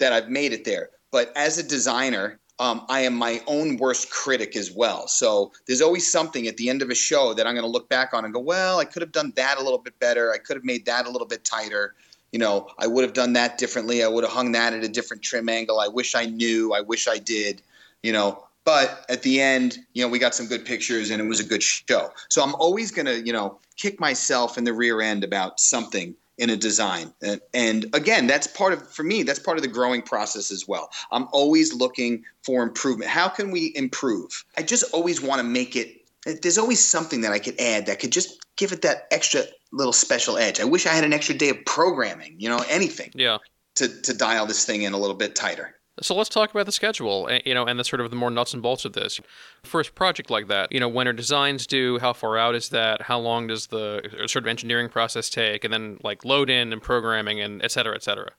that 0.00 0.12
I've 0.12 0.28
made 0.28 0.52
it 0.52 0.64
there. 0.64 0.90
But 1.12 1.32
as 1.36 1.58
a 1.58 1.62
designer, 1.62 2.38
um, 2.58 2.84
I 2.90 3.00
am 3.00 3.14
my 3.14 3.40
own 3.46 3.78
worst 3.78 4.10
critic 4.10 4.54
as 4.54 4.70
well. 4.70 5.08
So 5.08 5.50
there's 5.66 5.80
always 5.80 6.10
something 6.10 6.46
at 6.46 6.58
the 6.58 6.68
end 6.68 6.82
of 6.82 6.90
a 6.90 6.94
show 6.94 7.32
that 7.32 7.46
I'm 7.46 7.54
going 7.54 7.64
to 7.64 7.70
look 7.70 7.88
back 7.88 8.12
on 8.12 8.24
and 8.24 8.34
go, 8.34 8.40
well, 8.40 8.78
I 8.78 8.84
could 8.84 9.00
have 9.00 9.12
done 9.12 9.32
that 9.36 9.56
a 9.58 9.62
little 9.62 9.78
bit 9.78 9.98
better. 9.98 10.30
I 10.32 10.38
could 10.38 10.56
have 10.56 10.64
made 10.64 10.84
that 10.84 11.06
a 11.06 11.10
little 11.10 11.26
bit 11.26 11.42
tighter. 11.42 11.94
You 12.32 12.38
know, 12.38 12.68
I 12.78 12.86
would 12.86 13.02
have 13.02 13.14
done 13.14 13.32
that 13.32 13.56
differently. 13.56 14.04
I 14.04 14.08
would 14.08 14.24
have 14.24 14.32
hung 14.32 14.52
that 14.52 14.74
at 14.74 14.84
a 14.84 14.88
different 14.88 15.22
trim 15.22 15.48
angle. 15.48 15.80
I 15.80 15.88
wish 15.88 16.14
I 16.14 16.26
knew. 16.26 16.74
I 16.74 16.82
wish 16.82 17.08
I 17.08 17.16
did. 17.18 17.62
You 18.02 18.12
know, 18.12 18.44
but 18.64 19.06
at 19.08 19.22
the 19.22 19.40
end, 19.40 19.78
you 19.94 20.02
know, 20.02 20.08
we 20.08 20.18
got 20.18 20.34
some 20.34 20.46
good 20.46 20.64
pictures 20.64 21.10
and 21.10 21.20
it 21.20 21.24
was 21.24 21.40
a 21.40 21.44
good 21.44 21.62
show. 21.62 22.10
So 22.28 22.42
I'm 22.42 22.54
always 22.56 22.90
going 22.90 23.06
to, 23.06 23.20
you 23.20 23.32
know, 23.32 23.58
kick 23.76 23.98
myself 23.98 24.58
in 24.58 24.64
the 24.64 24.72
rear 24.72 25.00
end 25.00 25.24
about 25.24 25.60
something 25.60 26.14
in 26.40 26.50
a 26.50 26.56
design. 26.56 27.12
And, 27.22 27.40
and, 27.52 27.84
again, 27.94 28.26
that's 28.26 28.46
part 28.46 28.72
of 28.72 28.90
for 28.90 29.02
me. 29.04 29.22
That's 29.22 29.38
part 29.38 29.58
of 29.58 29.62
the 29.62 29.68
growing 29.68 30.02
process 30.02 30.50
as 30.50 30.66
well. 30.66 30.90
I'm 31.12 31.28
always 31.32 31.74
looking 31.74 32.24
for 32.42 32.62
improvement. 32.62 33.10
How 33.10 33.28
can 33.28 33.50
we 33.50 33.72
improve? 33.76 34.44
I 34.56 34.62
just 34.62 34.92
always 34.94 35.20
want 35.20 35.40
to 35.40 35.46
make 35.46 35.76
it. 35.76 35.96
There's 36.42 36.58
always 36.58 36.84
something 36.84 37.20
that 37.20 37.32
I 37.32 37.38
could 37.38 37.60
add 37.60 37.86
that 37.86 38.00
could 38.00 38.10
just 38.10 38.40
give 38.56 38.72
it 38.72 38.82
that 38.82 39.06
extra 39.10 39.42
little 39.70 39.92
special 39.92 40.36
edge. 40.38 40.60
I 40.60 40.64
wish 40.64 40.86
I 40.86 40.90
had 40.90 41.04
an 41.04 41.12
extra 41.12 41.34
day 41.34 41.50
of 41.50 41.64
programming. 41.66 42.36
You 42.38 42.48
know, 42.48 42.64
anything. 42.68 43.12
Yeah. 43.14 43.38
To 43.76 43.88
to 44.02 44.14
dial 44.14 44.46
this 44.46 44.64
thing 44.64 44.82
in 44.82 44.94
a 44.94 44.98
little 44.98 45.16
bit 45.16 45.36
tighter. 45.36 45.76
So 46.02 46.14
let's 46.14 46.30
talk 46.30 46.50
about 46.50 46.66
the 46.66 46.72
schedule, 46.72 47.28
eh, 47.30 47.40
you 47.44 47.52
know, 47.52 47.66
and 47.66 47.78
the 47.78 47.84
sort 47.84 48.00
of 48.00 48.10
the 48.10 48.16
more 48.16 48.30
nuts 48.30 48.54
and 48.54 48.62
bolts 48.62 48.84
of 48.84 48.94
this. 48.94 49.20
First 49.62 49.94
project 49.94 50.30
like 50.30 50.48
that, 50.48 50.72
you 50.72 50.80
know, 50.80 50.88
when 50.88 51.06
are 51.06 51.12
designs 51.12 51.66
due? 51.66 51.98
How 51.98 52.12
far 52.12 52.38
out 52.38 52.54
is 52.54 52.70
that? 52.70 53.02
How 53.02 53.18
long 53.18 53.46
does 53.46 53.66
the 53.66 54.02
uh, 54.22 54.26
sort 54.26 54.44
of 54.44 54.48
engineering 54.48 54.88
process 54.88 55.28
take? 55.28 55.64
And 55.64 55.72
then 55.72 55.98
like 56.02 56.24
load 56.24 56.48
in 56.48 56.72
and 56.72 56.80
programming 56.80 57.40
and 57.40 57.62
et 57.62 57.70
cetera, 57.70 57.94
et 57.94 58.02
cetera. 58.02 58.30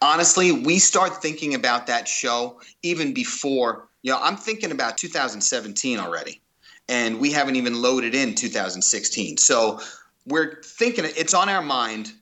Honestly, 0.00 0.50
we 0.52 0.78
start 0.78 1.20
thinking 1.20 1.54
about 1.54 1.86
that 1.88 2.08
show 2.08 2.60
even 2.82 3.12
before, 3.12 3.88
you 4.02 4.10
know, 4.10 4.18
I'm 4.20 4.36
thinking 4.36 4.72
about 4.72 4.96
2017 4.96 5.98
already, 5.98 6.40
and 6.88 7.18
we 7.18 7.32
haven't 7.32 7.56
even 7.56 7.82
loaded 7.82 8.14
in 8.14 8.34
2016. 8.34 9.36
So 9.36 9.80
we're 10.26 10.62
thinking 10.62 11.04
it's 11.04 11.34
on 11.34 11.50
our 11.50 11.62
mind 11.62 12.12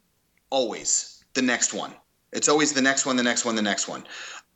always 0.50 1.22
the 1.34 1.42
next 1.42 1.72
one. 1.72 1.94
It's 2.32 2.48
always 2.48 2.72
the 2.72 2.82
next 2.82 3.06
one, 3.06 3.16
the 3.16 3.22
next 3.22 3.44
one, 3.44 3.54
the 3.54 3.62
next 3.62 3.86
one 3.86 4.04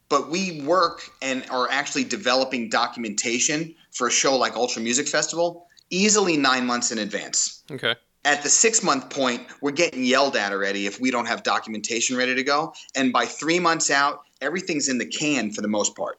but 0.08 0.30
we 0.30 0.62
work 0.62 1.10
and 1.22 1.44
are 1.50 1.68
actually 1.70 2.04
developing 2.04 2.68
documentation 2.68 3.74
for 3.92 4.08
a 4.08 4.10
show 4.10 4.36
like 4.36 4.54
Ultra 4.54 4.82
Music 4.82 5.08
Festival 5.08 5.66
easily 5.90 6.36
nine 6.36 6.66
months 6.66 6.90
in 6.90 6.98
advance. 6.98 7.62
Okay. 7.70 7.94
At 8.24 8.42
the 8.42 8.48
six 8.48 8.82
month 8.82 9.08
point, 9.10 9.46
we're 9.60 9.70
getting 9.70 10.04
yelled 10.04 10.36
at 10.36 10.52
already 10.52 10.86
if 10.86 11.00
we 11.00 11.10
don't 11.10 11.26
have 11.26 11.42
documentation 11.42 12.16
ready 12.16 12.34
to 12.34 12.42
go. 12.42 12.74
And 12.96 13.12
by 13.12 13.24
three 13.24 13.60
months 13.60 13.90
out, 13.90 14.22
everything's 14.40 14.88
in 14.88 14.98
the 14.98 15.06
can 15.06 15.52
for 15.52 15.62
the 15.62 15.68
most 15.68 15.96
part. 15.96 16.18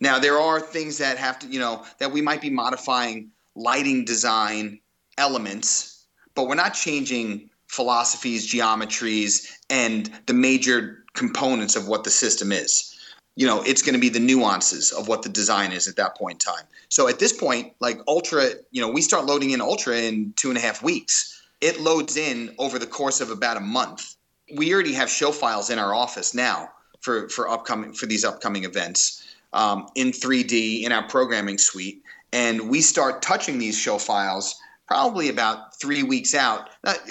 Now, 0.00 0.18
there 0.18 0.38
are 0.38 0.60
things 0.60 0.98
that 0.98 1.16
have 1.16 1.38
to, 1.38 1.46
you 1.46 1.58
know, 1.58 1.84
that 1.98 2.12
we 2.12 2.20
might 2.20 2.42
be 2.42 2.50
modifying 2.50 3.30
lighting 3.54 4.04
design 4.04 4.80
elements, 5.16 6.06
but 6.34 6.46
we're 6.46 6.56
not 6.56 6.74
changing 6.74 7.48
philosophies, 7.68 8.52
geometries, 8.52 9.46
and 9.70 10.10
the 10.26 10.34
major 10.34 11.04
components 11.14 11.76
of 11.76 11.88
what 11.88 12.04
the 12.04 12.10
system 12.10 12.52
is 12.52 12.89
you 13.40 13.46
know 13.46 13.62
it's 13.62 13.80
going 13.80 13.94
to 13.94 14.00
be 14.00 14.10
the 14.10 14.20
nuances 14.20 14.92
of 14.92 15.08
what 15.08 15.22
the 15.22 15.30
design 15.30 15.72
is 15.72 15.88
at 15.88 15.96
that 15.96 16.14
point 16.14 16.44
in 16.44 16.52
time. 16.52 16.66
So 16.90 17.08
at 17.08 17.18
this 17.18 17.32
point 17.32 17.72
like 17.80 17.98
ultra 18.06 18.50
you 18.70 18.82
know 18.82 18.90
we 18.90 19.00
start 19.00 19.24
loading 19.24 19.50
in 19.52 19.62
ultra 19.62 19.96
in 19.96 20.34
two 20.36 20.50
and 20.50 20.58
a 20.58 20.60
half 20.60 20.82
weeks. 20.82 21.42
It 21.62 21.80
loads 21.80 22.18
in 22.18 22.54
over 22.58 22.78
the 22.78 22.86
course 22.86 23.22
of 23.22 23.30
about 23.30 23.56
a 23.56 23.60
month. 23.60 24.14
We 24.54 24.74
already 24.74 24.92
have 24.92 25.08
show 25.08 25.32
files 25.32 25.70
in 25.70 25.78
our 25.78 25.94
office 25.94 26.34
now 26.34 26.68
for 27.00 27.30
for 27.30 27.48
upcoming 27.48 27.94
for 27.94 28.04
these 28.04 28.26
upcoming 28.26 28.64
events 28.64 29.26
um, 29.54 29.86
in 29.94 30.08
3d 30.08 30.82
in 30.82 30.92
our 30.92 31.08
programming 31.08 31.56
suite. 31.56 32.02
And 32.34 32.68
we 32.68 32.82
start 32.82 33.22
touching 33.22 33.58
these 33.58 33.76
show 33.76 33.96
files 33.96 34.54
probably 34.90 35.28
about 35.28 35.78
three 35.78 36.02
weeks 36.02 36.34
out. 36.34 36.68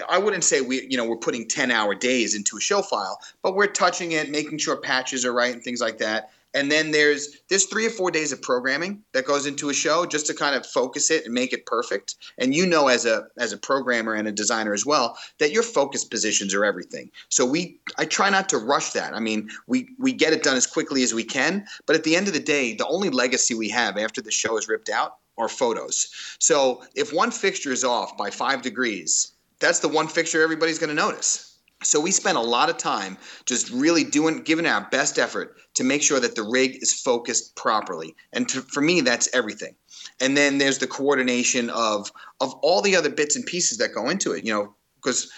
I 0.09 0.17
wouldn't 0.17 0.43
say 0.43 0.59
we, 0.59 0.85
you 0.89 0.97
know, 0.97 1.05
we're 1.05 1.15
putting 1.15 1.47
10 1.47 1.71
hour 1.71 1.95
days 1.95 2.35
into 2.35 2.57
a 2.57 2.61
show 2.61 2.81
file, 2.81 3.19
but 3.41 3.55
we're 3.55 3.67
touching 3.67 4.11
it, 4.11 4.29
making 4.29 4.57
sure 4.57 4.75
patches 4.75 5.23
are 5.23 5.31
right 5.31 5.53
and 5.53 5.63
things 5.63 5.79
like 5.79 5.97
that. 5.99 6.29
And 6.53 6.69
then 6.71 6.91
there's 6.91 7.37
there's 7.47 7.65
three 7.65 7.85
or 7.85 7.91
four 7.91 8.09
days 8.09 8.31
of 8.31 8.41
programming 8.41 9.03
that 9.13 9.25
goes 9.25 9.45
into 9.45 9.69
a 9.69 9.73
show 9.73 10.05
just 10.05 10.25
to 10.25 10.33
kind 10.33 10.55
of 10.55 10.65
focus 10.65 11.11
it 11.11 11.23
and 11.23 11.33
make 11.33 11.53
it 11.53 11.67
perfect. 11.67 12.15
And 12.39 12.55
you 12.55 12.65
know, 12.65 12.87
as 12.87 13.05
a 13.05 13.27
as 13.37 13.53
a 13.53 13.57
programmer 13.57 14.15
and 14.15 14.27
a 14.27 14.31
designer 14.31 14.73
as 14.73 14.83
well, 14.83 15.15
that 15.37 15.51
your 15.51 15.61
focus 15.61 16.03
positions 16.03 16.55
are 16.55 16.65
everything. 16.65 17.11
So 17.29 17.45
we 17.45 17.79
I 17.99 18.05
try 18.05 18.31
not 18.31 18.49
to 18.49 18.57
rush 18.57 18.93
that. 18.93 19.13
I 19.13 19.19
mean, 19.19 19.47
we 19.67 19.89
we 19.99 20.11
get 20.11 20.33
it 20.33 20.41
done 20.41 20.57
as 20.57 20.65
quickly 20.65 21.03
as 21.03 21.13
we 21.13 21.23
can, 21.23 21.67
but 21.85 21.95
at 21.95 22.03
the 22.03 22.15
end 22.15 22.27
of 22.27 22.33
the 22.33 22.39
day, 22.39 22.73
the 22.73 22.87
only 22.87 23.11
legacy 23.11 23.53
we 23.53 23.69
have 23.69 23.95
after 23.95 24.19
the 24.19 24.31
show 24.31 24.57
is 24.57 24.67
ripped 24.67 24.89
out 24.89 25.17
or 25.39 25.49
photos. 25.49 26.09
So 26.37 26.83
if 26.95 27.11
one 27.13 27.31
fixture 27.31 27.71
is 27.71 27.83
off 27.83 28.15
by 28.17 28.29
five 28.29 28.61
degrees, 28.61 29.31
that's 29.59 29.79
the 29.79 29.87
one 29.87 30.07
fixture 30.07 30.43
everybody's 30.43 30.77
going 30.77 30.89
to 30.89 30.95
notice. 30.95 31.57
So 31.81 32.01
we 32.01 32.11
spent 32.11 32.37
a 32.37 32.41
lot 32.41 32.69
of 32.69 32.77
time 32.77 33.17
just 33.45 33.71
really 33.71 34.03
doing, 34.03 34.43
giving 34.43 34.65
our 34.65 34.85
best 34.91 35.17
effort 35.17 35.55
to 35.75 35.85
make 35.85 36.03
sure 36.03 36.19
that 36.19 36.35
the 36.35 36.43
rig 36.43 36.75
is 36.81 37.01
focused 37.01 37.55
properly. 37.55 38.13
And 38.33 38.49
to, 38.49 38.61
for 38.61 38.81
me, 38.81 38.99
that's 38.99 39.29
everything. 39.33 39.75
And 40.19 40.35
then 40.35 40.57
there's 40.57 40.79
the 40.79 40.87
coordination 40.87 41.69
of 41.69 42.11
of 42.41 42.53
all 42.55 42.81
the 42.81 42.97
other 42.97 43.09
bits 43.09 43.37
and 43.37 43.45
pieces 43.45 43.77
that 43.77 43.93
go 43.95 44.09
into 44.09 44.33
it. 44.33 44.43
You 44.43 44.53
know, 44.53 44.75
because 44.97 45.31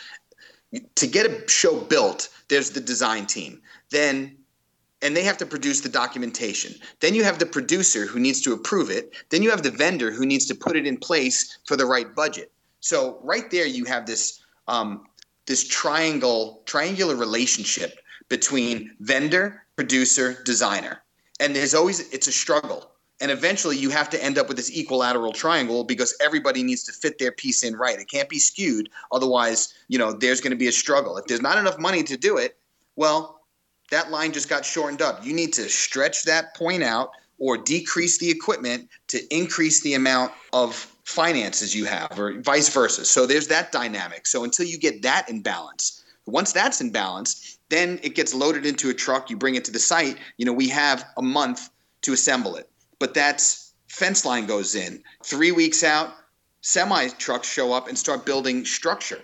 to 0.96 1.06
get 1.08 1.28
a 1.28 1.48
show 1.48 1.80
built, 1.80 2.30
there's 2.50 2.72
the 2.72 2.82
design 2.82 3.28
team. 3.28 3.62
Then 3.92 4.38
and 5.02 5.16
they 5.16 5.24
have 5.24 5.38
to 5.38 5.46
produce 5.46 5.82
the 5.82 5.90
documentation. 5.90 6.76
Then 7.00 7.16
you 7.16 7.24
have 7.24 7.40
the 7.40 7.46
producer 7.46 8.06
who 8.06 8.20
needs 8.20 8.42
to 8.42 8.54
approve 8.54 8.90
it. 8.90 9.14
Then 9.30 9.42
you 9.42 9.50
have 9.50 9.64
the 9.64 9.72
vendor 9.72 10.12
who 10.12 10.26
needs 10.26 10.46
to 10.48 10.56
put 10.56 10.76
it 10.76 10.86
in 10.86 10.98
place 10.98 11.58
for 11.66 11.76
the 11.76 11.86
right 11.86 12.14
budget. 12.14 12.52
So 12.80 13.20
right 13.24 13.50
there, 13.52 13.66
you 13.66 13.86
have 13.86 14.06
this 14.06 14.42
um, 14.68 15.06
this 15.46 15.68
triangle 15.68 16.62
triangular 16.66 17.16
relationship 17.16 18.00
between 18.30 18.96
vendor, 19.00 19.64
producer, 19.76 20.42
designer, 20.46 21.04
and 21.40 21.56
there's 21.56 21.74
always 21.74 22.00
it's 22.14 22.28
a 22.28 22.32
struggle. 22.32 22.88
And 23.20 23.30
eventually, 23.30 23.78
you 23.78 23.92
have 23.92 24.10
to 24.10 24.24
end 24.24 24.40
up 24.40 24.48
with 24.48 24.58
this 24.58 24.76
equilateral 24.76 25.32
triangle 25.32 25.84
because 25.84 26.18
everybody 26.20 26.64
needs 26.64 26.84
to 26.86 26.92
fit 26.92 27.20
their 27.20 27.32
piece 27.32 27.62
in 27.62 27.76
right. 27.76 28.00
It 28.00 28.10
can't 28.10 28.28
be 28.28 28.40
skewed, 28.40 28.90
otherwise, 29.12 29.76
you 29.90 30.00
know, 30.00 30.12
there's 30.12 30.42
going 30.42 30.52
to 30.52 30.58
be 30.58 30.68
a 30.68 30.72
struggle. 30.72 31.18
If 31.18 31.28
there's 31.28 31.42
not 31.42 31.60
enough 31.60 31.78
money 31.78 32.02
to 32.02 32.18
do 32.18 32.38
it, 32.38 32.58
well, 32.96 33.41
that 33.92 34.10
line 34.10 34.32
just 34.32 34.50
got 34.50 34.66
shortened 34.66 35.02
up. 35.02 35.24
You 35.24 35.34
need 35.34 35.54
to 35.54 35.70
stretch 35.70 36.24
that 36.24 36.56
point 36.56 36.82
out 36.82 37.12
or 37.38 37.58
decrease 37.58 38.18
the 38.18 38.30
equipment 38.30 38.90
to 39.08 39.20
increase 39.36 39.82
the 39.82 39.94
amount 39.94 40.32
of 40.54 40.76
finances 41.04 41.76
you 41.76 41.86
have, 41.86 42.18
or 42.18 42.40
vice 42.42 42.70
versa. 42.70 43.04
So 43.06 43.26
there's 43.26 43.48
that 43.48 43.72
dynamic. 43.72 44.26
So 44.26 44.44
until 44.44 44.66
you 44.66 44.78
get 44.78 45.02
that 45.02 45.30
in 45.30 45.42
balance, 45.42 46.04
once 46.26 46.54
that's 46.54 46.82
in 46.82 46.92
balance, 46.92 47.58
then 47.70 48.00
it 48.04 48.16
gets 48.16 48.34
loaded 48.34 48.66
into 48.66 48.90
a 48.90 48.94
truck. 48.94 49.30
You 49.30 49.38
bring 49.38 49.56
it 49.56 49.66
to 49.66 49.72
the 49.72 49.80
site. 49.80 50.18
You 50.38 50.46
know, 50.46 50.54
we 50.54 50.70
have 50.70 51.06
a 51.18 51.22
month 51.22 51.70
to 52.04 52.14
assemble 52.14 52.56
it, 52.56 52.70
but 53.00 53.14
that's 53.14 53.74
fence 53.88 54.26
line 54.26 54.46
goes 54.46 54.76
in. 54.76 55.04
Three 55.24 55.52
weeks 55.52 55.84
out, 55.84 56.14
semi 56.62 57.10
trucks 57.10 57.52
show 57.52 57.74
up 57.74 57.88
and 57.88 57.98
start 57.98 58.26
building 58.26 58.66
structure 58.66 59.22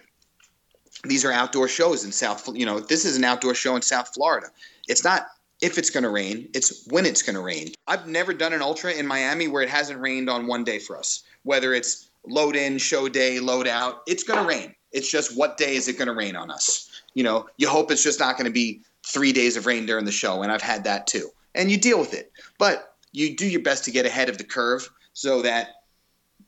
these 1.08 1.26
are 1.26 1.32
outdoor 1.32 1.68
shows 1.68 2.04
in 2.04 2.12
South. 2.12 2.48
You 2.54 2.66
know, 2.66 2.80
this 2.80 3.06
is 3.06 3.18
an 3.18 3.24
outdoor 3.24 3.56
show 3.56 3.76
in 3.76 3.82
South 3.82 4.14
Florida. 4.14 4.48
It's 4.88 5.04
not 5.04 5.28
if 5.62 5.78
it's 5.78 5.90
going 5.90 6.04
to 6.04 6.10
rain, 6.10 6.50
it's 6.54 6.86
when 6.88 7.06
it's 7.06 7.24
going 7.24 7.36
to 7.36 7.42
rain. 7.42 7.72
I've 7.88 8.08
never 8.08 8.34
done 8.34 8.54
an 8.54 8.62
ultra 8.62 8.92
in 8.92 9.08
Miami 9.08 9.48
where 9.48 9.64
it 9.64 9.70
hasn't 9.70 10.00
rained 10.00 10.30
on 10.30 10.48
one 10.48 10.64
day 10.64 10.80
for 10.80 10.98
us. 10.98 11.24
Whether 11.44 11.74
it's 11.74 12.10
load 12.28 12.56
in, 12.56 12.78
show 12.78 13.10
day, 13.10 13.40
load 13.40 13.68
out, 13.68 14.04
it's 14.06 14.24
going 14.24 14.40
to 14.40 14.48
rain. 14.48 14.76
It's 14.92 15.10
just 15.10 15.36
what 15.36 15.58
day 15.58 15.76
is 15.76 15.88
it 15.88 15.98
going 15.98 16.08
to 16.08 16.14
rain 16.14 16.36
on 16.36 16.52
us? 16.52 16.90
You 17.14 17.24
know, 17.24 17.48
you 17.58 17.68
hope 17.68 17.92
it's 17.92 18.04
just 18.04 18.20
not 18.20 18.38
going 18.38 18.46
to 18.46 18.54
be 18.54 18.82
three 19.04 19.32
days 19.32 19.58
of 19.58 19.66
rain 19.66 19.86
during 19.86 20.06
the 20.06 20.12
show, 20.12 20.44
and 20.44 20.52
I've 20.52 20.62
had 20.62 20.84
that 20.84 21.08
too. 21.08 21.30
And 21.56 21.72
you 21.72 21.78
deal 21.78 22.00
with 22.00 22.14
it, 22.14 22.32
but 22.60 22.96
you 23.12 23.36
do 23.36 23.48
your 23.48 23.62
best 23.62 23.84
to 23.86 23.92
get 23.92 24.06
ahead 24.06 24.30
of 24.30 24.38
the 24.38 24.44
curve 24.44 24.88
so 25.14 25.42
that 25.42 25.70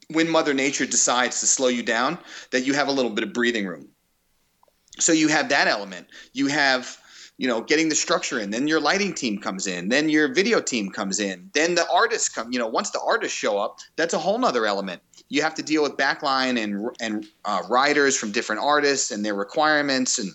when 0.10 0.30
Mother 0.30 0.54
Nature 0.54 0.86
decides 0.86 1.40
to 1.40 1.48
slow 1.48 1.68
you 1.68 1.84
down, 1.84 2.18
that 2.52 2.62
you 2.62 2.74
have 2.74 2.88
a 2.88 2.92
little 2.92 3.12
bit 3.12 3.24
of 3.24 3.34
breathing 3.34 3.66
room. 3.66 3.88
So 5.00 5.12
you 5.12 5.28
have 5.30 5.50
that 5.50 5.68
element. 5.68 6.08
You 6.34 6.48
have 6.48 7.00
you 7.40 7.48
know, 7.48 7.62
getting 7.62 7.88
the 7.88 7.96
structure 7.96 8.38
in. 8.38 8.52
Then 8.52 8.68
your 8.68 8.82
lighting 8.82 9.14
team 9.14 9.40
comes 9.40 9.66
in. 9.66 9.88
Then 9.88 10.10
your 10.10 10.28
video 10.28 10.60
team 10.60 10.92
comes 10.92 11.22
in. 11.22 11.50
Then 11.54 11.74
the 11.74 11.90
artists 11.90 12.28
come. 12.28 12.52
You 12.52 12.60
know, 12.60 12.68
once 12.68 12.92
the 12.92 13.00
artists 13.00 13.36
show 13.36 13.58
up, 13.58 13.80
that's 13.96 14.14
a 14.14 14.18
whole 14.20 14.38
nother 14.38 14.66
element. 14.66 15.02
You 15.30 15.42
have 15.42 15.56
to 15.56 15.64
deal 15.64 15.82
with 15.82 15.96
backline 15.96 16.62
and 16.62 16.90
and 17.00 17.26
uh, 17.46 17.64
writers 17.70 18.18
from 18.18 18.34
different 18.34 18.62
artists 18.62 19.10
and 19.10 19.24
their 19.24 19.36
requirements 19.36 20.20
and 20.20 20.34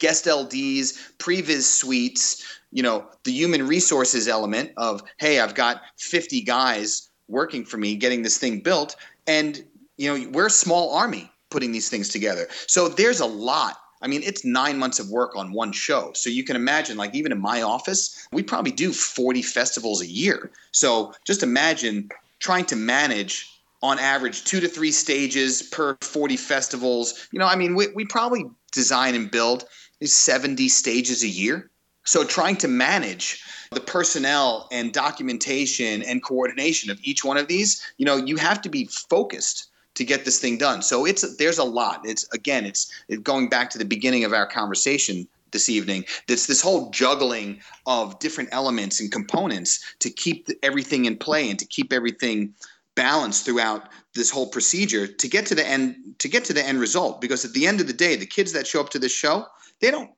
guest 0.00 0.24
LDs, 0.24 0.98
previs 1.18 1.62
suites. 1.62 2.44
You 2.72 2.82
know, 2.82 3.06
the 3.22 3.30
human 3.30 3.64
resources 3.64 4.26
element 4.26 4.72
of 4.76 5.04
hey, 5.18 5.38
I've 5.38 5.54
got 5.54 5.82
50 5.98 6.40
guys 6.42 7.08
working 7.28 7.64
for 7.64 7.76
me 7.76 7.94
getting 7.94 8.22
this 8.22 8.38
thing 8.38 8.58
built, 8.58 8.96
and 9.28 9.64
you 9.98 10.12
know, 10.12 10.30
we're 10.30 10.46
a 10.46 10.50
small 10.50 10.96
army 10.96 11.30
putting 11.56 11.72
these 11.72 11.88
things 11.88 12.10
together. 12.10 12.46
So 12.66 12.86
there's 12.86 13.20
a 13.20 13.26
lot 13.26 13.78
I 14.02 14.08
mean, 14.08 14.22
it's 14.22 14.44
nine 14.44 14.78
months 14.78 14.98
of 14.98 15.08
work 15.08 15.34
on 15.36 15.52
one 15.52 15.72
show. 15.72 16.12
So 16.12 16.28
you 16.28 16.44
can 16.44 16.54
imagine, 16.54 16.98
like, 16.98 17.14
even 17.14 17.32
in 17.32 17.40
my 17.40 17.62
office, 17.62 18.28
we 18.30 18.42
probably 18.42 18.72
do 18.72 18.92
40 18.92 19.40
festivals 19.40 20.02
a 20.02 20.06
year. 20.06 20.50
So 20.72 21.14
just 21.24 21.42
imagine 21.42 22.10
trying 22.38 22.66
to 22.66 22.76
manage 22.76 23.50
on 23.82 23.98
average 23.98 24.44
two 24.44 24.60
to 24.60 24.68
three 24.68 24.92
stages 24.92 25.62
per 25.62 25.96
40 26.02 26.36
festivals. 26.36 27.26
You 27.32 27.38
know, 27.38 27.46
I 27.46 27.56
mean, 27.56 27.74
we, 27.74 27.88
we 27.94 28.04
probably 28.04 28.44
design 28.70 29.14
and 29.14 29.30
build 29.30 29.64
70 30.04 30.68
stages 30.68 31.22
a 31.22 31.28
year. 31.28 31.70
So 32.04 32.22
trying 32.22 32.56
to 32.58 32.68
manage 32.68 33.42
the 33.72 33.80
personnel 33.80 34.68
and 34.70 34.92
documentation 34.92 36.02
and 36.02 36.22
coordination 36.22 36.90
of 36.90 37.00
each 37.02 37.24
one 37.24 37.38
of 37.38 37.48
these, 37.48 37.82
you 37.96 38.04
know, 38.04 38.16
you 38.16 38.36
have 38.36 38.60
to 38.62 38.68
be 38.68 38.88
focused 39.10 39.68
to 39.96 40.04
get 40.04 40.24
this 40.24 40.38
thing 40.38 40.58
done. 40.58 40.82
So 40.82 41.04
it's 41.04 41.36
there's 41.36 41.58
a 41.58 41.64
lot. 41.64 42.02
It's 42.04 42.28
again, 42.32 42.64
it's 42.64 42.90
going 43.22 43.48
back 43.48 43.70
to 43.70 43.78
the 43.78 43.84
beginning 43.84 44.24
of 44.24 44.32
our 44.32 44.46
conversation 44.46 45.26
this 45.50 45.68
evening. 45.68 46.04
It's 46.28 46.46
this 46.46 46.62
whole 46.62 46.90
juggling 46.90 47.60
of 47.86 48.18
different 48.18 48.50
elements 48.52 49.00
and 49.00 49.10
components 49.10 49.96
to 50.00 50.10
keep 50.10 50.48
everything 50.62 51.06
in 51.06 51.16
play 51.16 51.50
and 51.50 51.58
to 51.58 51.66
keep 51.66 51.92
everything 51.92 52.54
balanced 52.94 53.44
throughout 53.44 53.88
this 54.14 54.30
whole 54.30 54.48
procedure 54.48 55.06
to 55.06 55.28
get 55.28 55.46
to 55.46 55.54
the 55.54 55.66
end 55.66 55.96
to 56.18 56.28
get 56.28 56.44
to 56.44 56.52
the 56.52 56.64
end 56.64 56.78
result. 56.78 57.20
Because 57.20 57.44
at 57.44 57.52
the 57.52 57.66
end 57.66 57.80
of 57.80 57.86
the 57.86 57.92
day, 57.92 58.16
the 58.16 58.26
kids 58.26 58.52
that 58.52 58.66
show 58.66 58.80
up 58.80 58.90
to 58.90 58.98
this 58.98 59.12
show, 59.12 59.46
they 59.80 59.90
don't 59.90 60.10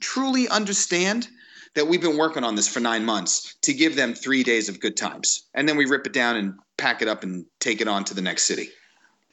truly 0.00 0.48
understand 0.48 1.28
that 1.74 1.86
we've 1.86 2.00
been 2.00 2.16
working 2.16 2.44
on 2.44 2.54
this 2.54 2.66
for 2.66 2.80
nine 2.80 3.04
months 3.04 3.54
to 3.60 3.74
give 3.74 3.94
them 3.94 4.14
three 4.14 4.42
days 4.42 4.68
of 4.70 4.80
good 4.80 4.96
times. 4.96 5.44
And 5.54 5.68
then 5.68 5.76
we 5.76 5.84
rip 5.84 6.06
it 6.06 6.14
down 6.14 6.36
and 6.36 6.54
pack 6.78 7.02
it 7.02 7.08
up 7.08 7.22
and 7.22 7.44
take 7.60 7.80
it 7.80 7.88
on 7.88 8.04
to 8.04 8.14
the 8.14 8.22
next 8.22 8.44
city 8.44 8.70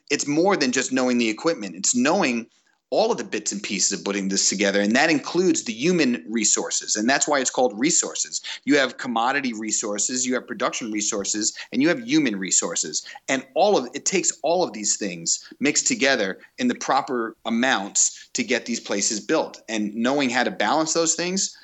it's 0.10 0.28
more 0.28 0.56
than 0.56 0.72
just 0.72 0.92
knowing 0.92 1.18
the 1.18 1.30
equipment. 1.30 1.76
It's 1.76 1.96
knowing 1.96 2.48
all 2.92 3.12
of 3.12 3.18
the 3.18 3.24
bits 3.24 3.52
and 3.52 3.62
pieces 3.62 3.98
of 3.98 4.06
putting 4.06 4.30
this 4.30 4.48
together 4.48 4.80
and 4.80 4.96
that 4.96 5.10
includes 5.10 5.64
the 5.64 5.74
human 5.74 6.24
resources 6.30 6.96
and 6.96 7.10
that's 7.10 7.28
why 7.28 7.40
it's 7.40 7.50
called 7.50 7.78
resources. 7.78 8.42
You 8.64 8.78
have 8.78 8.98
commodity 8.98 9.54
resources 9.54 10.26
you 10.26 10.34
have 10.36 10.48
production 10.48 10.92
resources 10.92 11.58
and 11.74 11.82
you 11.82 11.90
have 11.90 12.00
human 12.08 12.38
resources. 12.38 13.04
And 13.28 13.46
all 13.56 13.78
of 13.78 13.90
it 13.94 14.06
takes 14.06 14.32
all 14.44 14.64
of 14.64 14.74
these 14.74 14.98
things 14.98 15.52
mixed 15.60 15.88
together 15.88 16.40
in 16.58 16.68
the 16.68 16.76
proper 16.76 17.36
amounts 17.46 18.30
to 18.34 18.44
get 18.44 18.66
these 18.66 18.80
places 18.80 19.20
built. 19.20 19.62
And 19.68 19.94
knowing 19.96 20.30
how 20.30 20.44
to 20.44 20.52
balance 20.52 20.94
those 20.94 21.16
things 21.16 21.58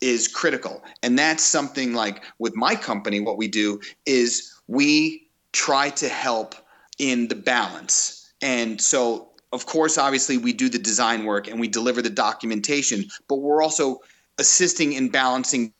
is 0.00 0.28
critical. 0.28 0.82
And 1.02 1.18
that's 1.18 1.42
something 1.42 1.94
like 1.94 2.22
with 2.38 2.56
my 2.56 2.74
company 2.74 3.20
what 3.20 3.38
we 3.38 3.48
do 3.48 3.80
is 4.06 4.52
we 4.66 5.28
try 5.52 5.88
to 5.90 6.08
help 6.08 6.56
in 6.98 7.28
the 7.28 7.34
balance. 7.34 8.32
And 8.42 8.80
so, 8.80 9.30
of 9.52 9.66
course, 9.66 9.98
obviously, 9.98 10.36
we 10.36 10.52
do 10.52 10.68
the 10.68 10.78
design 10.78 11.24
work 11.24 11.48
and 11.48 11.60
we 11.60 11.68
deliver 11.68 12.02
the 12.02 12.10
documentation, 12.10 13.04
but 13.28 13.36
we're 13.36 13.62
also 13.62 14.00
assisting 14.38 14.92
in 14.92 15.08
balancing 15.08 15.72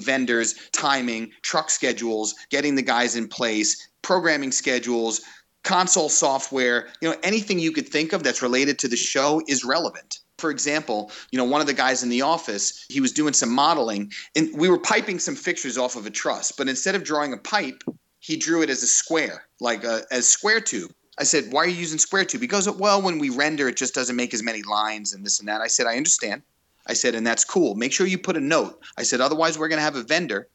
vendors, 0.00 0.54
timing, 0.72 1.30
truck 1.42 1.70
schedules, 1.70 2.34
getting 2.50 2.74
the 2.74 2.82
guys 2.82 3.16
in 3.16 3.28
place, 3.28 3.88
programming 4.02 4.52
schedules, 4.52 5.22
console 5.64 6.08
software, 6.08 6.88
you 7.00 7.08
know, 7.08 7.16
anything 7.22 7.58
you 7.58 7.72
could 7.72 7.88
think 7.88 8.12
of 8.12 8.22
that's 8.22 8.42
related 8.42 8.78
to 8.80 8.88
the 8.88 8.96
show 8.96 9.42
is 9.46 9.64
relevant. 9.64 10.18
For 10.38 10.50
example, 10.50 11.12
you 11.30 11.38
know, 11.38 11.44
one 11.44 11.60
of 11.60 11.68
the 11.68 11.74
guys 11.74 12.02
in 12.02 12.08
the 12.08 12.22
office, 12.22 12.84
he 12.88 13.00
was 13.00 13.12
doing 13.12 13.32
some 13.32 13.50
modeling 13.50 14.10
and 14.34 14.50
we 14.58 14.68
were 14.68 14.78
piping 14.78 15.20
some 15.20 15.36
fixtures 15.36 15.78
off 15.78 15.94
of 15.94 16.04
a 16.04 16.10
truss, 16.10 16.50
but 16.50 16.68
instead 16.68 16.96
of 16.96 17.04
drawing 17.04 17.32
a 17.32 17.38
pipe, 17.38 17.82
he 18.22 18.36
drew 18.36 18.62
it 18.62 18.70
as 18.70 18.82
a 18.82 18.86
square, 18.86 19.44
like 19.60 19.82
a 19.84 20.02
as 20.12 20.28
square 20.28 20.60
tube. 20.60 20.94
I 21.18 21.24
said, 21.24 21.52
"Why 21.52 21.64
are 21.64 21.66
you 21.66 21.76
using 21.76 21.98
square 21.98 22.24
tube?" 22.24 22.40
He 22.40 22.46
goes, 22.46 22.70
"Well, 22.70 23.02
when 23.02 23.18
we 23.18 23.28
render, 23.28 23.68
it 23.68 23.76
just 23.76 23.94
doesn't 23.94 24.16
make 24.16 24.32
as 24.32 24.42
many 24.42 24.62
lines 24.62 25.12
and 25.12 25.26
this 25.26 25.40
and 25.40 25.48
that." 25.48 25.60
I 25.60 25.66
said, 25.66 25.86
"I 25.86 25.96
understand." 25.96 26.42
I 26.86 26.94
said, 26.94 27.14
"And 27.14 27.26
that's 27.26 27.44
cool. 27.44 27.74
Make 27.74 27.92
sure 27.92 28.06
you 28.06 28.18
put 28.18 28.36
a 28.36 28.40
note." 28.40 28.80
I 28.96 29.02
said, 29.02 29.20
"Otherwise, 29.20 29.58
we're 29.58 29.68
going 29.68 29.80
to 29.80 29.84
have 29.84 29.96
a 29.96 30.02
vendor 30.04 30.48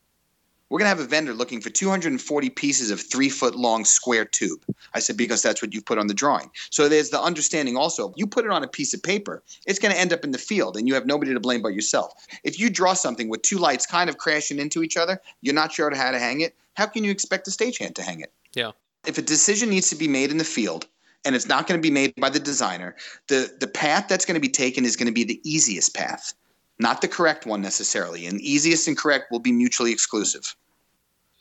we're 0.70 0.80
going 0.80 0.86
to 0.86 0.98
have 0.98 1.00
a 1.00 1.06
vendor 1.06 1.34
looking 1.34 1.62
for 1.62 1.70
240 1.70 2.50
pieces 2.50 2.92
of 2.92 3.00
three 3.00 3.30
foot 3.30 3.56
long 3.56 3.86
square 3.86 4.26
tube. 4.26 4.60
I 4.94 5.00
said, 5.00 5.16
because 5.16 5.42
that's 5.42 5.62
what 5.62 5.74
you 5.74 5.82
put 5.82 5.98
on 5.98 6.08
the 6.08 6.14
drawing. 6.14 6.50
So 6.70 6.90
there's 6.90 7.10
the 7.10 7.22
understanding 7.22 7.78
also. 7.78 8.14
You 8.18 8.28
put 8.28 8.44
it 8.44 8.52
on 8.52 8.64
a 8.64 8.68
piece 8.68 8.94
of 8.94 9.02
paper, 9.02 9.44
it's 9.66 9.80
going 9.80 9.94
to 9.94 10.00
end 10.00 10.12
up 10.12 10.26
in 10.26 10.32
the 10.32 10.38
field 10.38 10.76
and 10.76 10.88
you 10.88 10.94
have 10.94 11.06
nobody 11.06 11.34
to 11.34 11.40
blame 11.40 11.62
but 11.62 11.74
yourself. 11.74 12.14
If 12.44 12.60
you 12.60 12.70
draw 12.70 12.94
something 12.94 13.30
with 13.30 13.42
two 13.44 13.58
lights 13.58 13.86
kind 13.86 14.10
of 14.10 14.18
crashing 14.18 14.60
into 14.60 14.84
each 14.84 14.98
other, 14.98 15.22
you're 15.42 15.56
not 15.56 15.72
sure 15.72 15.94
how 15.96 16.12
to 16.12 16.20
hang 16.20 16.42
it, 16.42 16.54
how 16.78 16.86
can 16.86 17.04
you 17.04 17.12
expect 17.12 17.48
a 17.48 17.52
stagehand 17.52 17.96
to 17.96 18.04
hang 18.04 18.22
it? 18.22 18.32
Yeah. 18.54 18.72
If 19.06 19.18
a 19.18 19.22
decision 19.22 19.70
needs 19.70 19.90
to 19.90 19.96
be 19.96 20.08
made 20.08 20.32
in 20.32 20.38
the 20.38 20.44
field, 20.44 20.88
and 21.26 21.36
it's 21.36 21.48
not 21.48 21.68
going 21.68 21.78
to 21.78 21.82
be 21.82 21.92
made 21.92 22.14
by 22.16 22.30
the 22.30 22.40
designer, 22.40 22.96
the, 23.28 23.54
the 23.60 23.68
path 23.68 24.08
that's 24.08 24.26
going 24.26 24.36
to 24.36 24.42
be 24.42 24.50
taken 24.50 24.86
is 24.86 24.96
going 24.96 25.08
to 25.08 25.14
be 25.14 25.24
the 25.24 25.42
easiest 25.44 25.94
path 25.94 26.34
not 26.80 27.02
the 27.02 27.08
correct 27.08 27.46
one 27.46 27.62
necessarily. 27.62 28.26
And 28.26 28.40
easiest 28.42 28.88
and 28.88 28.98
correct 28.98 29.32
will 29.32 29.40
be 29.40 29.52
mutually 29.52 29.92
exclusive. 29.92 30.56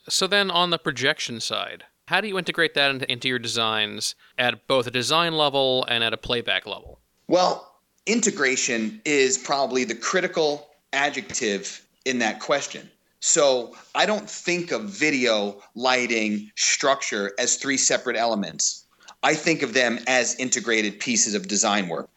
So 0.09 0.27
then, 0.27 0.49
on 0.49 0.69
the 0.69 0.77
projection 0.77 1.39
side, 1.39 1.83
how 2.07 2.21
do 2.21 2.27
you 2.27 2.37
integrate 2.37 2.73
that 2.75 2.91
into, 2.91 3.11
into 3.11 3.27
your 3.27 3.39
designs 3.39 4.15
at 4.37 4.67
both 4.67 4.87
a 4.87 4.91
design 4.91 5.33
level 5.33 5.85
and 5.89 6.03
at 6.03 6.13
a 6.13 6.17
playback 6.17 6.65
level? 6.65 6.99
Well, 7.27 7.75
integration 8.05 9.01
is 9.03 9.37
probably 9.37 9.83
the 9.83 9.95
critical 9.95 10.69
adjective 10.93 11.85
in 12.05 12.19
that 12.19 12.39
question. 12.39 12.89
So 13.27 13.75
I 13.93 14.05
don't 14.05 14.29
think 14.29 14.71
of 14.71 14.83
video, 14.85 15.61
lighting, 15.75 16.49
structure 16.55 17.33
as 17.37 17.57
three 17.57 17.75
separate 17.75 18.15
elements. 18.15 18.85
I 19.21 19.33
think 19.33 19.63
of 19.63 19.73
them 19.73 19.99
as 20.07 20.35
integrated 20.35 21.01
pieces 21.01 21.33
of 21.33 21.45
design 21.45 21.89
work. 21.89 22.09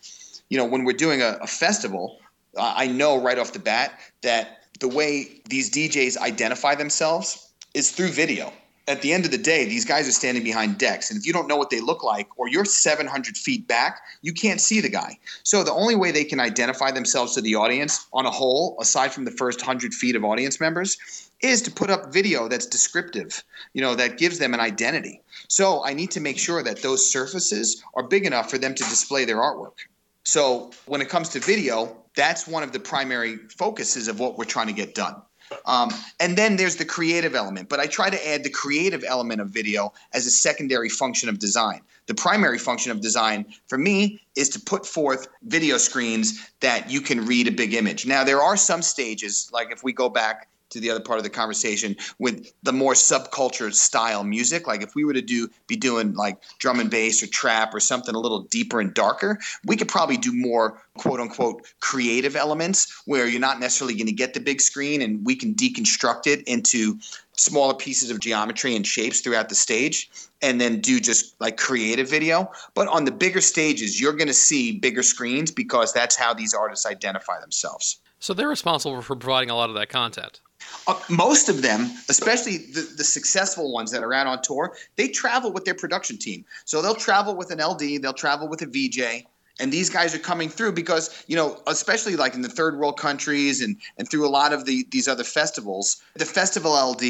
You 0.50 0.58
know, 0.58 0.66
when 0.66 0.84
we're 0.84 0.96
doing 0.96 1.20
a, 1.20 1.36
a 1.42 1.48
festival, 1.48 2.20
I 2.56 2.86
know 2.86 3.20
right 3.20 3.40
off 3.40 3.52
the 3.52 3.58
bat 3.58 3.98
that 4.22 4.58
the 4.78 4.86
way 4.86 5.42
these 5.48 5.68
DJs 5.68 6.16
identify 6.16 6.76
themselves 6.76 7.52
is 7.74 7.90
through 7.90 8.10
video. 8.10 8.52
At 8.88 9.02
the 9.02 9.12
end 9.12 9.24
of 9.24 9.30
the 9.30 9.38
day, 9.38 9.66
these 9.66 9.84
guys 9.84 10.08
are 10.08 10.12
standing 10.12 10.42
behind 10.42 10.78
decks, 10.78 11.10
and 11.10 11.18
if 11.18 11.26
you 11.26 11.32
don't 11.32 11.46
know 11.46 11.56
what 11.56 11.70
they 11.70 11.80
look 11.80 12.02
like, 12.02 12.28
or 12.36 12.48
you're 12.48 12.64
700 12.64 13.36
feet 13.36 13.68
back, 13.68 14.00
you 14.22 14.32
can't 14.32 14.60
see 14.60 14.80
the 14.80 14.88
guy. 14.88 15.18
So 15.42 15.62
the 15.62 15.72
only 15.72 15.94
way 15.94 16.10
they 16.10 16.24
can 16.24 16.40
identify 16.40 16.90
themselves 16.90 17.34
to 17.34 17.40
the 17.40 17.54
audience 17.54 18.06
on 18.12 18.26
a 18.26 18.30
whole, 18.30 18.76
aside 18.80 19.12
from 19.12 19.24
the 19.24 19.30
first 19.32 19.60
100 19.60 19.94
feet 19.94 20.16
of 20.16 20.24
audience 20.24 20.60
members, 20.60 20.96
is 21.40 21.62
to 21.62 21.70
put 21.70 21.90
up 21.90 22.12
video 22.12 22.48
that's 22.48 22.66
descriptive, 22.66 23.42
you 23.72 23.80
know, 23.80 23.94
that 23.94 24.18
gives 24.18 24.38
them 24.38 24.54
an 24.54 24.60
identity. 24.60 25.22
So 25.48 25.84
I 25.84 25.94
need 25.94 26.10
to 26.12 26.20
make 26.20 26.38
sure 26.38 26.62
that 26.62 26.82
those 26.82 27.10
surfaces 27.10 27.82
are 27.94 28.02
big 28.02 28.26
enough 28.26 28.50
for 28.50 28.58
them 28.58 28.74
to 28.74 28.84
display 28.84 29.24
their 29.24 29.38
artwork. 29.38 29.78
So 30.24 30.70
when 30.86 31.00
it 31.00 31.08
comes 31.08 31.30
to 31.30 31.40
video, 31.40 31.96
that's 32.14 32.46
one 32.46 32.62
of 32.62 32.72
the 32.72 32.80
primary 32.80 33.36
focuses 33.56 34.08
of 34.08 34.20
what 34.20 34.36
we're 34.36 34.44
trying 34.44 34.66
to 34.66 34.72
get 34.72 34.94
done. 34.94 35.22
Um, 35.66 35.90
and 36.18 36.36
then 36.36 36.56
there's 36.56 36.76
the 36.76 36.84
creative 36.84 37.34
element, 37.34 37.68
but 37.68 37.80
I 37.80 37.86
try 37.86 38.10
to 38.10 38.28
add 38.28 38.44
the 38.44 38.50
creative 38.50 39.04
element 39.04 39.40
of 39.40 39.48
video 39.48 39.92
as 40.12 40.26
a 40.26 40.30
secondary 40.30 40.88
function 40.88 41.28
of 41.28 41.38
design. 41.38 41.80
The 42.06 42.14
primary 42.14 42.58
function 42.58 42.92
of 42.92 43.00
design 43.00 43.46
for 43.68 43.78
me 43.78 44.20
is 44.36 44.48
to 44.50 44.60
put 44.60 44.86
forth 44.86 45.28
video 45.42 45.76
screens 45.78 46.50
that 46.60 46.90
you 46.90 47.00
can 47.00 47.24
read 47.26 47.46
a 47.46 47.52
big 47.52 47.74
image. 47.74 48.06
Now, 48.06 48.24
there 48.24 48.42
are 48.42 48.56
some 48.56 48.82
stages, 48.82 49.50
like 49.52 49.70
if 49.70 49.84
we 49.84 49.92
go 49.92 50.08
back 50.08 50.48
to 50.70 50.80
the 50.80 50.90
other 50.90 51.00
part 51.00 51.18
of 51.18 51.24
the 51.24 51.30
conversation 51.30 51.96
with 52.18 52.52
the 52.62 52.72
more 52.72 52.94
subculture 52.94 53.72
style 53.72 54.24
music. 54.24 54.66
Like 54.66 54.82
if 54.82 54.94
we 54.94 55.04
were 55.04 55.12
to 55.12 55.22
do 55.22 55.48
be 55.66 55.76
doing 55.76 56.14
like 56.14 56.38
drum 56.58 56.80
and 56.80 56.90
bass 56.90 57.22
or 57.22 57.26
trap 57.26 57.74
or 57.74 57.80
something 57.80 58.14
a 58.14 58.18
little 58.18 58.42
deeper 58.42 58.80
and 58.80 58.94
darker, 58.94 59.38
we 59.64 59.76
could 59.76 59.88
probably 59.88 60.16
do 60.16 60.32
more 60.32 60.82
quote 60.96 61.20
unquote 61.20 61.66
creative 61.80 62.36
elements 62.36 63.02
where 63.06 63.26
you're 63.26 63.40
not 63.40 63.60
necessarily 63.60 63.94
going 63.94 64.06
to 64.06 64.12
get 64.12 64.34
the 64.34 64.40
big 64.40 64.60
screen 64.60 65.02
and 65.02 65.24
we 65.24 65.34
can 65.34 65.54
deconstruct 65.54 66.26
it 66.26 66.42
into 66.48 66.98
smaller 67.40 67.74
pieces 67.74 68.10
of 68.10 68.20
geometry 68.20 68.76
and 68.76 68.86
shapes 68.86 69.20
throughout 69.20 69.48
the 69.48 69.54
stage 69.54 70.10
and 70.42 70.60
then 70.60 70.80
do 70.80 71.00
just 71.00 71.40
like 71.40 71.56
creative 71.56 72.08
video. 72.08 72.50
But 72.74 72.88
on 72.88 73.04
the 73.04 73.12
bigger 73.12 73.40
stages, 73.40 74.00
you're 74.00 74.12
going 74.12 74.28
to 74.28 74.34
see 74.34 74.78
bigger 74.78 75.02
screens 75.02 75.50
because 75.50 75.92
that's 75.92 76.16
how 76.16 76.34
these 76.34 76.54
artists 76.54 76.86
identify 76.86 77.40
themselves. 77.40 78.00
So 78.18 78.34
they're 78.34 78.48
responsible 78.48 79.00
for 79.00 79.16
providing 79.16 79.50
a 79.50 79.56
lot 79.56 79.70
of 79.70 79.76
that 79.76 79.88
content. 79.88 80.40
Uh, 80.86 80.98
most 81.08 81.48
of 81.48 81.62
them, 81.62 81.90
especially 82.08 82.58
the, 82.58 82.92
the 82.96 83.04
successful 83.04 83.72
ones 83.72 83.90
that 83.90 84.02
are 84.02 84.12
out 84.12 84.26
on 84.26 84.42
tour, 84.42 84.76
they 84.96 85.08
travel 85.08 85.52
with 85.52 85.64
their 85.64 85.74
production 85.74 86.16
team. 86.16 86.44
So 86.64 86.82
they'll 86.82 86.94
travel 86.94 87.34
with 87.34 87.50
an 87.50 87.60
LD, 87.60 88.02
they'll 88.02 88.12
travel 88.12 88.48
with 88.48 88.62
a 88.62 88.66
VJ, 88.66 89.24
and 89.60 89.70
these 89.72 89.90
guys 89.90 90.14
are 90.14 90.18
coming 90.18 90.48
through 90.48 90.72
because 90.72 91.24
you 91.28 91.36
know 91.36 91.60
especially 91.66 92.16
like 92.16 92.34
in 92.34 92.42
the 92.42 92.48
third 92.48 92.78
world 92.78 92.98
countries 92.98 93.60
and 93.60 93.76
and 93.98 94.10
through 94.10 94.26
a 94.26 94.30
lot 94.30 94.52
of 94.52 94.64
the 94.64 94.86
these 94.90 95.06
other 95.06 95.24
festivals 95.24 96.02
the 96.14 96.24
festival 96.24 96.72
ld 96.72 97.02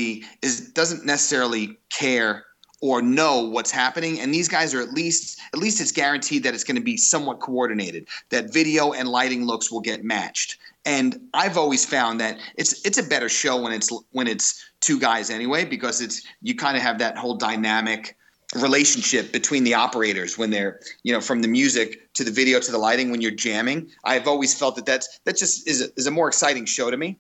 is 0.43 0.61
doesn't 0.73 1.07
necessarily 1.07 1.79
care 1.91 2.45
or 2.81 3.03
know 3.03 3.41
what's 3.41 3.71
happening. 3.71 4.21
And 4.21 4.33
these 4.33 4.49
guys 4.49 4.75
are 4.75 4.81
at 4.81 4.93
least 4.93 5.39
at 5.53 5.59
least 5.59 5.81
it's 5.81 5.93
guaranteed 5.93 6.43
that 6.45 6.55
it's 6.55 6.65
going 6.65 6.77
to 6.77 6.83
be 6.83 6.97
somewhat 6.97 7.41
coordinated 7.41 8.09
that 8.31 8.53
video 8.53 8.93
and 8.93 9.09
lighting 9.09 9.45
looks 9.45 9.71
will 9.71 9.81
get 9.81 10.05
matched. 10.05 10.59
And 10.85 11.21
I've 11.35 11.59
always 11.59 11.85
found 11.85 12.21
that 12.21 12.39
it's 12.57 12.85
it's 12.87 12.99
a 12.99 13.03
better 13.03 13.29
show 13.29 13.61
when 13.61 13.73
it's 13.73 13.91
when 14.13 14.27
it's 14.27 14.65
two 14.81 14.99
guys 14.99 15.31
anyway 15.31 15.65
because 15.65 16.01
it's 16.01 16.23
you 16.43 16.55
kind 16.55 16.77
of 16.77 16.83
have 16.83 16.99
that 16.99 17.17
whole 17.19 17.37
dynamic 17.37 18.17
relationship 18.57 19.31
between 19.33 19.63
the 19.63 19.75
operators 19.75 20.37
when 20.37 20.51
they're 20.51 20.81
you 21.05 21.13
know 21.13 21.21
from 21.21 21.43
the 21.43 21.49
music 21.49 22.13
to 22.15 22.25
the 22.25 22.31
video 22.31 22.59
to 22.59 22.73
the 22.73 22.79
lighting 22.79 23.11
when 23.11 23.21
you're 23.21 23.31
jamming. 23.31 23.89
I've 24.05 24.27
always 24.27 24.59
felt 24.59 24.77
that 24.77 24.87
that's 24.87 25.21
that 25.25 25.37
just 25.37 25.69
is 25.69 25.83
a, 25.83 25.89
is 25.97 26.07
a 26.07 26.11
more 26.11 26.29
exciting 26.29 26.65
show 26.65 26.91
to 26.91 26.97
me. 26.97 27.19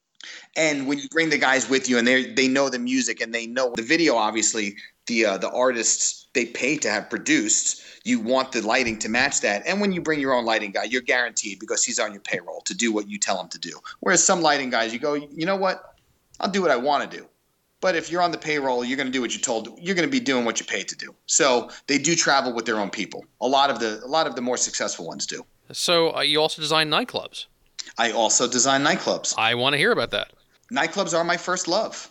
And 0.57 0.87
when 0.87 0.99
you 0.99 1.09
bring 1.11 1.31
the 1.31 1.39
guys 1.39 1.69
with 1.69 1.89
you 1.89 1.99
and 1.99 2.07
they 2.07 2.33
they 2.33 2.49
know 2.49 2.69
the 2.71 2.79
music 2.79 3.21
and 3.21 3.35
they 3.35 3.47
know 3.47 3.73
the 3.75 3.83
video 3.83 4.17
obviously 4.17 4.77
the 5.11 5.27
uh, 5.27 5.39
the 5.39 5.51
artists 5.51 6.29
they 6.33 6.47
pay 6.47 6.77
to 6.79 6.89
have 6.91 7.11
produced 7.11 7.83
you 8.05 8.21
want 8.21 8.53
the 8.53 8.67
lighting 8.67 8.99
to 9.01 9.09
match 9.09 9.41
that. 9.43 9.63
And 9.67 9.81
when 9.81 9.93
you 9.93 10.01
bring 10.01 10.21
your 10.21 10.33
own 10.33 10.45
lighting 10.45 10.71
guy, 10.71 10.85
you're 10.85 11.03
guaranteed 11.03 11.59
because 11.59 11.85
he's 11.85 11.99
on 11.99 12.13
your 12.13 12.23
payroll 12.23 12.63
to 12.63 12.75
do 12.75 12.93
what 12.93 13.09
you 13.09 13.19
tell 13.19 13.41
him 13.41 13.49
to 13.49 13.59
do. 13.59 13.79
Whereas 14.01 14.25
some 14.25 14.41
lighting 14.41 14.71
guys, 14.71 14.93
you 14.93 14.99
go, 14.99 15.15
you 15.15 15.45
know 15.45 15.57
what? 15.57 15.97
I'll 16.41 16.51
do 16.51 16.63
what 16.63 16.71
I 16.71 16.77
want 16.77 17.11
to 17.11 17.19
do. 17.19 17.27
But 17.81 17.97
if 17.97 18.11
you're 18.11 18.23
on 18.23 18.31
the 18.31 18.39
payroll, 18.39 18.85
you're 18.85 18.97
going 18.97 19.07
to 19.07 19.13
do 19.13 19.21
what 19.21 19.33
you're 19.33 19.41
told. 19.41 19.79
You're 19.81 19.95
going 19.95 20.09
to 20.09 20.11
be 20.11 20.21
doing 20.21 20.45
what 20.45 20.61
you 20.61 20.67
paid 20.67 20.89
to 20.89 20.97
do. 20.97 21.15
So 21.27 21.71
they 21.87 21.99
do 21.99 22.15
travel 22.15 22.53
with 22.55 22.67
their 22.67 22.77
own 22.77 22.91
people. 22.91 23.25
A 23.41 23.47
lot 23.47 23.71
of 23.71 23.81
the 23.81 24.01
a 24.05 24.09
lot 24.09 24.27
of 24.27 24.35
the 24.35 24.43
more 24.43 24.57
successful 24.57 25.07
ones 25.07 25.27
do. 25.27 25.45
So 25.73 26.15
uh, 26.15 26.21
you 26.21 26.41
also 26.41 26.61
design 26.61 26.91
nightclubs. 26.91 27.47
I 27.97 28.13
also 28.13 28.49
design 28.49 28.85
nightclubs. 28.85 29.35
I 29.39 29.55
want 29.55 29.75
to 29.75 29.79
hear 29.79 29.93
about 29.93 30.11
that. 30.11 30.33
Nightclubs 30.71 31.17
are 31.17 31.25
my 31.25 31.37
first 31.37 31.69
love 31.69 32.11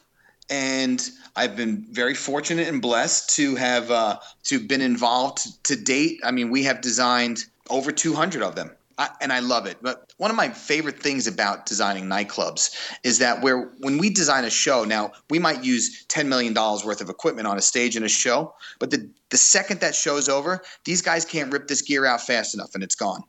and 0.49 1.09
I've 1.35 1.55
been 1.55 1.85
very 1.91 2.15
fortunate 2.15 2.67
and 2.67 2.81
blessed 2.81 3.35
to 3.35 3.55
have 3.55 3.91
uh, 3.91 4.19
to 4.45 4.59
been 4.59 4.81
involved 4.81 5.63
to 5.65 5.75
date. 5.75 6.19
I 6.23 6.31
mean, 6.31 6.49
we 6.49 6.63
have 6.63 6.81
designed 6.81 7.45
over 7.69 7.91
200 7.91 8.41
of 8.41 8.55
them. 8.55 8.71
I, 8.97 9.09
and 9.21 9.31
I 9.31 9.39
love 9.39 9.65
it. 9.65 9.77
But 9.81 10.11
one 10.17 10.29
of 10.29 10.35
my 10.35 10.49
favorite 10.49 10.99
things 10.99 11.25
about 11.25 11.65
designing 11.65 12.05
nightclubs 12.05 12.75
is 13.03 13.19
that 13.19 13.41
where 13.41 13.71
when 13.79 13.97
we 13.97 14.09
design 14.09 14.43
a 14.43 14.49
show, 14.49 14.83
now 14.83 15.13
we 15.29 15.39
might 15.39 15.63
use 15.63 16.05
$10 16.07 16.27
million 16.27 16.53
worth 16.53 16.99
of 16.99 17.09
equipment 17.09 17.47
on 17.47 17.57
a 17.57 17.61
stage 17.61 17.95
in 17.95 18.03
a 18.03 18.09
show, 18.09 18.53
but 18.77 18.91
the, 18.91 19.09
the 19.29 19.37
second 19.37 19.79
that 19.79 19.95
show's 19.95 20.27
over, 20.27 20.61
these 20.83 21.01
guys 21.01 21.23
can't 21.23 21.53
rip 21.53 21.69
this 21.69 21.81
gear 21.81 22.05
out 22.05 22.19
fast 22.19 22.53
enough 22.53 22.75
and 22.75 22.83
it's 22.83 22.95
gone. 22.95 23.23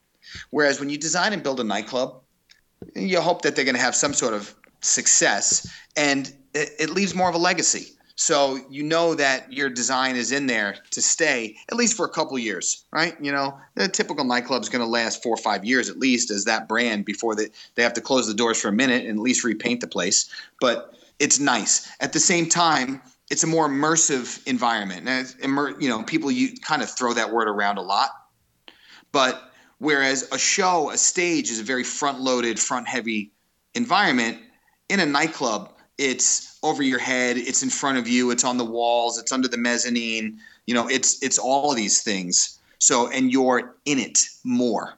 Whereas 0.50 0.80
when 0.80 0.88
you 0.88 0.98
design 0.98 1.32
and 1.32 1.42
build 1.42 1.60
a 1.60 1.64
nightclub, 1.64 2.20
you 2.96 3.20
hope 3.20 3.42
that 3.42 3.54
they're 3.54 3.64
going 3.64 3.76
to 3.76 3.80
have 3.80 3.94
some 3.94 4.12
sort 4.12 4.34
of 4.34 4.52
success 4.80 5.70
and 5.96 6.32
it, 6.54 6.70
it 6.78 6.90
leaves 6.90 7.14
more 7.14 7.28
of 7.28 7.34
a 7.34 7.38
legacy. 7.38 7.92
So 8.16 8.58
you 8.68 8.82
know 8.82 9.14
that 9.14 9.50
your 9.50 9.70
design 9.70 10.14
is 10.14 10.30
in 10.30 10.46
there 10.46 10.76
to 10.90 11.00
stay 11.00 11.56
at 11.70 11.78
least 11.78 11.96
for 11.96 12.04
a 12.04 12.08
couple 12.10 12.38
years, 12.38 12.84
right? 12.92 13.14
You 13.18 13.32
know, 13.32 13.58
the 13.76 13.88
typical 13.88 14.24
nightclub 14.24 14.62
is 14.62 14.68
going 14.68 14.84
to 14.84 14.86
last 14.86 15.22
four 15.22 15.32
or 15.32 15.38
five 15.38 15.64
years 15.64 15.88
at 15.88 15.98
least 15.98 16.30
as 16.30 16.44
that 16.44 16.68
brand 16.68 17.06
before 17.06 17.34
they, 17.34 17.48
they 17.76 17.82
have 17.82 17.94
to 17.94 18.02
close 18.02 18.26
the 18.26 18.34
doors 18.34 18.60
for 18.60 18.68
a 18.68 18.72
minute 18.72 19.06
and 19.06 19.18
at 19.18 19.22
least 19.22 19.42
repaint 19.42 19.80
the 19.80 19.86
place. 19.86 20.28
But 20.60 20.94
it's 21.18 21.40
nice. 21.40 21.90
At 22.00 22.12
the 22.12 22.20
same 22.20 22.46
time, 22.46 23.00
it's 23.30 23.42
a 23.42 23.46
more 23.46 23.68
immersive 23.68 24.46
environment. 24.46 25.08
And 25.08 25.34
immer, 25.42 25.80
you 25.80 25.88
know, 25.88 26.02
people 26.02 26.30
you 26.30 26.56
kind 26.60 26.82
of 26.82 26.90
throw 26.90 27.14
that 27.14 27.32
word 27.32 27.48
around 27.48 27.78
a 27.78 27.82
lot. 27.82 28.10
But 29.12 29.50
whereas 29.78 30.28
a 30.30 30.38
show, 30.38 30.90
a 30.90 30.98
stage 30.98 31.50
is 31.50 31.60
a 31.60 31.64
very 31.64 31.84
front 31.84 32.20
loaded, 32.20 32.60
front 32.60 32.86
heavy 32.86 33.32
environment, 33.74 34.38
in 34.90 35.00
a 35.00 35.06
nightclub, 35.06 35.72
it's 36.00 36.58
over 36.62 36.82
your 36.82 36.98
head, 36.98 37.36
it's 37.36 37.62
in 37.62 37.68
front 37.68 37.98
of 37.98 38.08
you, 38.08 38.30
it's 38.30 38.42
on 38.42 38.56
the 38.56 38.64
walls, 38.64 39.18
it's 39.18 39.32
under 39.32 39.48
the 39.48 39.58
mezzanine. 39.58 40.38
You 40.66 40.74
know, 40.74 40.88
it's 40.88 41.22
it's 41.22 41.38
all 41.38 41.70
of 41.70 41.76
these 41.76 42.02
things. 42.02 42.58
So 42.78 43.08
and 43.10 43.30
you're 43.30 43.76
in 43.84 43.98
it 43.98 44.18
more. 44.42 44.96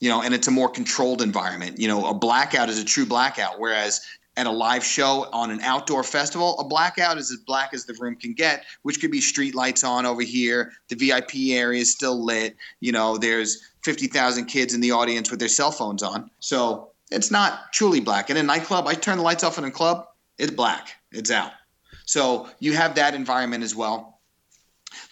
You 0.00 0.08
know, 0.08 0.20
and 0.20 0.34
it's 0.34 0.48
a 0.48 0.50
more 0.50 0.68
controlled 0.68 1.22
environment. 1.22 1.78
You 1.78 1.88
know, 1.88 2.06
a 2.06 2.14
blackout 2.14 2.68
is 2.68 2.78
a 2.78 2.84
true 2.84 3.06
blackout, 3.06 3.60
whereas 3.60 4.00
at 4.36 4.46
a 4.46 4.50
live 4.50 4.84
show 4.84 5.28
on 5.32 5.50
an 5.50 5.60
outdoor 5.60 6.02
festival, 6.02 6.58
a 6.58 6.64
blackout 6.64 7.18
is 7.18 7.30
as 7.30 7.38
black 7.38 7.72
as 7.72 7.84
the 7.84 7.94
room 7.94 8.16
can 8.16 8.32
get, 8.32 8.64
which 8.82 9.00
could 9.00 9.10
be 9.10 9.20
street 9.20 9.54
lights 9.54 9.84
on 9.84 10.04
over 10.04 10.22
here. 10.22 10.72
The 10.88 10.96
VIP 10.96 11.52
area 11.52 11.80
is 11.80 11.92
still 11.92 12.22
lit. 12.22 12.56
You 12.80 12.92
know, 12.92 13.16
there's 13.16 13.62
50,000 13.84 14.46
kids 14.46 14.74
in 14.74 14.80
the 14.80 14.90
audience 14.90 15.30
with 15.30 15.38
their 15.38 15.48
cell 15.48 15.70
phones 15.70 16.02
on. 16.02 16.30
So 16.40 16.90
it's 17.10 17.30
not 17.30 17.72
truly 17.72 18.00
black. 18.00 18.28
In 18.30 18.36
a 18.36 18.42
nightclub, 18.42 18.86
I 18.86 18.94
turn 18.94 19.18
the 19.18 19.22
lights 19.22 19.44
off 19.44 19.58
in 19.58 19.64
a 19.64 19.70
club, 19.70 20.08
it's 20.42 20.52
black. 20.52 20.96
It's 21.12 21.30
out. 21.30 21.52
So 22.04 22.48
you 22.58 22.72
have 22.72 22.96
that 22.96 23.14
environment 23.14 23.62
as 23.62 23.76
well. 23.76 24.20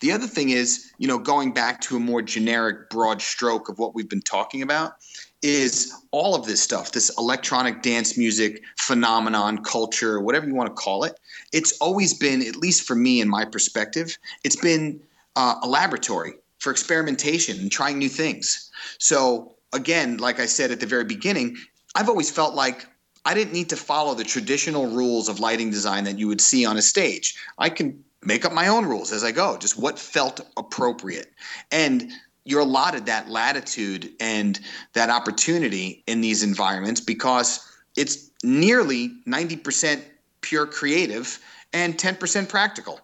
The 0.01 0.11
other 0.11 0.27
thing 0.27 0.51
is, 0.51 0.93
you 0.99 1.07
know, 1.07 1.19
going 1.19 1.55
back 1.55 1.81
to 1.83 1.97
a 1.97 2.01
more 2.01 2.21
generic, 2.21 2.91
broad 2.91 3.23
stroke 3.23 3.69
of 3.69 3.79
what 3.79 3.95
we've 3.95 4.09
been 4.09 4.23
talking 4.23 4.61
about, 4.61 4.95
is 5.41 5.95
all 6.11 6.35
of 6.35 6.47
this 6.47 6.61
stuff, 6.61 6.91
this 6.93 7.17
electronic 7.17 7.81
dance 7.81 8.19
music 8.19 8.63
phenomenon, 8.77 9.63
culture, 9.63 10.21
whatever 10.21 10.47
you 10.47 10.55
want 10.55 10.67
to 10.69 10.75
call 10.75 11.05
it. 11.05 11.19
It's 11.53 11.79
always 11.79 12.13
been, 12.13 12.43
at 12.47 12.57
least 12.57 12.87
for 12.87 12.97
me 12.97 13.21
and 13.21 13.31
my 13.31 13.45
perspective, 13.45 14.19
it's 14.43 14.57
been 14.57 15.01
uh, 15.37 15.55
a 15.63 15.69
laboratory 15.69 16.33
for 16.59 16.73
experimentation 16.73 17.59
and 17.61 17.71
trying 17.71 17.99
new 17.99 18.09
things. 18.09 18.71
So, 18.99 19.55
again, 19.73 20.17
like 20.17 20.41
I 20.41 20.47
said 20.47 20.73
at 20.73 20.81
the 20.81 20.87
very 20.87 21.05
beginning, 21.05 21.57
I've 21.95 22.09
always 22.09 22.31
felt 22.31 22.55
like 22.55 22.87
I 23.31 23.35
didn't 23.35 23.53
need 23.53 23.69
to 23.69 23.77
follow 23.77 24.15
the 24.15 24.25
traditional 24.25 24.89
rules 24.89 25.29
of 25.29 25.39
lighting 25.39 25.71
design 25.71 26.03
that 26.03 26.19
you 26.19 26.27
would 26.27 26.41
see 26.41 26.67
on 26.67 26.77
a 26.77 26.83
stage. 26.83 27.37
I 27.59 27.69
can 27.69 28.03
make 28.25 28.45
up 28.45 28.53
my 28.53 28.67
own 28.67 28.87
rules 28.87 29.13
as 29.13 29.23
I 29.23 29.31
go, 29.31 29.57
just 29.57 29.79
what 29.79 30.01
felt 30.01 30.41
appropriate. 30.57 31.33
And 31.71 32.11
you're 32.45 32.63
allotted 32.63 33.07
that 33.07 33.31
latitude 33.31 34.11
and 34.19 34.59
that 34.95 35.11
opportunity 35.11 36.03
in 36.09 36.23
these 36.23 36.43
environments 36.43 37.01
because 37.01 37.65
it's 37.97 38.33
nearly 38.43 39.13
90% 39.29 40.03
pure 40.41 40.67
creative 40.67 41.39
and 41.73 41.97
10% 41.97 42.49
practical. 42.49 42.99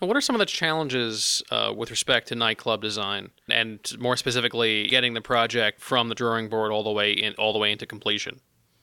What 0.00 0.16
are 0.16 0.20
some 0.20 0.34
of 0.34 0.40
the 0.40 0.46
challenges 0.46 1.44
uh, 1.52 1.72
with 1.76 1.92
respect 1.92 2.26
to 2.28 2.34
nightclub 2.34 2.82
design, 2.82 3.30
and 3.48 3.78
more 4.00 4.16
specifically, 4.16 4.88
getting 4.88 5.14
the 5.14 5.20
project 5.20 5.80
from 5.80 6.08
the 6.08 6.16
drawing 6.16 6.48
board 6.48 6.72
all 6.72 6.82
the 6.82 6.90
way 6.90 7.12
in, 7.12 7.34
all 7.34 7.52
the 7.52 7.60
way 7.60 7.70
into 7.70 7.86
completion? 7.86 8.40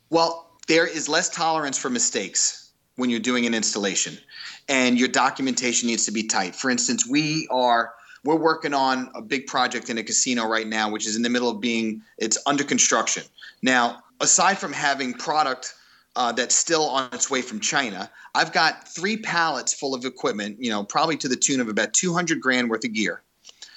Well, 0.10 0.51
there 0.68 0.88
is 0.88 1.10
less 1.10 1.30
tolerance 1.30 1.78
for 1.78 1.90
mistakes 1.90 2.72
when 2.96 3.10
you're 3.10 3.20
doing 3.20 3.46
an 3.46 3.54
installation 3.54 4.18
and 4.70 5.00
your 5.00 5.08
documentation 5.08 5.88
needs 5.88 6.06
to 6.06 6.12
be 6.12 6.24
tight. 6.24 6.56
For 6.56 6.70
instance 6.70 7.08
we 7.08 7.48
are 7.50 7.94
we're 8.24 8.36
working 8.36 8.74
on 8.74 9.10
a 9.16 9.22
big 9.22 9.48
project 9.48 9.90
in 9.90 9.98
a 9.98 10.04
casino 10.04 10.48
right 10.48 10.68
now 10.68 10.90
which 10.90 11.08
is 11.08 11.16
in 11.16 11.22
the 11.22 11.30
middle 11.30 11.50
of 11.50 11.60
being 11.60 12.02
it's 12.18 12.38
under 12.46 12.64
construction. 12.64 13.24
Now 13.62 14.04
aside 14.22 14.58
from 14.58 14.72
having 14.72 15.14
product 15.14 15.74
uh, 16.16 16.32
that's 16.32 16.56
still 16.56 16.88
on 16.90 17.10
its 17.14 17.30
way 17.32 17.42
from 17.42 17.60
china 17.60 18.10
i've 18.36 18.52
got 18.52 18.88
three 18.88 19.18
pallets 19.18 19.74
full 19.74 19.96
of 19.96 20.04
equipment 20.06 20.58
you 20.60 20.70
know 20.70 20.84
probably 20.84 21.16
to 21.16 21.28
the 21.28 21.36
tune 21.36 21.62
of 21.62 21.70
about 21.70 21.94
200 21.94 22.42
grand 22.42 22.70
worth 22.70 22.84
of 22.84 22.94
gear 22.94 23.22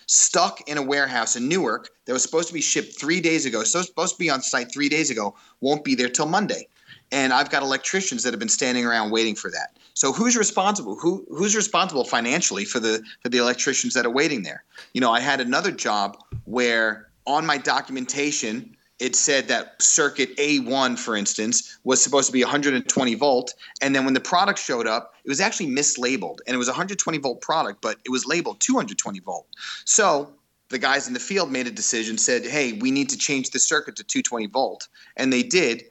stuck 0.07 0.69
in 0.69 0.77
a 0.77 0.83
warehouse 0.83 1.37
in 1.37 1.49
newark 1.49 1.91
that 2.05 2.13
was 2.13 2.23
supposed 2.23 2.49
to 2.49 2.55
be 2.55 2.61
shipped 2.61 2.99
three 2.99 3.21
days 3.21 3.47
ago 3.47 3.63
so 3.63 3.81
supposed 3.83 4.15
to 4.15 4.19
be 4.19 4.31
on 4.31 4.43
site 4.43 4.73
three 4.73 4.89
days 4.89 5.11
ago 5.11 5.35
won't 5.61 5.85
be 5.85 5.95
there 5.95 6.09
till 6.09 6.27
monday 6.27 6.67
and 7.13 7.33
I've 7.33 7.51
got 7.51 7.63
electricians 7.63 8.23
that 8.23 8.33
have 8.33 8.41
been 8.41 8.49
standing 8.49 8.85
around 8.85 9.11
waiting 9.11 9.35
for 9.35 9.51
that. 9.51 9.77
So 9.95 10.13
who's 10.13 10.37
responsible? 10.37 10.97
Who 10.97 11.25
who's 11.29 11.55
responsible 11.55 12.05
financially 12.05 12.65
for 12.65 12.81
the 12.81 13.03
for 13.23 13.29
the 13.29 13.39
electricians 13.39 13.95
that 13.95 14.05
are 14.05 14.11
waiting 14.11 14.43
there? 14.43 14.65
You 14.93 15.01
know, 15.01 15.13
I 15.13 15.21
had 15.21 15.41
another 15.41 15.71
job 15.71 16.19
where 16.45 17.09
on 17.27 17.47
my 17.47 17.59
documentation 17.59 18.77
it 19.01 19.17
said 19.17 19.49
that 19.49 19.83
circuit 19.83 20.37
A1, 20.37 20.99
for 20.99 21.17
instance, 21.17 21.79
was 21.85 22.03
supposed 22.03 22.27
to 22.27 22.33
be 22.33 22.43
120 22.43 23.15
volt. 23.17 23.55
And 23.83 23.95
then 23.95 24.05
when 24.05 24.15
the 24.15 24.21
product 24.21 24.59
showed 24.59 24.87
up, 24.87 25.15
it 25.25 25.29
was 25.29 25.41
actually 25.41 25.67
mislabeled. 25.67 26.39
And 26.47 26.55
it 26.55 26.59
was 26.59 26.69
120 26.69 27.19
volt 27.19 27.41
product, 27.41 27.83
but 27.83 27.99
it 28.05 28.11
was 28.11 28.25
labeled 28.25 28.61
220 28.61 29.19
volt. 29.21 29.47
So 29.85 30.33
the 30.69 30.79
guys 30.79 31.09
in 31.09 31.15
the 31.15 31.21
field 31.21 31.51
made 31.51 31.67
a 31.67 31.71
decision, 31.71 32.19
said, 32.19 32.45
hey, 32.45 32.75
we 32.75 32.91
need 32.91 33.09
to 33.11 33.19
change 33.19 33.51
the 33.51 33.59
circuit 33.59 33.97
to 33.97 34.05
220 34.05 34.47
volt. 34.47 34.89
And 35.17 35.33
they 35.33 35.43
did. 35.43 35.85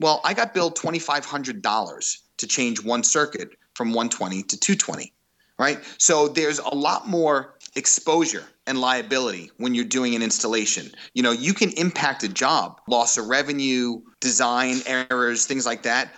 Well, 0.00 0.20
I 0.24 0.32
got 0.32 0.54
billed 0.54 0.76
$2,500 0.76 2.16
to 2.38 2.46
change 2.46 2.82
one 2.82 3.04
circuit 3.04 3.50
from 3.74 3.88
120 3.88 4.42
to 4.44 4.58
220, 4.58 5.12
right? 5.58 5.78
So 5.98 6.26
there's 6.26 6.58
a 6.58 6.74
lot 6.74 7.06
more 7.06 7.58
exposure 7.76 8.44
and 8.66 8.80
liability 8.80 9.50
when 9.58 9.74
you're 9.74 9.84
doing 9.84 10.14
an 10.14 10.22
installation. 10.22 10.90
You 11.12 11.22
know, 11.22 11.32
you 11.32 11.52
can 11.52 11.70
impact 11.72 12.22
a 12.24 12.28
job, 12.28 12.80
loss 12.88 13.18
of 13.18 13.26
revenue, 13.26 14.00
design 14.20 14.80
errors, 14.86 15.44
things 15.44 15.66
like 15.66 15.82
that. 15.82 16.14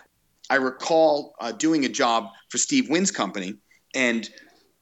I 0.48 0.56
recall 0.56 1.34
uh, 1.40 1.52
doing 1.52 1.84
a 1.84 1.88
job 1.88 2.28
for 2.50 2.58
Steve 2.58 2.88
Wynn's 2.88 3.10
company 3.10 3.54
and 3.94 4.28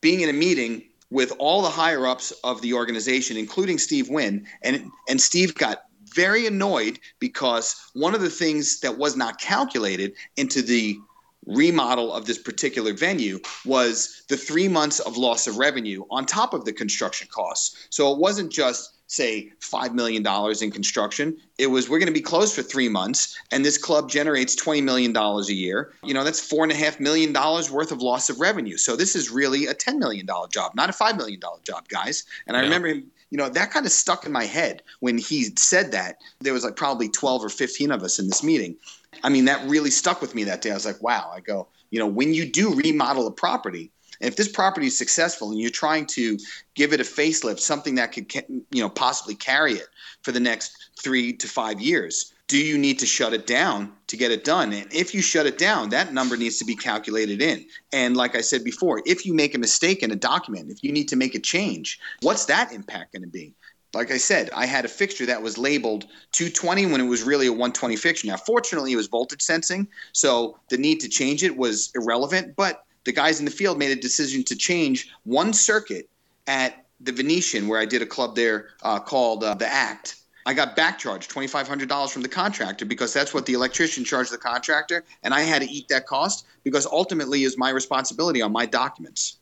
being 0.00 0.20
in 0.20 0.28
a 0.28 0.32
meeting 0.32 0.82
with 1.10 1.32
all 1.38 1.62
the 1.62 1.70
higher 1.70 2.06
ups 2.06 2.32
of 2.44 2.60
the 2.60 2.74
organization, 2.74 3.36
including 3.36 3.78
Steve 3.78 4.08
Wynn, 4.08 4.46
and 4.62 4.90
and 5.08 5.20
Steve 5.20 5.54
got 5.54 5.82
very 6.14 6.46
annoyed 6.46 6.98
because 7.18 7.90
one 7.94 8.14
of 8.14 8.20
the 8.20 8.30
things 8.30 8.80
that 8.80 8.98
was 8.98 9.16
not 9.16 9.40
calculated 9.40 10.14
into 10.36 10.62
the 10.62 10.98
remodel 11.46 12.12
of 12.12 12.26
this 12.26 12.38
particular 12.38 12.92
venue 12.92 13.38
was 13.64 14.22
the 14.28 14.36
three 14.36 14.68
months 14.68 15.00
of 15.00 15.16
loss 15.16 15.46
of 15.46 15.56
revenue 15.56 16.04
on 16.10 16.26
top 16.26 16.52
of 16.52 16.64
the 16.64 16.72
construction 16.72 17.26
costs. 17.30 17.88
So 17.90 18.12
it 18.12 18.18
wasn't 18.18 18.52
just 18.52 18.96
say 19.10 19.50
$5 19.60 19.92
million 19.92 20.24
in 20.62 20.70
construction. 20.70 21.36
It 21.58 21.66
was, 21.66 21.88
we're 21.88 21.98
going 21.98 22.06
to 22.06 22.12
be 22.12 22.20
closed 22.20 22.54
for 22.54 22.62
three 22.62 22.88
months, 22.88 23.36
and 23.50 23.64
this 23.64 23.76
club 23.76 24.08
generates 24.08 24.54
$20 24.54 24.84
million 24.84 25.16
a 25.16 25.42
year. 25.52 25.92
You 26.04 26.14
know, 26.14 26.22
that's 26.22 26.40
$4.5 26.40 27.00
million 27.00 27.32
worth 27.32 27.90
of 27.90 28.00
loss 28.00 28.30
of 28.30 28.38
revenue. 28.38 28.76
So 28.76 28.94
this 28.94 29.16
is 29.16 29.28
really 29.28 29.66
a 29.66 29.74
$10 29.74 29.98
million 29.98 30.28
job, 30.50 30.76
not 30.76 30.90
a 30.90 30.92
$5 30.92 31.16
million 31.16 31.40
job, 31.64 31.88
guys. 31.88 32.24
And 32.46 32.56
I 32.56 32.60
remember 32.60 32.86
him, 32.86 33.10
you 33.30 33.38
know, 33.38 33.48
that 33.48 33.70
kind 33.70 33.86
of 33.86 33.92
stuck 33.92 34.26
in 34.26 34.32
my 34.32 34.44
head 34.44 34.82
when 35.00 35.16
he 35.16 35.44
said 35.56 35.92
that. 35.92 36.18
There 36.40 36.52
was 36.52 36.64
like 36.64 36.76
probably 36.76 37.08
12 37.08 37.44
or 37.44 37.48
15 37.48 37.90
of 37.90 38.02
us 38.02 38.18
in 38.18 38.26
this 38.26 38.42
meeting. 38.42 38.76
I 39.22 39.28
mean, 39.28 39.44
that 39.46 39.68
really 39.68 39.90
stuck 39.90 40.20
with 40.20 40.34
me 40.34 40.44
that 40.44 40.62
day. 40.62 40.70
I 40.70 40.74
was 40.74 40.86
like, 40.86 41.02
wow, 41.02 41.30
I 41.34 41.40
go, 41.40 41.68
you 41.90 41.98
know, 41.98 42.06
when 42.06 42.34
you 42.34 42.44
do 42.44 42.74
remodel 42.74 43.26
a 43.26 43.32
property, 43.32 43.90
if 44.20 44.36
this 44.36 44.48
property 44.48 44.86
is 44.86 44.98
successful 44.98 45.50
and 45.50 45.58
you're 45.58 45.70
trying 45.70 46.06
to 46.06 46.38
give 46.74 46.92
it 46.92 47.00
a 47.00 47.04
facelift, 47.04 47.60
something 47.60 47.94
that 47.94 48.12
could, 48.12 48.32
you 48.70 48.82
know, 48.82 48.90
possibly 48.90 49.34
carry 49.34 49.74
it 49.74 49.88
for 50.22 50.32
the 50.32 50.40
next 50.40 50.90
three 50.98 51.32
to 51.32 51.48
five 51.48 51.80
years, 51.80 52.34
do 52.50 52.58
you 52.58 52.76
need 52.76 52.98
to 52.98 53.06
shut 53.06 53.32
it 53.32 53.46
down 53.46 53.92
to 54.08 54.16
get 54.16 54.32
it 54.32 54.42
done? 54.42 54.72
And 54.72 54.92
if 54.92 55.14
you 55.14 55.22
shut 55.22 55.46
it 55.46 55.56
down, 55.56 55.90
that 55.90 56.12
number 56.12 56.36
needs 56.36 56.58
to 56.58 56.64
be 56.64 56.74
calculated 56.74 57.40
in. 57.40 57.64
And 57.92 58.16
like 58.16 58.34
I 58.34 58.40
said 58.40 58.64
before, 58.64 59.00
if 59.06 59.24
you 59.24 59.32
make 59.34 59.54
a 59.54 59.58
mistake 59.58 60.02
in 60.02 60.10
a 60.10 60.16
document, 60.16 60.68
if 60.68 60.82
you 60.82 60.90
need 60.90 61.06
to 61.10 61.16
make 61.16 61.36
a 61.36 61.38
change, 61.38 62.00
what's 62.22 62.46
that 62.46 62.72
impact 62.72 63.12
going 63.12 63.22
to 63.22 63.28
be? 63.28 63.54
like 63.92 64.12
I 64.12 64.18
said, 64.18 64.50
I 64.54 64.66
had 64.66 64.84
a 64.84 64.88
fixture 64.88 65.26
that 65.26 65.42
was 65.42 65.58
labeled 65.58 66.04
220 66.32 66.86
when 66.86 67.00
it 67.00 67.08
was 67.08 67.24
really 67.24 67.48
a 67.48 67.52
120 67.52 67.96
fixture. 67.96 68.28
Now, 68.28 68.36
fortunately, 68.36 68.92
it 68.92 68.96
was 68.96 69.08
voltage 69.08 69.42
sensing, 69.42 69.88
so 70.12 70.56
the 70.68 70.78
need 70.78 71.00
to 71.00 71.08
change 71.08 71.42
it 71.42 71.56
was 71.56 71.90
irrelevant. 71.96 72.54
But 72.54 72.84
the 73.02 73.10
guys 73.10 73.40
in 73.40 73.46
the 73.46 73.50
field 73.50 73.78
made 73.78 73.90
a 73.90 74.00
decision 74.00 74.44
to 74.44 74.54
change 74.54 75.10
one 75.24 75.52
circuit 75.52 76.08
at 76.46 76.84
the 77.00 77.10
Venetian, 77.10 77.66
where 77.66 77.80
I 77.80 77.84
did 77.84 78.00
a 78.00 78.06
club 78.06 78.36
there 78.36 78.68
uh, 78.82 79.00
called 79.00 79.42
uh, 79.42 79.54
the 79.54 79.66
Act. 79.66 80.19
I 80.46 80.54
got 80.54 80.74
back 80.74 80.98
charged 80.98 81.30
$2,500 81.30 82.10
from 82.10 82.22
the 82.22 82.28
contractor 82.28 82.84
because 82.84 83.12
that's 83.12 83.34
what 83.34 83.46
the 83.46 83.52
electrician 83.52 84.04
charged 84.04 84.32
the 84.32 84.38
contractor, 84.38 85.04
and 85.22 85.34
I 85.34 85.42
had 85.42 85.62
to 85.62 85.68
eat 85.68 85.88
that 85.88 86.06
cost 86.06 86.46
because 86.64 86.86
ultimately 86.86 87.44
is 87.44 87.58
my 87.58 87.70
responsibility 87.70 88.40
on 88.40 88.52
my 88.52 88.66
documents. 88.66 89.36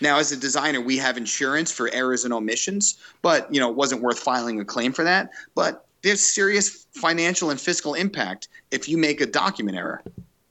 Now, 0.00 0.18
as 0.18 0.32
a 0.32 0.36
designer, 0.36 0.80
we 0.80 0.96
have 0.96 1.16
insurance 1.16 1.70
for 1.70 1.88
errors 1.92 2.24
and 2.24 2.34
omissions, 2.34 2.98
but 3.22 3.52
you 3.54 3.60
know, 3.60 3.70
it 3.70 3.76
wasn't 3.76 4.02
worth 4.02 4.18
filing 4.18 4.60
a 4.60 4.64
claim 4.64 4.92
for 4.92 5.04
that. 5.04 5.30
But 5.54 5.86
there's 6.02 6.20
serious 6.20 6.86
financial 6.92 7.50
and 7.50 7.60
fiscal 7.60 7.94
impact 7.94 8.48
if 8.72 8.88
you 8.88 8.98
make 8.98 9.20
a 9.20 9.26
document 9.26 9.76
error 9.76 10.02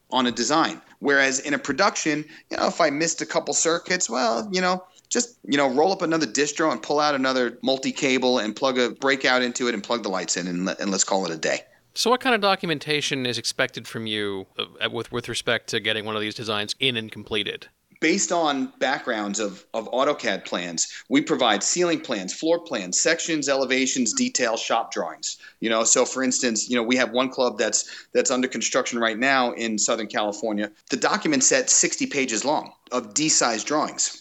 on 0.10 0.28
a 0.28 0.32
design. 0.32 0.82
Whereas 1.00 1.40
in 1.40 1.54
a 1.54 1.60
production, 1.60 2.24
you 2.50 2.58
know, 2.58 2.68
if 2.68 2.80
I 2.80 2.90
missed 2.90 3.22
a 3.22 3.26
couple 3.26 3.54
circuits, 3.54 4.10
well, 4.10 4.48
you 4.52 4.62
know, 4.62 4.84
just 5.12 5.38
you 5.46 5.58
know, 5.58 5.70
roll 5.70 5.92
up 5.92 6.02
another 6.02 6.26
distro 6.26 6.72
and 6.72 6.82
pull 6.82 7.00
out 7.00 7.14
another 7.14 7.58
multi-cable 7.62 8.40
and 8.40 8.56
plug 8.56 8.80
a 8.80 8.92
breakout 8.92 9.42
into 9.42 9.68
it 9.68 9.74
and 9.74 9.84
plug 9.84 10.04
the 10.04 10.10
lights 10.10 10.38
in, 10.38 10.48
and, 10.48 10.70
and 10.80 10.90
let's 10.90 11.04
call 11.04 11.26
it 11.26 11.32
a 11.32 11.38
day. 11.38 11.60
So, 11.94 12.10
what 12.10 12.22
kind 12.22 12.34
of 12.34 12.42
documentation 12.42 13.26
is 13.26 13.38
expected 13.38 13.88
from 13.88 14.08
you 14.08 14.48
uh, 14.58 14.90
with 14.90 15.12
with 15.12 15.28
respect 15.28 15.68
to 15.70 15.80
getting 15.80 16.06
one 16.06 16.16
of 16.16 16.22
these 16.22 16.36
designs 16.36 16.74
in 16.80 16.96
and 16.98 17.12
completed? 17.12 17.68
based 18.02 18.32
on 18.32 18.74
backgrounds 18.80 19.40
of, 19.40 19.64
of 19.76 19.90
AutoCAD 19.92 20.44
plans, 20.44 20.92
we 21.08 21.22
provide 21.22 21.64
ceiling 21.64 22.02
plans, 22.02 22.34
floor 22.34 22.60
plans, 22.60 23.00
sections, 23.00 23.48
elevations, 23.48 24.12
details, 24.14 24.60
shop 24.60 24.92
drawings. 24.92 25.38
You 25.62 25.70
know, 25.70 25.84
so 25.84 26.04
for 26.04 26.24
instance, 26.24 26.68
you 26.70 26.76
know, 26.76 26.84
we 26.84 26.98
have 26.98 27.12
one 27.12 27.30
club 27.30 27.58
that's 27.58 28.08
that's 28.12 28.32
under 28.32 28.48
construction 28.48 29.00
right 29.00 29.18
now 29.18 29.52
in 29.52 29.78
Southern 29.78 30.08
California. 30.08 30.72
The 30.90 30.98
document 30.98 31.44
set 31.44 31.70
60 31.70 32.08
pages 32.08 32.44
long 32.44 32.74
of 32.92 33.14
D-size 33.14 33.64
drawings. 33.64 34.21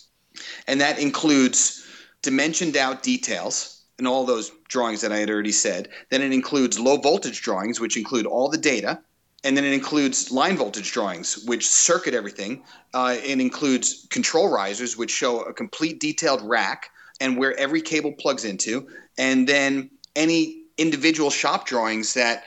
And 0.67 0.81
that 0.81 0.99
includes 0.99 1.87
dimensioned 2.23 2.77
out 2.77 3.03
details 3.03 3.83
and 3.99 4.07
all 4.07 4.25
those 4.25 4.51
drawings 4.69 5.01
that 5.03 5.13
I 5.13 5.19
had 5.19 5.31
already 5.31 5.53
said. 5.53 5.89
Then 6.11 6.23
it 6.23 6.33
includes 6.33 6.79
low 6.79 6.97
voltage 6.97 7.43
drawings, 7.43 7.81
which 7.81 7.97
include 7.97 8.27
all 8.27 8.49
the 8.49 8.59
data 8.59 9.01
and 9.43 9.57
then 9.57 9.65
it 9.65 9.73
includes 9.73 10.31
line 10.31 10.57
voltage 10.57 10.93
drawings, 10.93 11.45
which 11.47 11.69
circuit 11.69 12.15
everything. 12.15 12.63
Uh, 12.93 13.17
it 13.23 13.41
includes 13.41 14.07
control 14.11 14.51
risers, 14.51 14.97
which 14.97 15.11
show 15.11 15.41
a 15.41 15.53
complete 15.53 15.99
detailed 15.99 16.43
rack 16.43 16.91
and 17.21 17.37
where 17.37 17.57
every 17.59 17.81
cable 17.81 18.13
plugs 18.13 18.45
into, 18.45 18.89
and 19.19 19.47
then 19.47 19.91
any 20.17 20.65
individual 20.79 21.31
shop 21.31 21.67
drawings 21.67 22.15
that 22.15 22.45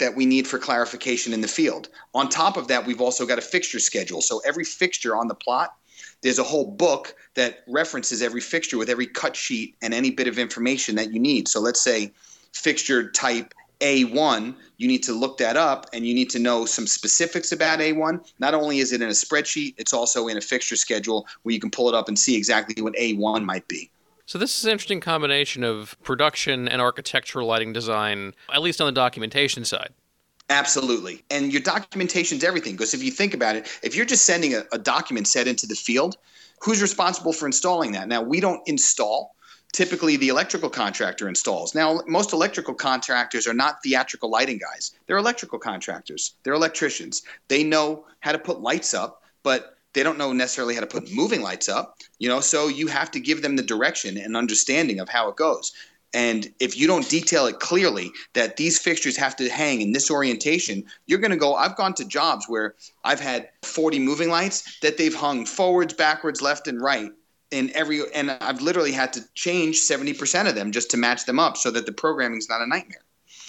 that 0.00 0.16
we 0.16 0.26
need 0.26 0.44
for 0.44 0.58
clarification 0.58 1.32
in 1.32 1.40
the 1.40 1.46
field. 1.46 1.88
On 2.14 2.28
top 2.28 2.56
of 2.56 2.66
that, 2.66 2.84
we've 2.84 3.00
also 3.00 3.24
got 3.24 3.38
a 3.38 3.42
fixture 3.42 3.78
schedule. 3.78 4.20
So 4.20 4.40
every 4.44 4.64
fixture 4.64 5.14
on 5.14 5.28
the 5.28 5.36
plot, 5.36 5.72
there's 6.24 6.38
a 6.38 6.42
whole 6.42 6.70
book 6.70 7.14
that 7.34 7.62
references 7.68 8.22
every 8.22 8.40
fixture 8.40 8.78
with 8.78 8.88
every 8.88 9.06
cut 9.06 9.36
sheet 9.36 9.76
and 9.82 9.92
any 9.92 10.10
bit 10.10 10.26
of 10.26 10.38
information 10.38 10.96
that 10.96 11.12
you 11.12 11.20
need. 11.20 11.46
So 11.46 11.60
let's 11.60 11.80
say 11.80 12.12
fixture 12.52 13.10
type 13.10 13.54
a1, 13.80 14.54
you 14.78 14.88
need 14.88 15.02
to 15.02 15.12
look 15.12 15.36
that 15.38 15.58
up 15.58 15.86
and 15.92 16.06
you 16.06 16.14
need 16.14 16.30
to 16.30 16.38
know 16.38 16.64
some 16.64 16.86
specifics 16.86 17.52
about 17.52 17.80
A1. 17.80 18.32
Not 18.38 18.54
only 18.54 18.78
is 18.78 18.92
it 18.92 19.02
in 19.02 19.08
a 19.08 19.12
spreadsheet, 19.12 19.74
it's 19.76 19.92
also 19.92 20.28
in 20.28 20.38
a 20.38 20.40
fixture 20.40 20.76
schedule 20.76 21.26
where 21.42 21.52
you 21.52 21.60
can 21.60 21.70
pull 21.70 21.88
it 21.88 21.94
up 21.94 22.08
and 22.08 22.18
see 22.18 22.36
exactly 22.36 22.82
what 22.82 22.94
A1 22.94 23.44
might 23.44 23.68
be. 23.68 23.90
So 24.24 24.38
this 24.38 24.58
is 24.58 24.64
an 24.64 24.70
interesting 24.70 25.00
combination 25.00 25.62
of 25.64 26.00
production 26.02 26.66
and 26.66 26.80
architectural 26.80 27.46
lighting 27.46 27.74
design, 27.74 28.32
at 28.50 28.62
least 28.62 28.80
on 28.80 28.86
the 28.86 28.92
documentation 28.92 29.66
side. 29.66 29.90
Absolutely. 30.50 31.24
And 31.30 31.52
your 31.52 31.62
documentation 31.62 32.38
is 32.38 32.44
everything 32.44 32.74
because 32.74 32.92
if 32.94 33.02
you 33.02 33.10
think 33.10 33.34
about 33.34 33.56
it, 33.56 33.66
if 33.82 33.94
you're 33.94 34.04
just 34.04 34.26
sending 34.26 34.54
a, 34.54 34.64
a 34.72 34.78
document 34.78 35.26
set 35.26 35.48
into 35.48 35.66
the 35.66 35.74
field, 35.74 36.16
who's 36.60 36.82
responsible 36.82 37.32
for 37.32 37.46
installing 37.46 37.92
that? 37.92 38.08
Now, 38.08 38.22
we 38.22 38.40
don't 38.40 38.60
install 38.66 39.34
typically 39.72 40.16
the 40.16 40.28
electrical 40.28 40.70
contractor 40.70 41.28
installs. 41.28 41.74
Now, 41.74 42.00
most 42.06 42.32
electrical 42.32 42.74
contractors 42.74 43.46
are 43.46 43.54
not 43.54 43.82
theatrical 43.82 44.30
lighting 44.30 44.58
guys. 44.58 44.92
They're 45.06 45.16
electrical 45.16 45.58
contractors. 45.58 46.34
They're 46.42 46.54
electricians. 46.54 47.22
They 47.48 47.64
know 47.64 48.04
how 48.20 48.32
to 48.32 48.38
put 48.38 48.60
lights 48.60 48.94
up, 48.94 49.22
but 49.42 49.76
they 49.92 50.02
don't 50.02 50.18
know 50.18 50.32
necessarily 50.32 50.74
how 50.74 50.80
to 50.80 50.86
put 50.86 51.12
moving 51.12 51.42
lights 51.42 51.68
up, 51.68 51.98
you 52.18 52.28
know, 52.28 52.40
so 52.40 52.68
you 52.68 52.86
have 52.88 53.10
to 53.12 53.20
give 53.20 53.42
them 53.42 53.56
the 53.56 53.62
direction 53.62 54.16
and 54.16 54.36
understanding 54.36 55.00
of 55.00 55.08
how 55.08 55.28
it 55.28 55.36
goes. 55.36 55.72
And 56.14 56.50
if 56.60 56.78
you 56.78 56.86
don't 56.86 57.08
detail 57.08 57.46
it 57.46 57.58
clearly 57.58 58.10
that 58.34 58.56
these 58.56 58.78
fixtures 58.78 59.16
have 59.16 59.34
to 59.36 59.50
hang 59.50 59.82
in 59.82 59.92
this 59.92 60.10
orientation, 60.10 60.84
you're 61.06 61.18
going 61.18 61.32
to 61.32 61.36
go. 61.36 61.54
I've 61.54 61.76
gone 61.76 61.92
to 61.94 62.04
jobs 62.04 62.46
where 62.48 62.76
I've 63.02 63.20
had 63.20 63.48
40 63.62 63.98
moving 63.98 64.30
lights 64.30 64.78
that 64.80 64.96
they've 64.96 65.14
hung 65.14 65.44
forwards, 65.44 65.92
backwards, 65.92 66.40
left, 66.40 66.68
and 66.68 66.80
right 66.80 67.10
in 67.50 67.70
every 67.74 68.00
and 68.14 68.30
I've 68.30 68.62
literally 68.62 68.92
had 68.92 69.12
to 69.14 69.24
change 69.34 69.80
70% 69.80 70.48
of 70.48 70.54
them 70.54 70.72
just 70.72 70.90
to 70.92 70.96
match 70.96 71.26
them 71.26 71.38
up 71.38 71.56
so 71.56 71.70
that 71.72 71.86
the 71.86 71.92
programming 71.92 72.38
is 72.38 72.48
not 72.48 72.62
a 72.62 72.66
nightmare. 72.66 73.04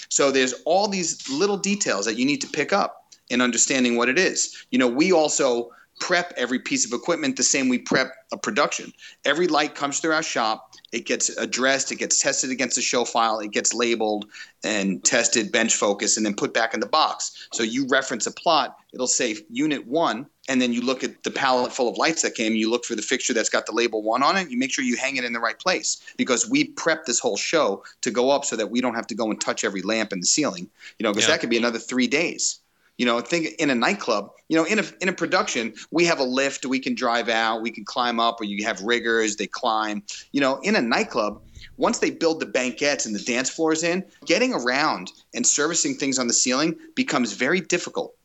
So 0.09 0.32
there's 0.32 0.53
all 0.66 0.88
these 0.88 1.28
little 1.30 1.57
details 1.57 2.05
that 2.05 2.16
you 2.16 2.26
need 2.26 2.41
to 2.41 2.47
pick 2.47 2.74
up 2.74 3.13
in 3.30 3.41
understanding 3.41 3.95
what 3.95 4.09
it 4.09 4.20
is. 4.20 4.66
You 4.72 4.80
know, 4.80 4.88
we 4.88 5.11
also 5.11 5.72
prep 6.00 6.34
every 6.36 6.60
piece 6.60 6.86
of 6.86 6.91
equipment 6.91 7.38
the 7.38 7.43
same 7.43 7.70
we 7.70 7.78
prep 7.78 8.12
a 8.32 8.38
production. 8.38 8.91
Every 9.24 9.48
light 9.48 9.76
comes 9.76 10.00
through 10.00 10.14
our 10.14 10.24
shop. 10.24 10.76
It 10.91 11.06
gets 11.06 11.30
addressed. 11.30 11.91
It 11.91 11.98
gets 11.98 12.22
tested 12.22 12.52
against 12.52 12.76
the 12.76 12.82
show 12.82 13.06
file. 13.06 13.39
It 13.39 13.52
gets 13.52 13.74
labeled 13.74 14.26
and 14.64 15.04
tested, 15.04 15.52
bench 15.52 15.76
focus, 15.76 16.18
and 16.18 16.26
then 16.26 16.34
put 16.34 16.54
back 16.54 16.74
in 16.74 16.80
the 16.80 16.86
box. 16.86 17.48
So 17.54 17.64
you 17.64 17.88
reference 17.88 18.28
a 18.28 18.32
plot. 18.32 18.78
It'll 18.93 19.08
say 19.08 19.38
unit 19.50 19.86
one, 19.88 20.26
and 20.48 20.62
then 20.62 20.74
you 20.74 20.82
look 20.82 21.04
at 21.04 21.24
the 21.24 21.32
palette 21.32 21.72
full 21.74 21.89
of 21.89 21.98
lights 21.98 22.22
that 22.22 22.36
came. 22.36 22.54
You 22.54 22.70
look 22.70 22.86
for 22.86 22.96
the 22.96 23.02
fixture 23.02 23.34
that's 23.34 23.50
got 23.50 23.66
the 23.66 23.74
label 23.74 24.02
one 24.02 24.24
on 24.24 24.38
it. 24.38 24.50
You 24.50 24.58
make 24.58 24.72
sure 24.72 24.86
you 24.86 24.96
hang 24.98 25.18
it 25.18 25.24
in 25.24 25.34
the 25.34 25.39
right 25.39 25.60
place 25.60 26.02
because 26.18 26.50
we 26.50 26.66
prep 26.66 27.06
this 27.06 27.20
whole 27.20 27.38
show 27.38 27.84
to 28.02 28.12
go 28.12 28.32
up 28.32 28.46
so 28.46 28.56
that 28.56 28.70
we 28.70 28.82
don't 28.82 28.96
have 28.96 29.08
to 29.08 29.16
go 29.16 29.30
and 29.30 29.39
touch 29.39 29.64
every 29.64 29.82
lamp 29.82 30.14
in 30.14 30.20
the 30.20 30.26
ceiling. 30.26 30.70
You 30.98 31.04
know, 31.04 31.12
because 31.12 31.28
Yeah. 31.28 31.34
that 31.36 31.41
could 31.41 31.50
be 31.50 31.58
another 31.58 31.80
three 31.80 32.08
days. 32.08 32.60
You 32.98 33.06
know, 33.06 33.20
think 33.20 33.48
in 33.60 33.70
a 33.70 33.76
nightclub, 33.76 34.32
you 34.48 34.56
know, 34.56 34.64
in 34.64 34.80
a, 34.80 34.84
in 35.02 35.10
a 35.10 35.14
production, 35.14 35.74
we 35.91 36.06
have 36.06 36.20
a 36.20 36.24
lift, 36.24 36.66
we 36.66 36.80
can 36.80 36.96
drive 36.96 37.28
out, 37.28 37.62
we 37.62 37.72
can 37.72 37.84
climb 37.84 38.20
up, 38.20 38.39
or 38.39 38.46
you 38.46 38.66
have 38.66 38.82
riggers, 38.82 39.36
they 39.36 39.48
climb. 39.48 40.04
You 40.32 40.41
know, 40.41 40.60
in 40.62 40.76
a 40.76 40.82
nightclub, 40.82 41.41
once 41.78 42.00
they 42.00 42.10
build 42.10 42.39
the 42.39 42.46
banquettes 42.46 43.06
and 43.06 43.14
the 43.14 43.20
dance 43.20 43.50
floors 43.50 43.84
in, 43.84 44.06
getting 44.26 44.54
around 44.54 45.12
and 45.34 45.46
servicing 45.46 45.96
things 45.96 46.18
on 46.20 46.28
the 46.28 46.34
ceiling 46.34 46.76
becomes 46.96 47.34
very 47.34 47.60
difficult. 47.60 48.16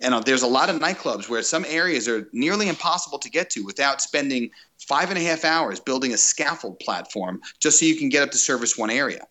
And 0.00 0.14
uh, 0.14 0.20
there's 0.20 0.42
a 0.42 0.46
lot 0.46 0.70
of 0.70 0.80
nightclubs 0.80 1.28
where 1.28 1.42
some 1.42 1.64
areas 1.68 2.08
are 2.08 2.28
nearly 2.32 2.68
impossible 2.68 3.18
to 3.18 3.30
get 3.30 3.50
to 3.50 3.60
without 3.64 4.02
spending 4.02 4.50
five 4.78 5.10
and 5.10 5.18
a 5.18 5.22
half 5.22 5.44
hours 5.44 5.80
building 5.80 6.14
a 6.14 6.16
scaffold 6.16 6.78
platform 6.80 7.40
just 7.60 7.78
so 7.78 7.86
you 7.86 7.96
can 7.96 8.08
get 8.08 8.22
up 8.22 8.30
to 8.30 8.38
service 8.38 8.76
one 8.76 8.90
area. 8.90 9.26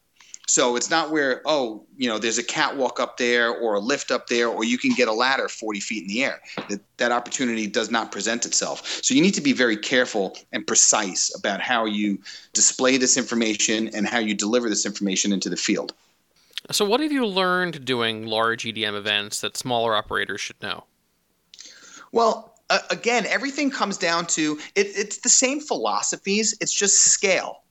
So 0.48 0.76
it's 0.76 0.90
not 0.90 1.10
where, 1.10 1.42
oh, 1.46 1.86
you 1.98 2.10
know, 2.10 2.20
there's 2.20 2.38
a 2.38 2.44
catwalk 2.44 3.00
up 3.00 3.18
there 3.18 3.50
or 3.50 3.76
a 3.76 3.80
lift 3.80 4.12
up 4.12 4.28
there, 4.28 4.50
or 4.50 4.66
you 4.66 4.78
can 4.78 4.92
get 4.94 5.08
a 5.08 5.14
ladder 5.14 5.48
40 5.48 5.80
feet 5.80 6.04
in 6.04 6.08
the 6.10 6.24
air. 6.24 6.42
That, 6.70 6.82
that 6.98 7.12
opportunity 7.12 7.66
does 7.66 7.90
not 7.90 8.12
present 8.12 8.46
itself. 8.46 8.86
So 9.02 9.14
you 9.14 9.22
need 9.22 9.34
to 9.36 9.42
be 9.42 9.54
very 9.54 9.78
careful 9.78 10.38
and 10.52 10.68
precise 10.68 11.34
about 11.38 11.62
how 11.62 11.86
you 11.86 12.20
display 12.52 12.98
this 12.98 13.16
information 13.16 13.90
and 13.96 14.06
how 14.06 14.20
you 14.20 14.34
deliver 14.34 14.68
this 14.68 14.86
information 14.86 15.32
into 15.32 15.50
the 15.50 15.58
field. 15.58 15.94
So, 16.72 16.86
what 16.86 17.02
have 17.02 17.12
you 17.12 17.26
learned 17.26 17.84
doing 17.84 18.26
large 18.26 18.64
EDM 18.64 18.96
events 18.96 19.42
that 19.42 19.58
smaller 19.58 19.96
operators 19.96 20.40
should 20.40 20.62
know? 20.62 20.86
Well, 22.14 22.54
uh, 22.70 22.80
again, 22.90 23.26
everything 23.26 23.70
comes 23.70 23.98
down 23.98 24.28
to 24.28 24.58
it, 24.76 24.88
it's 24.96 25.18
the 25.18 25.30
same 25.30 25.60
philosophies, 25.60 26.56
it's 26.62 26.74
just 26.74 27.02
scale. 27.02 27.63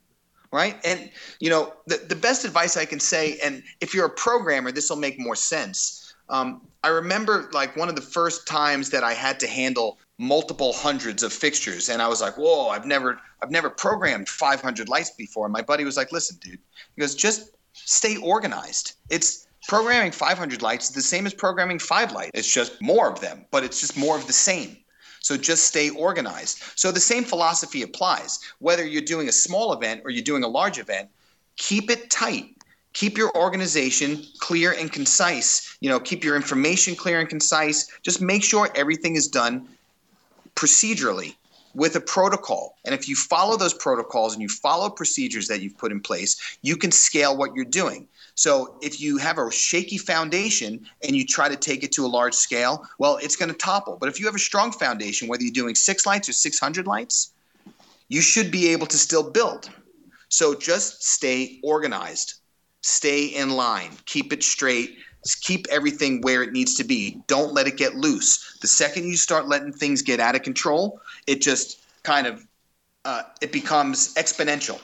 Right. 0.52 0.78
And, 0.84 1.10
you 1.40 1.48
know, 1.48 1.72
the, 1.86 1.96
the 1.96 2.14
best 2.14 2.44
advice 2.44 2.76
I 2.76 2.84
can 2.84 3.00
say, 3.00 3.38
and 3.42 3.62
if 3.80 3.94
you're 3.94 4.04
a 4.04 4.10
programmer, 4.10 4.70
this 4.70 4.90
will 4.90 4.98
make 4.98 5.18
more 5.18 5.34
sense. 5.34 6.14
Um, 6.28 6.60
I 6.84 6.88
remember 6.88 7.48
like 7.52 7.74
one 7.76 7.88
of 7.88 7.96
the 7.96 8.02
first 8.02 8.46
times 8.46 8.90
that 8.90 9.02
I 9.02 9.14
had 9.14 9.40
to 9.40 9.46
handle 9.46 9.98
multiple 10.18 10.72
hundreds 10.72 11.22
of 11.22 11.32
fixtures 11.32 11.88
and 11.88 12.00
I 12.00 12.08
was 12.08 12.20
like, 12.20 12.36
whoa, 12.36 12.68
I've 12.68 12.86
never 12.86 13.20
I've 13.42 13.50
never 13.50 13.70
programmed 13.70 14.28
500 14.28 14.88
lights 14.88 15.10
before. 15.10 15.46
And 15.46 15.52
my 15.52 15.62
buddy 15.62 15.84
was 15.84 15.96
like, 15.96 16.12
listen, 16.12 16.38
dude, 16.40 16.58
he 16.94 17.00
goes, 17.00 17.14
just 17.14 17.50
stay 17.72 18.16
organized. 18.18 18.94
It's 19.10 19.46
programming 19.68 20.12
500 20.12 20.62
lights 20.62 20.88
is 20.88 20.94
the 20.94 21.02
same 21.02 21.26
as 21.26 21.34
programming 21.34 21.78
five 21.78 22.12
lights. 22.12 22.30
It's 22.34 22.52
just 22.52 22.80
more 22.80 23.10
of 23.10 23.20
them, 23.20 23.44
but 23.50 23.64
it's 23.64 23.80
just 23.80 23.96
more 23.96 24.16
of 24.16 24.26
the 24.26 24.32
same. 24.32 24.76
So 25.22 25.36
just 25.36 25.64
stay 25.64 25.90
organized. 25.90 26.62
So 26.76 26.90
the 26.90 27.00
same 27.00 27.24
philosophy 27.24 27.82
applies. 27.82 28.40
Whether 28.58 28.84
you're 28.84 29.02
doing 29.02 29.28
a 29.28 29.32
small 29.32 29.72
event 29.72 30.02
or 30.04 30.10
you're 30.10 30.24
doing 30.24 30.44
a 30.44 30.48
large 30.48 30.78
event, 30.78 31.08
keep 31.56 31.90
it 31.90 32.10
tight. 32.10 32.56
Keep 32.92 33.16
your 33.16 33.34
organization 33.36 34.22
clear 34.38 34.72
and 34.72 34.92
concise. 34.92 35.76
You 35.80 35.88
know, 35.88 35.98
keep 35.98 36.24
your 36.24 36.36
information 36.36 36.94
clear 36.94 37.20
and 37.20 37.28
concise. 37.28 37.88
Just 38.02 38.20
make 38.20 38.44
sure 38.44 38.68
everything 38.74 39.16
is 39.16 39.28
done 39.28 39.66
procedurally 40.54 41.34
with 41.74 41.96
a 41.96 42.00
protocol. 42.00 42.76
And 42.84 42.94
if 42.94 43.08
you 43.08 43.16
follow 43.16 43.56
those 43.56 43.74
protocols 43.74 44.32
and 44.32 44.42
you 44.42 44.48
follow 44.48 44.90
procedures 44.90 45.48
that 45.48 45.62
you've 45.62 45.78
put 45.78 45.92
in 45.92 46.00
place, 46.00 46.58
you 46.62 46.76
can 46.76 46.90
scale 46.90 47.36
what 47.36 47.54
you're 47.54 47.64
doing. 47.64 48.08
So 48.34 48.76
if 48.82 49.00
you 49.00 49.18
have 49.18 49.38
a 49.38 49.50
shaky 49.50 49.98
foundation 49.98 50.86
and 51.06 51.14
you 51.14 51.26
try 51.26 51.48
to 51.48 51.56
take 51.56 51.82
it 51.82 51.92
to 51.92 52.06
a 52.06 52.08
large 52.08 52.34
scale, 52.34 52.86
well, 52.98 53.18
it's 53.22 53.36
going 53.36 53.50
to 53.50 53.56
topple. 53.56 53.96
But 53.98 54.08
if 54.08 54.18
you 54.18 54.26
have 54.26 54.34
a 54.34 54.40
strong 54.40 54.72
foundation, 54.72 55.28
whether 55.28 55.42
you're 55.42 55.52
doing 55.52 55.74
six 55.74 56.06
lights 56.06 56.28
or 56.28 56.32
600 56.32 56.86
lights, 56.86 57.32
you 58.08 58.20
should 58.20 58.50
be 58.50 58.68
able 58.68 58.86
to 58.86 58.98
still 58.98 59.30
build. 59.30 59.70
So 60.28 60.54
just 60.54 61.02
stay 61.04 61.60
organized, 61.62 62.34
stay 62.80 63.26
in 63.26 63.50
line, 63.50 63.90
keep 64.06 64.32
it 64.32 64.42
straight, 64.42 64.96
keep 65.40 65.66
everything 65.70 66.20
where 66.20 66.42
it 66.42 66.52
needs 66.52 66.74
to 66.74 66.84
be. 66.84 67.20
Don't 67.26 67.52
let 67.52 67.66
it 67.66 67.76
get 67.76 67.94
loose. 67.94 68.58
The 68.60 68.66
second 68.66 69.06
you 69.06 69.16
start 69.16 69.48
letting 69.48 69.72
things 69.72 70.02
get 70.02 70.20
out 70.20 70.34
of 70.34 70.42
control, 70.42 71.00
it 71.26 71.40
just 71.40 71.80
kind 72.02 72.26
of 72.26 72.44
uh, 73.04 73.22
it 73.40 73.52
becomes 73.52 74.14
exponential. 74.14 74.80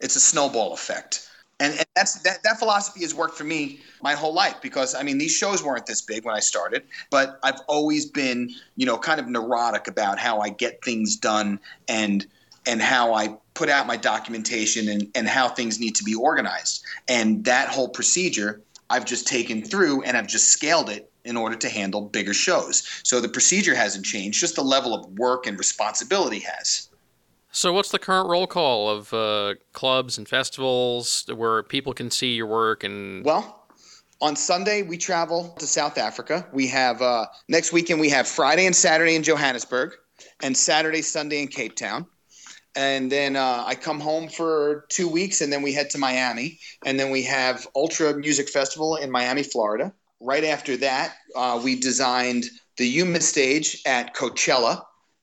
It's 0.00 0.16
a 0.16 0.20
snowball 0.20 0.72
effect. 0.72 1.28
And, 1.58 1.72
and 1.72 1.86
that's 1.94 2.20
that, 2.22 2.42
that 2.42 2.58
philosophy 2.58 3.00
has 3.00 3.14
worked 3.14 3.36
for 3.38 3.44
me 3.44 3.80
my 4.02 4.12
whole 4.12 4.34
life 4.34 4.56
because 4.60 4.94
I 4.94 5.02
mean 5.02 5.16
these 5.16 5.34
shows 5.34 5.62
weren't 5.62 5.86
this 5.86 6.02
big 6.02 6.24
when 6.24 6.34
I 6.34 6.40
started, 6.40 6.82
but 7.10 7.38
I've 7.42 7.60
always 7.66 8.04
been 8.04 8.50
you 8.76 8.84
know 8.84 8.98
kind 8.98 9.20
of 9.20 9.28
neurotic 9.28 9.88
about 9.88 10.18
how 10.18 10.40
I 10.40 10.50
get 10.50 10.84
things 10.84 11.16
done 11.16 11.58
and 11.88 12.26
and 12.66 12.82
how 12.82 13.14
I 13.14 13.36
put 13.54 13.70
out 13.70 13.86
my 13.86 13.96
documentation 13.96 14.88
and, 14.88 15.08
and 15.14 15.26
how 15.26 15.48
things 15.48 15.80
need 15.80 15.94
to 15.94 16.04
be 16.04 16.14
organized. 16.14 16.82
And 17.08 17.44
that 17.44 17.68
whole 17.68 17.88
procedure 17.88 18.60
I've 18.90 19.04
just 19.04 19.26
taken 19.26 19.62
through 19.62 20.02
and 20.02 20.16
I've 20.16 20.26
just 20.26 20.48
scaled 20.48 20.90
it 20.90 21.10
in 21.24 21.36
order 21.36 21.56
to 21.56 21.68
handle 21.68 22.02
bigger 22.02 22.34
shows. 22.34 22.86
So 23.02 23.20
the 23.20 23.28
procedure 23.28 23.74
hasn't 23.74 24.06
changed, 24.06 24.40
just 24.40 24.56
the 24.56 24.62
level 24.62 24.94
of 24.94 25.06
work 25.18 25.46
and 25.46 25.58
responsibility 25.58 26.40
has. 26.40 26.88
So, 27.52 27.72
what's 27.72 27.90
the 27.90 27.98
current 27.98 28.28
roll 28.28 28.46
call 28.46 28.90
of 28.90 29.14
uh, 29.14 29.54
clubs 29.72 30.18
and 30.18 30.28
festivals 30.28 31.24
where 31.34 31.62
people 31.62 31.94
can 31.94 32.10
see 32.10 32.34
your 32.34 32.46
work? 32.46 32.84
And 32.84 33.24
Well, 33.24 33.66
on 34.20 34.36
Sunday 34.36 34.82
we 34.82 34.98
travel 34.98 35.54
to 35.58 35.66
South 35.66 35.96
Africa. 35.96 36.46
We 36.52 36.66
have 36.68 37.00
uh, 37.00 37.26
next 37.48 37.72
weekend 37.72 37.98
we 37.98 38.10
have 38.10 38.28
Friday 38.28 38.66
and 38.66 38.76
Saturday 38.76 39.14
in 39.14 39.22
Johannesburg, 39.22 39.94
and 40.42 40.54
Saturday 40.54 41.00
Sunday 41.00 41.40
in 41.40 41.48
Cape 41.48 41.76
Town. 41.76 42.06
And 42.76 43.10
then 43.10 43.36
uh, 43.36 43.64
I 43.66 43.74
come 43.74 44.00
home 44.00 44.28
for 44.28 44.84
two 44.90 45.08
weeks, 45.08 45.40
and 45.40 45.50
then 45.50 45.62
we 45.62 45.72
head 45.72 45.88
to 45.90 45.98
Miami, 45.98 46.58
and 46.84 47.00
then 47.00 47.10
we 47.10 47.22
have 47.22 47.66
Ultra 47.74 48.14
Music 48.14 48.50
Festival 48.50 48.96
in 48.96 49.10
Miami, 49.10 49.42
Florida. 49.42 49.92
Right 50.20 50.44
after 50.44 50.76
that, 50.78 51.14
uh, 51.34 51.60
we 51.62 51.80
designed 51.80 52.44
the 52.76 52.86
Yuma 52.86 53.20
stage 53.20 53.82
at 53.86 54.14
Coachella 54.14 54.82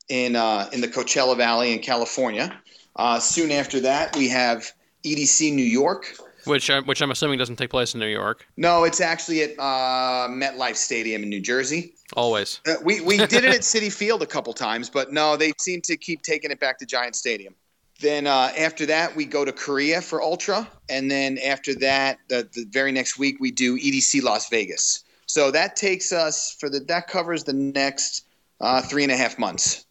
in 0.09 0.35
uh, 0.35 0.69
in 0.73 0.81
the 0.81 0.87
Coachella 0.87 1.37
Valley 1.37 1.73
in 1.73 1.79
California. 1.79 2.59
Uh, 2.95 3.19
soon 3.19 3.51
after 3.51 3.79
that, 3.81 4.15
we 4.15 4.29
have 4.29 4.71
EDC 5.03 5.53
New 5.53 5.63
York, 5.63 6.15
which 6.45 6.69
I, 6.69 6.79
which 6.81 7.01
I'm 7.01 7.11
assuming 7.11 7.39
doesn't 7.39 7.55
take 7.55 7.69
place 7.69 7.93
in 7.93 7.99
New 7.99 8.07
York. 8.07 8.47
no, 8.57 8.83
it's 8.83 9.01
actually 9.01 9.43
at 9.43 9.51
uh, 9.59 10.27
MetLife 10.29 10.75
Stadium 10.75 11.23
in 11.23 11.29
New 11.29 11.41
Jersey. 11.41 11.95
Always. 12.15 12.59
Uh, 12.67 12.75
we 12.83 13.01
we 13.01 13.17
did 13.27 13.33
it 13.43 13.55
at 13.55 13.61
Citi 13.61 13.91
Field 13.91 14.21
a 14.21 14.27
couple 14.27 14.53
times, 14.53 14.89
but 14.89 15.11
no, 15.11 15.35
they 15.37 15.53
seem 15.59 15.81
to 15.81 15.97
keep 15.97 16.21
taking 16.21 16.51
it 16.51 16.59
back 16.59 16.77
to 16.79 16.85
Giant 16.85 17.15
Stadium. 17.15 17.55
Then 17.99 18.27
uh, 18.27 18.51
after 18.57 18.85
that, 18.87 19.15
we 19.15 19.25
go 19.25 19.45
to 19.45 19.51
Korea 19.51 20.01
for 20.01 20.21
Ultra, 20.21 20.67
and 20.89 21.09
then 21.09 21.37
after 21.37 21.73
that, 21.75 22.19
the, 22.27 22.47
the 22.53 22.65
very 22.69 22.91
next 22.91 23.17
week 23.17 23.37
we 23.39 23.51
do 23.51 23.77
EDC 23.77 24.21
Las 24.23 24.49
Vegas. 24.49 25.03
So 25.25 25.51
that 25.51 25.75
takes 25.75 26.11
us 26.11 26.55
for 26.59 26.69
the 26.69 26.79
that 26.81 27.07
covers 27.07 27.43
the 27.43 27.53
next 27.53 28.25
uh, 28.59 28.81
three 28.81 29.03
and 29.03 29.11
a 29.11 29.17
half 29.17 29.39
months. 29.39 29.85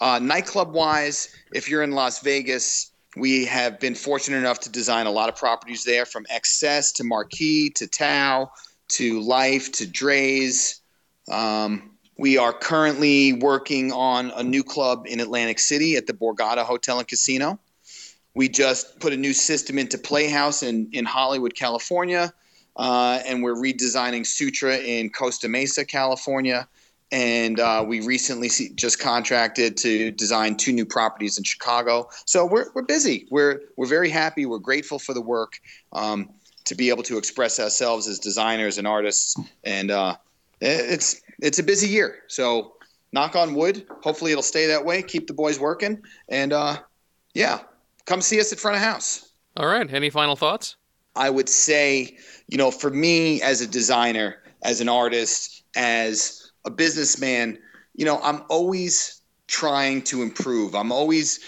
Uh, 0.00 0.18
nightclub 0.18 0.72
wise, 0.72 1.34
if 1.52 1.68
you're 1.68 1.82
in 1.82 1.90
Las 1.90 2.20
Vegas, 2.20 2.89
we 3.16 3.44
have 3.46 3.80
been 3.80 3.94
fortunate 3.94 4.38
enough 4.38 4.60
to 4.60 4.70
design 4.70 5.06
a 5.06 5.10
lot 5.10 5.28
of 5.28 5.36
properties 5.36 5.84
there, 5.84 6.06
from 6.06 6.24
XS 6.24 6.94
to 6.94 7.04
Marquee 7.04 7.70
to 7.70 7.86
Tao 7.86 8.52
to 8.88 9.20
Life 9.20 9.72
to 9.72 9.86
Drai's. 9.86 10.80
Um, 11.30 11.96
we 12.18 12.38
are 12.38 12.52
currently 12.52 13.32
working 13.32 13.92
on 13.92 14.30
a 14.34 14.42
new 14.42 14.62
club 14.62 15.06
in 15.06 15.20
Atlantic 15.20 15.58
City 15.58 15.96
at 15.96 16.06
the 16.06 16.12
Borgata 16.12 16.64
Hotel 16.64 16.98
and 16.98 17.08
Casino. 17.08 17.58
We 18.34 18.48
just 18.48 19.00
put 19.00 19.12
a 19.12 19.16
new 19.16 19.32
system 19.32 19.78
into 19.78 19.98
Playhouse 19.98 20.62
in, 20.62 20.90
in 20.92 21.04
Hollywood, 21.04 21.54
California, 21.54 22.32
uh, 22.76 23.20
and 23.26 23.42
we're 23.42 23.54
redesigning 23.54 24.24
Sutra 24.24 24.76
in 24.76 25.10
Costa 25.10 25.48
Mesa, 25.48 25.84
California. 25.84 26.68
And 27.12 27.58
uh, 27.58 27.84
we 27.86 28.00
recently 28.00 28.48
see, 28.48 28.72
just 28.74 29.00
contracted 29.00 29.76
to 29.78 30.12
design 30.12 30.56
two 30.56 30.72
new 30.72 30.86
properties 30.86 31.38
in 31.38 31.44
Chicago. 31.44 32.08
So 32.24 32.46
we're, 32.46 32.66
we're 32.74 32.82
busy. 32.82 33.26
We're, 33.30 33.60
we're 33.76 33.88
very 33.88 34.10
happy. 34.10 34.46
We're 34.46 34.58
grateful 34.58 34.98
for 34.98 35.12
the 35.12 35.20
work 35.20 35.54
um, 35.92 36.30
to 36.66 36.74
be 36.74 36.88
able 36.88 37.02
to 37.04 37.18
express 37.18 37.58
ourselves 37.58 38.06
as 38.06 38.20
designers 38.20 38.78
and 38.78 38.86
artists. 38.86 39.36
And 39.64 39.90
uh, 39.90 40.16
it's 40.60 41.20
it's 41.40 41.58
a 41.58 41.62
busy 41.62 41.88
year. 41.88 42.18
So 42.28 42.74
knock 43.12 43.34
on 43.34 43.54
wood. 43.54 43.86
Hopefully 44.02 44.30
it'll 44.30 44.42
stay 44.42 44.66
that 44.66 44.84
way. 44.84 45.02
Keep 45.02 45.26
the 45.26 45.32
boys 45.32 45.58
working. 45.58 46.02
And 46.28 46.52
uh, 46.52 46.78
yeah, 47.34 47.60
come 48.04 48.20
see 48.20 48.38
us 48.38 48.52
at 48.52 48.58
front 48.58 48.76
of 48.76 48.82
house. 48.82 49.32
All 49.56 49.66
right. 49.66 49.92
Any 49.92 50.10
final 50.10 50.36
thoughts? 50.36 50.76
I 51.16 51.28
would 51.28 51.48
say, 51.48 52.16
you 52.46 52.56
know, 52.56 52.70
for 52.70 52.90
me 52.90 53.42
as 53.42 53.60
a 53.60 53.66
designer, 53.66 54.36
as 54.62 54.80
an 54.80 54.88
artist, 54.88 55.64
as 55.74 56.39
a 56.64 56.70
businessman, 56.70 57.58
you 57.94 58.04
know, 58.04 58.20
I'm 58.22 58.42
always 58.48 59.20
trying 59.46 60.02
to 60.02 60.22
improve. 60.22 60.74
I'm 60.74 60.92
always 60.92 61.40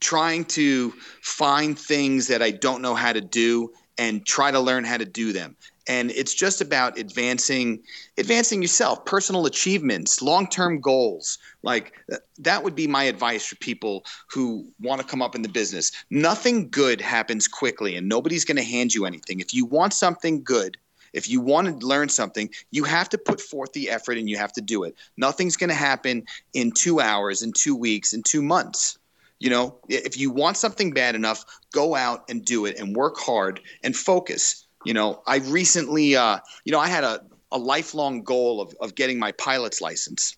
trying 0.00 0.44
to 0.44 0.90
find 1.22 1.78
things 1.78 2.28
that 2.28 2.42
I 2.42 2.50
don't 2.50 2.82
know 2.82 2.94
how 2.94 3.12
to 3.12 3.20
do 3.20 3.72
and 3.96 4.24
try 4.24 4.50
to 4.50 4.60
learn 4.60 4.84
how 4.84 4.96
to 4.96 5.04
do 5.04 5.32
them. 5.32 5.56
And 5.88 6.10
it's 6.10 6.34
just 6.34 6.60
about 6.60 6.98
advancing 6.98 7.82
advancing 8.18 8.60
yourself 8.60 9.04
personal 9.06 9.46
achievements 9.46 10.20
long-term 10.20 10.80
goals. 10.80 11.38
Like 11.62 11.94
that 12.38 12.62
would 12.62 12.74
be 12.74 12.86
my 12.86 13.04
advice 13.04 13.46
for 13.46 13.56
people 13.56 14.04
who 14.30 14.68
want 14.80 15.00
to 15.00 15.06
come 15.06 15.22
up 15.22 15.34
in 15.34 15.42
the 15.42 15.48
business. 15.48 15.90
Nothing 16.10 16.68
good 16.68 17.00
happens 17.00 17.48
quickly 17.48 17.96
and 17.96 18.08
nobody's 18.08 18.44
going 18.44 18.58
to 18.58 18.62
hand 18.62 18.94
you 18.94 19.06
anything. 19.06 19.40
If 19.40 19.54
you 19.54 19.64
want 19.64 19.94
something 19.94 20.44
good 20.44 20.76
if 21.18 21.28
you 21.28 21.40
want 21.40 21.80
to 21.80 21.86
learn 21.86 22.08
something, 22.08 22.48
you 22.70 22.84
have 22.84 23.08
to 23.10 23.18
put 23.18 23.40
forth 23.40 23.72
the 23.72 23.90
effort 23.90 24.16
and 24.16 24.30
you 24.30 24.36
have 24.38 24.52
to 24.52 24.60
do 24.60 24.84
it. 24.84 24.94
Nothing's 25.16 25.56
going 25.56 25.68
to 25.68 25.74
happen 25.74 26.24
in 26.54 26.70
two 26.70 27.00
hours, 27.00 27.42
in 27.42 27.52
two 27.52 27.74
weeks, 27.74 28.14
in 28.14 28.22
two 28.22 28.40
months. 28.40 28.96
You 29.40 29.50
know, 29.50 29.76
if 29.88 30.16
you 30.16 30.30
want 30.30 30.56
something 30.56 30.92
bad 30.92 31.14
enough, 31.16 31.44
go 31.72 31.96
out 31.96 32.24
and 32.30 32.44
do 32.44 32.66
it 32.66 32.78
and 32.78 32.94
work 32.94 33.18
hard 33.18 33.60
and 33.82 33.94
focus. 33.96 34.66
You 34.84 34.94
know, 34.94 35.22
I 35.26 35.38
recently, 35.38 36.16
uh, 36.16 36.38
you 36.64 36.72
know, 36.72 36.80
I 36.80 36.86
had 36.86 37.04
a, 37.04 37.24
a 37.50 37.58
lifelong 37.58 38.22
goal 38.22 38.60
of, 38.60 38.74
of 38.80 38.94
getting 38.94 39.18
my 39.18 39.32
pilot's 39.32 39.80
license. 39.80 40.36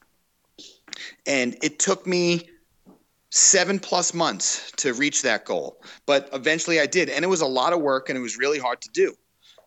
And 1.26 1.56
it 1.62 1.78
took 1.78 2.06
me 2.06 2.48
seven 3.30 3.78
plus 3.78 4.12
months 4.12 4.72
to 4.78 4.94
reach 4.94 5.22
that 5.22 5.44
goal. 5.44 5.82
But 6.06 6.30
eventually 6.32 6.80
I 6.80 6.86
did. 6.86 7.10
And 7.10 7.22
it 7.24 7.28
was 7.28 7.42
a 7.42 7.46
lot 7.46 7.72
of 7.74 7.80
work 7.80 8.08
and 8.08 8.18
it 8.18 8.22
was 8.22 8.38
really 8.38 8.58
hard 8.58 8.80
to 8.82 8.90
do. 8.90 9.14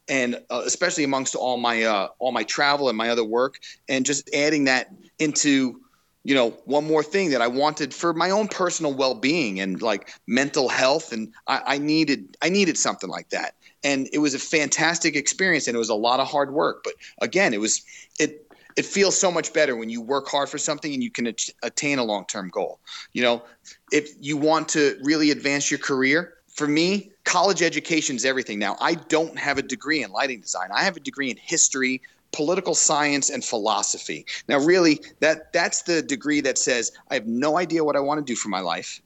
And 0.10 0.36
uh, 0.50 0.64
especially 0.66 1.06
amongst 1.06 1.36
all 1.36 1.58
my 1.58 1.84
uh, 1.84 2.08
all 2.20 2.32
my 2.32 2.44
travel 2.44 2.90
and 2.90 2.98
my 2.98 3.10
other 3.10 3.24
work, 3.24 3.60
and 3.88 4.06
just 4.06 4.30
adding 4.34 4.66
that 4.66 4.90
into 5.18 5.80
you 6.24 6.34
know 6.34 6.52
one 6.66 6.86
more 6.86 7.04
thing 7.04 7.30
that 7.32 7.42
i 7.42 7.48
wanted 7.48 7.94
for 7.94 8.14
my 8.14 8.30
own 8.30 8.48
personal 8.48 8.94
well-being 8.94 9.60
and 9.60 9.82
like 9.82 10.12
mental 10.26 10.70
health 10.70 11.12
and 11.12 11.34
I, 11.48 11.62
I, 11.66 11.78
needed 11.78 12.38
i 12.42 12.50
needed 12.50 12.78
something 12.78 13.10
like 13.10 13.30
that. 13.30 13.56
And 13.86 14.08
it 14.14 14.20
was 14.20 14.34
a 14.34 14.40
fantastic 14.40 15.18
experience 15.18 15.68
and 15.68 15.76
it 15.76 15.78
was 15.78 15.90
a 15.90 15.96
lot 15.96 16.20
of 16.20 16.28
hard 16.28 16.54
work 16.54 16.84
but 16.84 16.94
again 17.22 17.54
it 17.54 17.60
was 17.60 17.82
it 18.20 18.50
it 18.76 18.86
feels 18.86 19.20
so 19.20 19.30
much 19.30 19.54
better 19.54 19.76
when 19.76 19.90
you 19.90 20.02
work 20.02 20.28
hard 20.28 20.50
for 20.50 20.58
something 20.58 20.92
and 20.94 21.04
you 21.04 21.12
can 21.12 21.32
attain 21.62 22.00
a 22.00 22.04
long-term 22.04 22.50
goal. 22.50 22.80
You 23.12 23.24
know 23.24 23.44
if 23.92 24.10
you 24.22 24.38
want 24.38 24.70
to 24.70 24.98
really 25.04 25.32
advance 25.32 25.70
your 25.70 25.80
career 25.80 26.36
for 26.48 26.68
me 26.68 27.12
college 27.24 27.62
education 27.62 28.16
is 28.16 28.26
everything 28.26 28.60
now 28.60 28.76
i 28.80 28.94
don't 28.94 29.38
have 29.38 29.58
a 29.58 29.62
degree 29.62 30.04
in 30.04 30.12
lighting 30.12 30.42
design 30.42 30.70
i 30.74 30.84
have 30.84 30.98
a 30.98 31.02
degree 31.02 31.30
in 31.30 31.38
history 31.38 32.02
political 32.32 32.74
science 32.74 33.30
and 33.30 33.44
philosophy 33.44 34.26
now 34.48 34.58
really 34.58 35.00
that 35.20 35.54
that's 35.54 35.84
the 35.84 36.02
degree 36.02 36.42
that 36.42 36.58
says 36.58 36.92
i 37.10 37.14
have 37.14 37.28
no 37.28 37.58
idea 37.58 37.84
what 37.84 37.96
i 37.96 38.00
want 38.00 38.20
to 38.20 38.32
do 38.32 38.36
for 38.36 38.50
my 38.50 38.60
life 38.60 39.02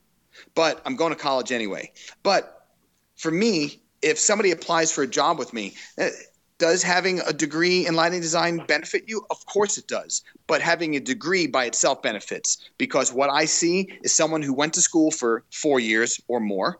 but 0.55 0.81
i'm 0.85 0.95
going 0.95 1.13
to 1.13 1.19
college 1.19 1.51
anyway 1.51 1.91
but 2.23 2.69
for 3.15 3.31
me 3.31 3.81
if 4.01 4.19
somebody 4.19 4.51
applies 4.51 4.91
for 4.91 5.03
a 5.03 5.07
job 5.07 5.39
with 5.39 5.53
me, 5.53 5.73
uh, 5.99 6.09
does 6.57 6.81
having 6.81 7.19
a 7.21 7.33
degree 7.33 7.85
in 7.85 7.95
lighting 7.95 8.21
design 8.21 8.63
benefit 8.67 9.03
you? 9.07 9.25
Of 9.29 9.45
course 9.45 9.77
it 9.77 9.87
does. 9.87 10.23
But 10.47 10.61
having 10.61 10.95
a 10.95 10.99
degree 10.99 11.45
by 11.45 11.65
itself 11.65 12.01
benefits 12.01 12.57
because 12.77 13.13
what 13.13 13.29
I 13.29 13.45
see 13.45 13.89
is 14.03 14.13
someone 14.13 14.41
who 14.41 14.53
went 14.53 14.73
to 14.73 14.81
school 14.81 15.11
for 15.11 15.43
four 15.51 15.79
years 15.79 16.19
or 16.27 16.39
more 16.39 16.79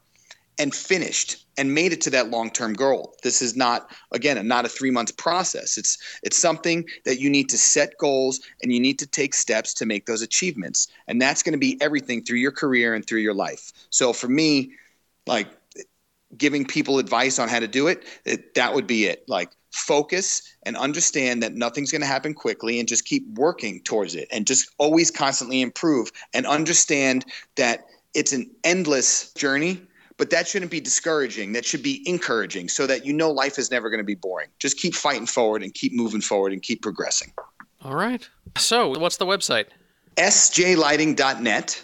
and 0.59 0.73
finished 0.73 1.45
and 1.57 1.73
made 1.73 1.91
it 1.91 2.01
to 2.01 2.09
that 2.11 2.29
long-term 2.29 2.73
goal. 2.73 3.15
This 3.23 3.41
is 3.41 3.55
not 3.55 3.91
again 4.11 4.47
not 4.47 4.65
a 4.65 4.69
3-month 4.69 5.17
process. 5.17 5.77
It's 5.77 5.97
it's 6.23 6.37
something 6.37 6.85
that 7.05 7.19
you 7.19 7.29
need 7.29 7.49
to 7.49 7.57
set 7.57 7.97
goals 7.97 8.39
and 8.61 8.71
you 8.71 8.79
need 8.79 8.99
to 8.99 9.07
take 9.07 9.33
steps 9.33 9.73
to 9.75 9.85
make 9.85 10.05
those 10.05 10.21
achievements. 10.21 10.87
And 11.07 11.21
that's 11.21 11.43
going 11.43 11.53
to 11.53 11.59
be 11.59 11.77
everything 11.81 12.23
through 12.23 12.39
your 12.39 12.51
career 12.51 12.93
and 12.93 13.05
through 13.05 13.21
your 13.21 13.33
life. 13.33 13.71
So 13.89 14.13
for 14.13 14.27
me, 14.27 14.71
like 15.25 15.47
giving 16.37 16.65
people 16.65 16.99
advice 16.99 17.39
on 17.39 17.47
how 17.47 17.59
to 17.59 17.67
do 17.67 17.87
it, 17.87 18.03
it 18.25 18.53
that 18.55 18.73
would 18.73 18.87
be 18.87 19.05
it. 19.05 19.23
Like 19.27 19.51
focus 19.71 20.41
and 20.63 20.75
understand 20.75 21.43
that 21.43 21.53
nothing's 21.53 21.91
going 21.91 22.01
to 22.01 22.07
happen 22.07 22.33
quickly 22.33 22.79
and 22.79 22.87
just 22.87 23.05
keep 23.05 23.27
working 23.35 23.81
towards 23.83 24.15
it 24.15 24.27
and 24.31 24.47
just 24.47 24.69
always 24.77 25.11
constantly 25.11 25.61
improve 25.61 26.11
and 26.33 26.45
understand 26.47 27.25
that 27.55 27.85
it's 28.13 28.33
an 28.33 28.49
endless 28.63 29.31
journey 29.33 29.79
but 30.17 30.29
that 30.31 30.47
shouldn't 30.47 30.71
be 30.71 30.81
discouraging. 30.81 31.53
That 31.53 31.65
should 31.65 31.83
be 31.83 32.03
encouraging 32.07 32.69
so 32.69 32.87
that 32.87 33.05
you 33.05 33.13
know 33.13 33.31
life 33.31 33.57
is 33.57 33.71
never 33.71 33.89
going 33.89 33.99
to 33.99 34.05
be 34.05 34.15
boring. 34.15 34.49
Just 34.59 34.77
keep 34.79 34.95
fighting 34.95 35.27
forward 35.27 35.63
and 35.63 35.73
keep 35.73 35.93
moving 35.93 36.21
forward 36.21 36.53
and 36.53 36.61
keep 36.61 36.81
progressing. 36.81 37.31
All 37.83 37.95
right. 37.95 38.27
So 38.57 38.97
what's 38.99 39.17
the 39.17 39.25
website? 39.25 39.67
Sjlighting.net 40.17 41.83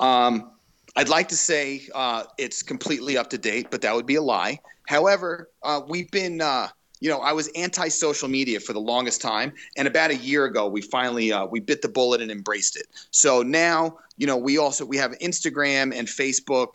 um, 0.00 0.50
I'd 0.96 1.08
like 1.08 1.28
to 1.28 1.36
say 1.36 1.82
uh, 1.94 2.24
it's 2.36 2.62
completely 2.62 3.16
up 3.16 3.30
to 3.30 3.38
date, 3.38 3.68
but 3.70 3.82
that 3.82 3.94
would 3.94 4.06
be 4.06 4.16
a 4.16 4.22
lie. 4.22 4.58
However, 4.88 5.50
uh, 5.62 5.82
we've 5.86 6.10
been, 6.10 6.40
uh, 6.40 6.68
you 7.00 7.08
know, 7.08 7.18
I 7.18 7.32
was 7.32 7.48
anti-social 7.54 8.28
media 8.28 8.58
for 8.58 8.72
the 8.72 8.80
longest 8.80 9.20
time, 9.20 9.52
and 9.76 9.86
about 9.86 10.10
a 10.10 10.16
year 10.16 10.46
ago, 10.46 10.66
we 10.66 10.82
finally 10.82 11.32
uh, 11.32 11.46
we 11.46 11.60
bit 11.60 11.82
the 11.82 11.88
bullet 11.88 12.20
and 12.20 12.30
embraced 12.30 12.76
it. 12.76 12.86
So 13.10 13.42
now, 13.42 13.98
you 14.16 14.26
know, 14.26 14.36
we 14.36 14.58
also 14.58 14.84
we 14.84 14.96
have 14.96 15.12
Instagram 15.18 15.94
and 15.96 16.08
Facebook 16.08 16.72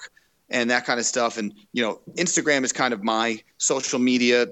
and 0.50 0.70
that 0.70 0.86
kind 0.86 1.00
of 1.00 1.06
stuff, 1.06 1.38
and 1.38 1.54
you 1.74 1.82
know, 1.82 2.00
Instagram 2.16 2.64
is 2.64 2.72
kind 2.72 2.93
of 2.93 3.04
my 3.04 3.41
social 3.58 4.00
media 4.00 4.48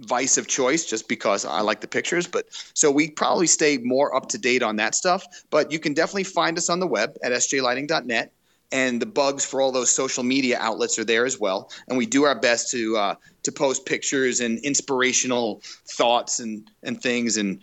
vice 0.00 0.36
of 0.38 0.48
choice 0.48 0.84
just 0.84 1.08
because 1.08 1.44
I 1.44 1.60
like 1.60 1.80
the 1.80 1.88
pictures. 1.88 2.26
But 2.26 2.46
so 2.74 2.90
we 2.90 3.10
probably 3.10 3.46
stay 3.46 3.78
more 3.78 4.14
up 4.14 4.28
to 4.30 4.38
date 4.38 4.62
on 4.62 4.76
that 4.76 4.94
stuff. 4.94 5.24
But 5.50 5.70
you 5.70 5.78
can 5.78 5.94
definitely 5.94 6.24
find 6.24 6.58
us 6.58 6.68
on 6.68 6.80
the 6.80 6.86
web 6.86 7.16
at 7.22 7.32
sjlighting.net 7.32 8.32
and 8.72 9.00
the 9.00 9.06
bugs 9.06 9.44
for 9.44 9.60
all 9.60 9.70
those 9.70 9.90
social 9.90 10.24
media 10.24 10.58
outlets 10.60 10.98
are 10.98 11.04
there 11.04 11.24
as 11.24 11.38
well. 11.38 11.70
And 11.88 11.96
we 11.96 12.06
do 12.06 12.24
our 12.24 12.38
best 12.38 12.70
to 12.72 12.96
uh, 12.96 13.14
to 13.44 13.52
post 13.52 13.86
pictures 13.86 14.40
and 14.40 14.58
inspirational 14.58 15.62
thoughts 15.86 16.40
and 16.40 16.68
and 16.82 17.00
things. 17.00 17.36
And 17.36 17.60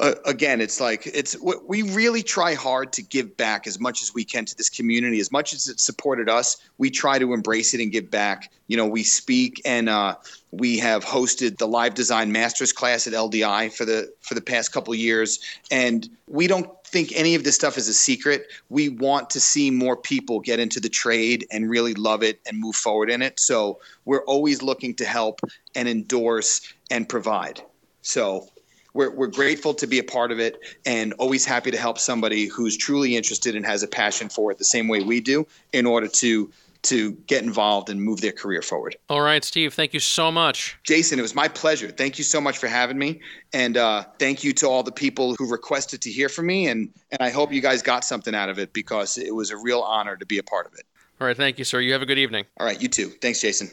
uh, 0.00 0.14
again, 0.24 0.62
it's 0.62 0.80
like 0.80 1.06
it's 1.06 1.36
we 1.68 1.82
really 1.82 2.22
try 2.22 2.54
hard 2.54 2.90
to 2.94 3.02
give 3.02 3.36
back 3.36 3.66
as 3.66 3.78
much 3.78 4.00
as 4.02 4.14
we 4.14 4.24
can 4.24 4.46
to 4.46 4.56
this 4.56 4.70
community. 4.70 5.20
As 5.20 5.30
much 5.30 5.52
as 5.52 5.68
it 5.68 5.78
supported 5.78 6.26
us, 6.26 6.56
we 6.78 6.90
try 6.90 7.18
to 7.18 7.34
embrace 7.34 7.74
it 7.74 7.82
and 7.82 7.92
give 7.92 8.10
back. 8.10 8.50
You 8.66 8.78
know, 8.78 8.86
we 8.86 9.02
speak 9.02 9.60
and 9.66 9.90
uh, 9.90 10.16
we 10.52 10.78
have 10.78 11.04
hosted 11.04 11.58
the 11.58 11.68
live 11.68 11.94
design 11.94 12.32
masters 12.32 12.72
class 12.72 13.06
at 13.06 13.12
LDI 13.12 13.70
for 13.72 13.84
the 13.84 14.10
for 14.22 14.34
the 14.34 14.40
past 14.40 14.72
couple 14.72 14.94
years, 14.94 15.38
and 15.70 16.08
we 16.26 16.46
don't 16.46 16.70
think 16.86 17.12
any 17.14 17.34
of 17.34 17.44
this 17.44 17.54
stuff 17.54 17.76
is 17.76 17.86
a 17.86 17.94
secret. 17.94 18.46
We 18.70 18.88
want 18.88 19.28
to 19.30 19.40
see 19.40 19.70
more 19.70 19.98
people 19.98 20.40
get 20.40 20.60
into 20.60 20.80
the 20.80 20.88
trade 20.88 21.46
and 21.52 21.68
really 21.68 21.92
love 21.92 22.22
it 22.22 22.40
and 22.46 22.58
move 22.58 22.74
forward 22.74 23.10
in 23.10 23.20
it. 23.20 23.38
So 23.38 23.80
we're 24.06 24.24
always 24.24 24.62
looking 24.62 24.94
to 24.94 25.04
help 25.04 25.40
and 25.74 25.86
endorse 25.86 26.72
and 26.90 27.06
provide. 27.06 27.60
So 28.02 28.48
we're, 28.94 29.10
we're 29.10 29.26
grateful 29.26 29.74
to 29.74 29.86
be 29.86 29.98
a 29.98 30.04
part 30.04 30.32
of 30.32 30.40
it 30.40 30.58
and 30.86 31.12
always 31.14 31.44
happy 31.44 31.70
to 31.70 31.76
help 31.76 31.98
somebody 31.98 32.46
who's 32.46 32.76
truly 32.76 33.16
interested 33.16 33.54
and 33.54 33.64
has 33.66 33.82
a 33.82 33.88
passion 33.88 34.28
for 34.28 34.50
it 34.50 34.58
the 34.58 34.64
same 34.64 34.88
way 34.88 35.02
we 35.02 35.20
do 35.20 35.46
in 35.72 35.86
order 35.86 36.08
to 36.08 36.50
to 36.82 37.12
get 37.26 37.42
involved 37.42 37.90
and 37.90 38.02
move 38.02 38.20
their 38.20 38.32
career 38.32 38.62
forward. 38.62 38.96
All 39.08 39.20
right, 39.20 39.44
Steve, 39.44 39.74
thank 39.74 39.92
you 39.92 40.00
so 40.00 40.30
much. 40.30 40.78
Jason, 40.82 41.18
it 41.18 41.22
was 41.22 41.34
my 41.34 41.48
pleasure. 41.48 41.90
Thank 41.90 42.16
you 42.18 42.24
so 42.24 42.40
much 42.40 42.58
for 42.58 42.68
having 42.68 42.98
me. 42.98 43.20
And 43.52 43.76
uh, 43.76 44.04
thank 44.18 44.42
you 44.42 44.52
to 44.54 44.66
all 44.66 44.82
the 44.82 44.92
people 44.92 45.34
who 45.34 45.50
requested 45.50 46.00
to 46.02 46.10
hear 46.10 46.28
from 46.28 46.46
me. 46.46 46.68
And, 46.68 46.88
and 47.10 47.20
I 47.20 47.30
hope 47.30 47.52
you 47.52 47.60
guys 47.60 47.82
got 47.82 48.04
something 48.04 48.34
out 48.34 48.48
of 48.48 48.58
it 48.58 48.72
because 48.72 49.18
it 49.18 49.34
was 49.34 49.50
a 49.50 49.56
real 49.56 49.80
honor 49.80 50.16
to 50.16 50.24
be 50.24 50.38
a 50.38 50.42
part 50.42 50.66
of 50.66 50.72
it. 50.74 50.86
All 51.20 51.26
right, 51.26 51.36
thank 51.36 51.58
you, 51.58 51.64
sir. 51.64 51.80
You 51.80 51.92
have 51.92 52.02
a 52.02 52.06
good 52.06 52.18
evening. 52.18 52.46
All 52.58 52.66
right, 52.66 52.80
you 52.80 52.88
too. 52.88 53.08
Thanks, 53.20 53.40
Jason. 53.40 53.70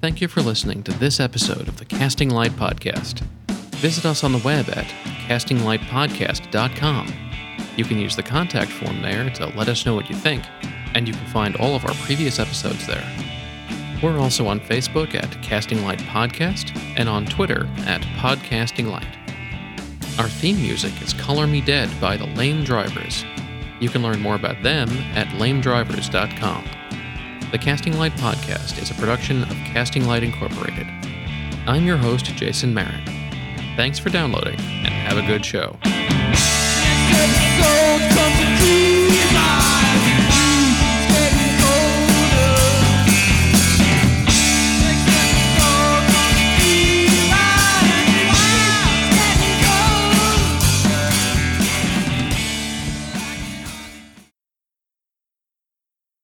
Thank 0.00 0.20
you 0.20 0.28
for 0.28 0.42
listening 0.42 0.82
to 0.82 0.92
this 0.92 1.20
episode 1.20 1.68
of 1.68 1.78
the 1.78 1.84
Casting 1.84 2.30
Light 2.30 2.52
Podcast. 2.52 3.22
Visit 3.84 4.06
us 4.06 4.24
on 4.24 4.32
the 4.32 4.38
web 4.38 4.70
at 4.70 4.86
castinglightpodcast.com. 5.28 7.12
You 7.76 7.84
can 7.84 7.98
use 7.98 8.16
the 8.16 8.22
contact 8.22 8.70
form 8.70 9.02
there 9.02 9.28
to 9.28 9.48
let 9.48 9.68
us 9.68 9.84
know 9.84 9.94
what 9.94 10.08
you 10.08 10.16
think 10.16 10.42
and 10.94 11.06
you 11.06 11.12
can 11.12 11.26
find 11.26 11.54
all 11.56 11.76
of 11.76 11.84
our 11.84 11.92
previous 11.96 12.38
episodes 12.38 12.86
there. 12.86 13.06
We're 14.02 14.18
also 14.18 14.46
on 14.46 14.60
Facebook 14.60 15.14
at 15.14 15.30
Casting 15.42 15.84
Light 15.84 15.98
Podcast 15.98 16.74
and 16.96 17.10
on 17.10 17.26
Twitter 17.26 17.68
at 17.80 18.00
Podcasting 18.16 18.90
Light. 18.90 19.18
Our 20.18 20.30
theme 20.30 20.56
music 20.56 21.02
is 21.02 21.12
Color 21.12 21.46
Me 21.46 21.60
Dead 21.60 21.90
by 22.00 22.16
the 22.16 22.28
Lame 22.28 22.64
Drivers. 22.64 23.22
You 23.80 23.90
can 23.90 24.02
learn 24.02 24.22
more 24.22 24.36
about 24.36 24.62
them 24.62 24.88
at 25.14 25.26
lamedrivers.com. 25.36 26.64
The 27.52 27.58
Casting 27.58 27.98
Light 27.98 28.14
Podcast 28.14 28.80
is 28.80 28.90
a 28.90 28.94
production 28.94 29.42
of 29.42 29.50
Casting 29.50 30.06
Light 30.06 30.22
Incorporated. 30.22 30.86
I'm 31.66 31.84
your 31.84 31.98
host, 31.98 32.24
Jason 32.24 32.72
Merritt. 32.72 33.23
Thanks 33.76 33.98
for 33.98 34.08
downloading 34.10 34.58
and 34.60 34.88
have 34.88 35.18
a 35.18 35.26
good 35.26 35.44
show. 35.44 35.76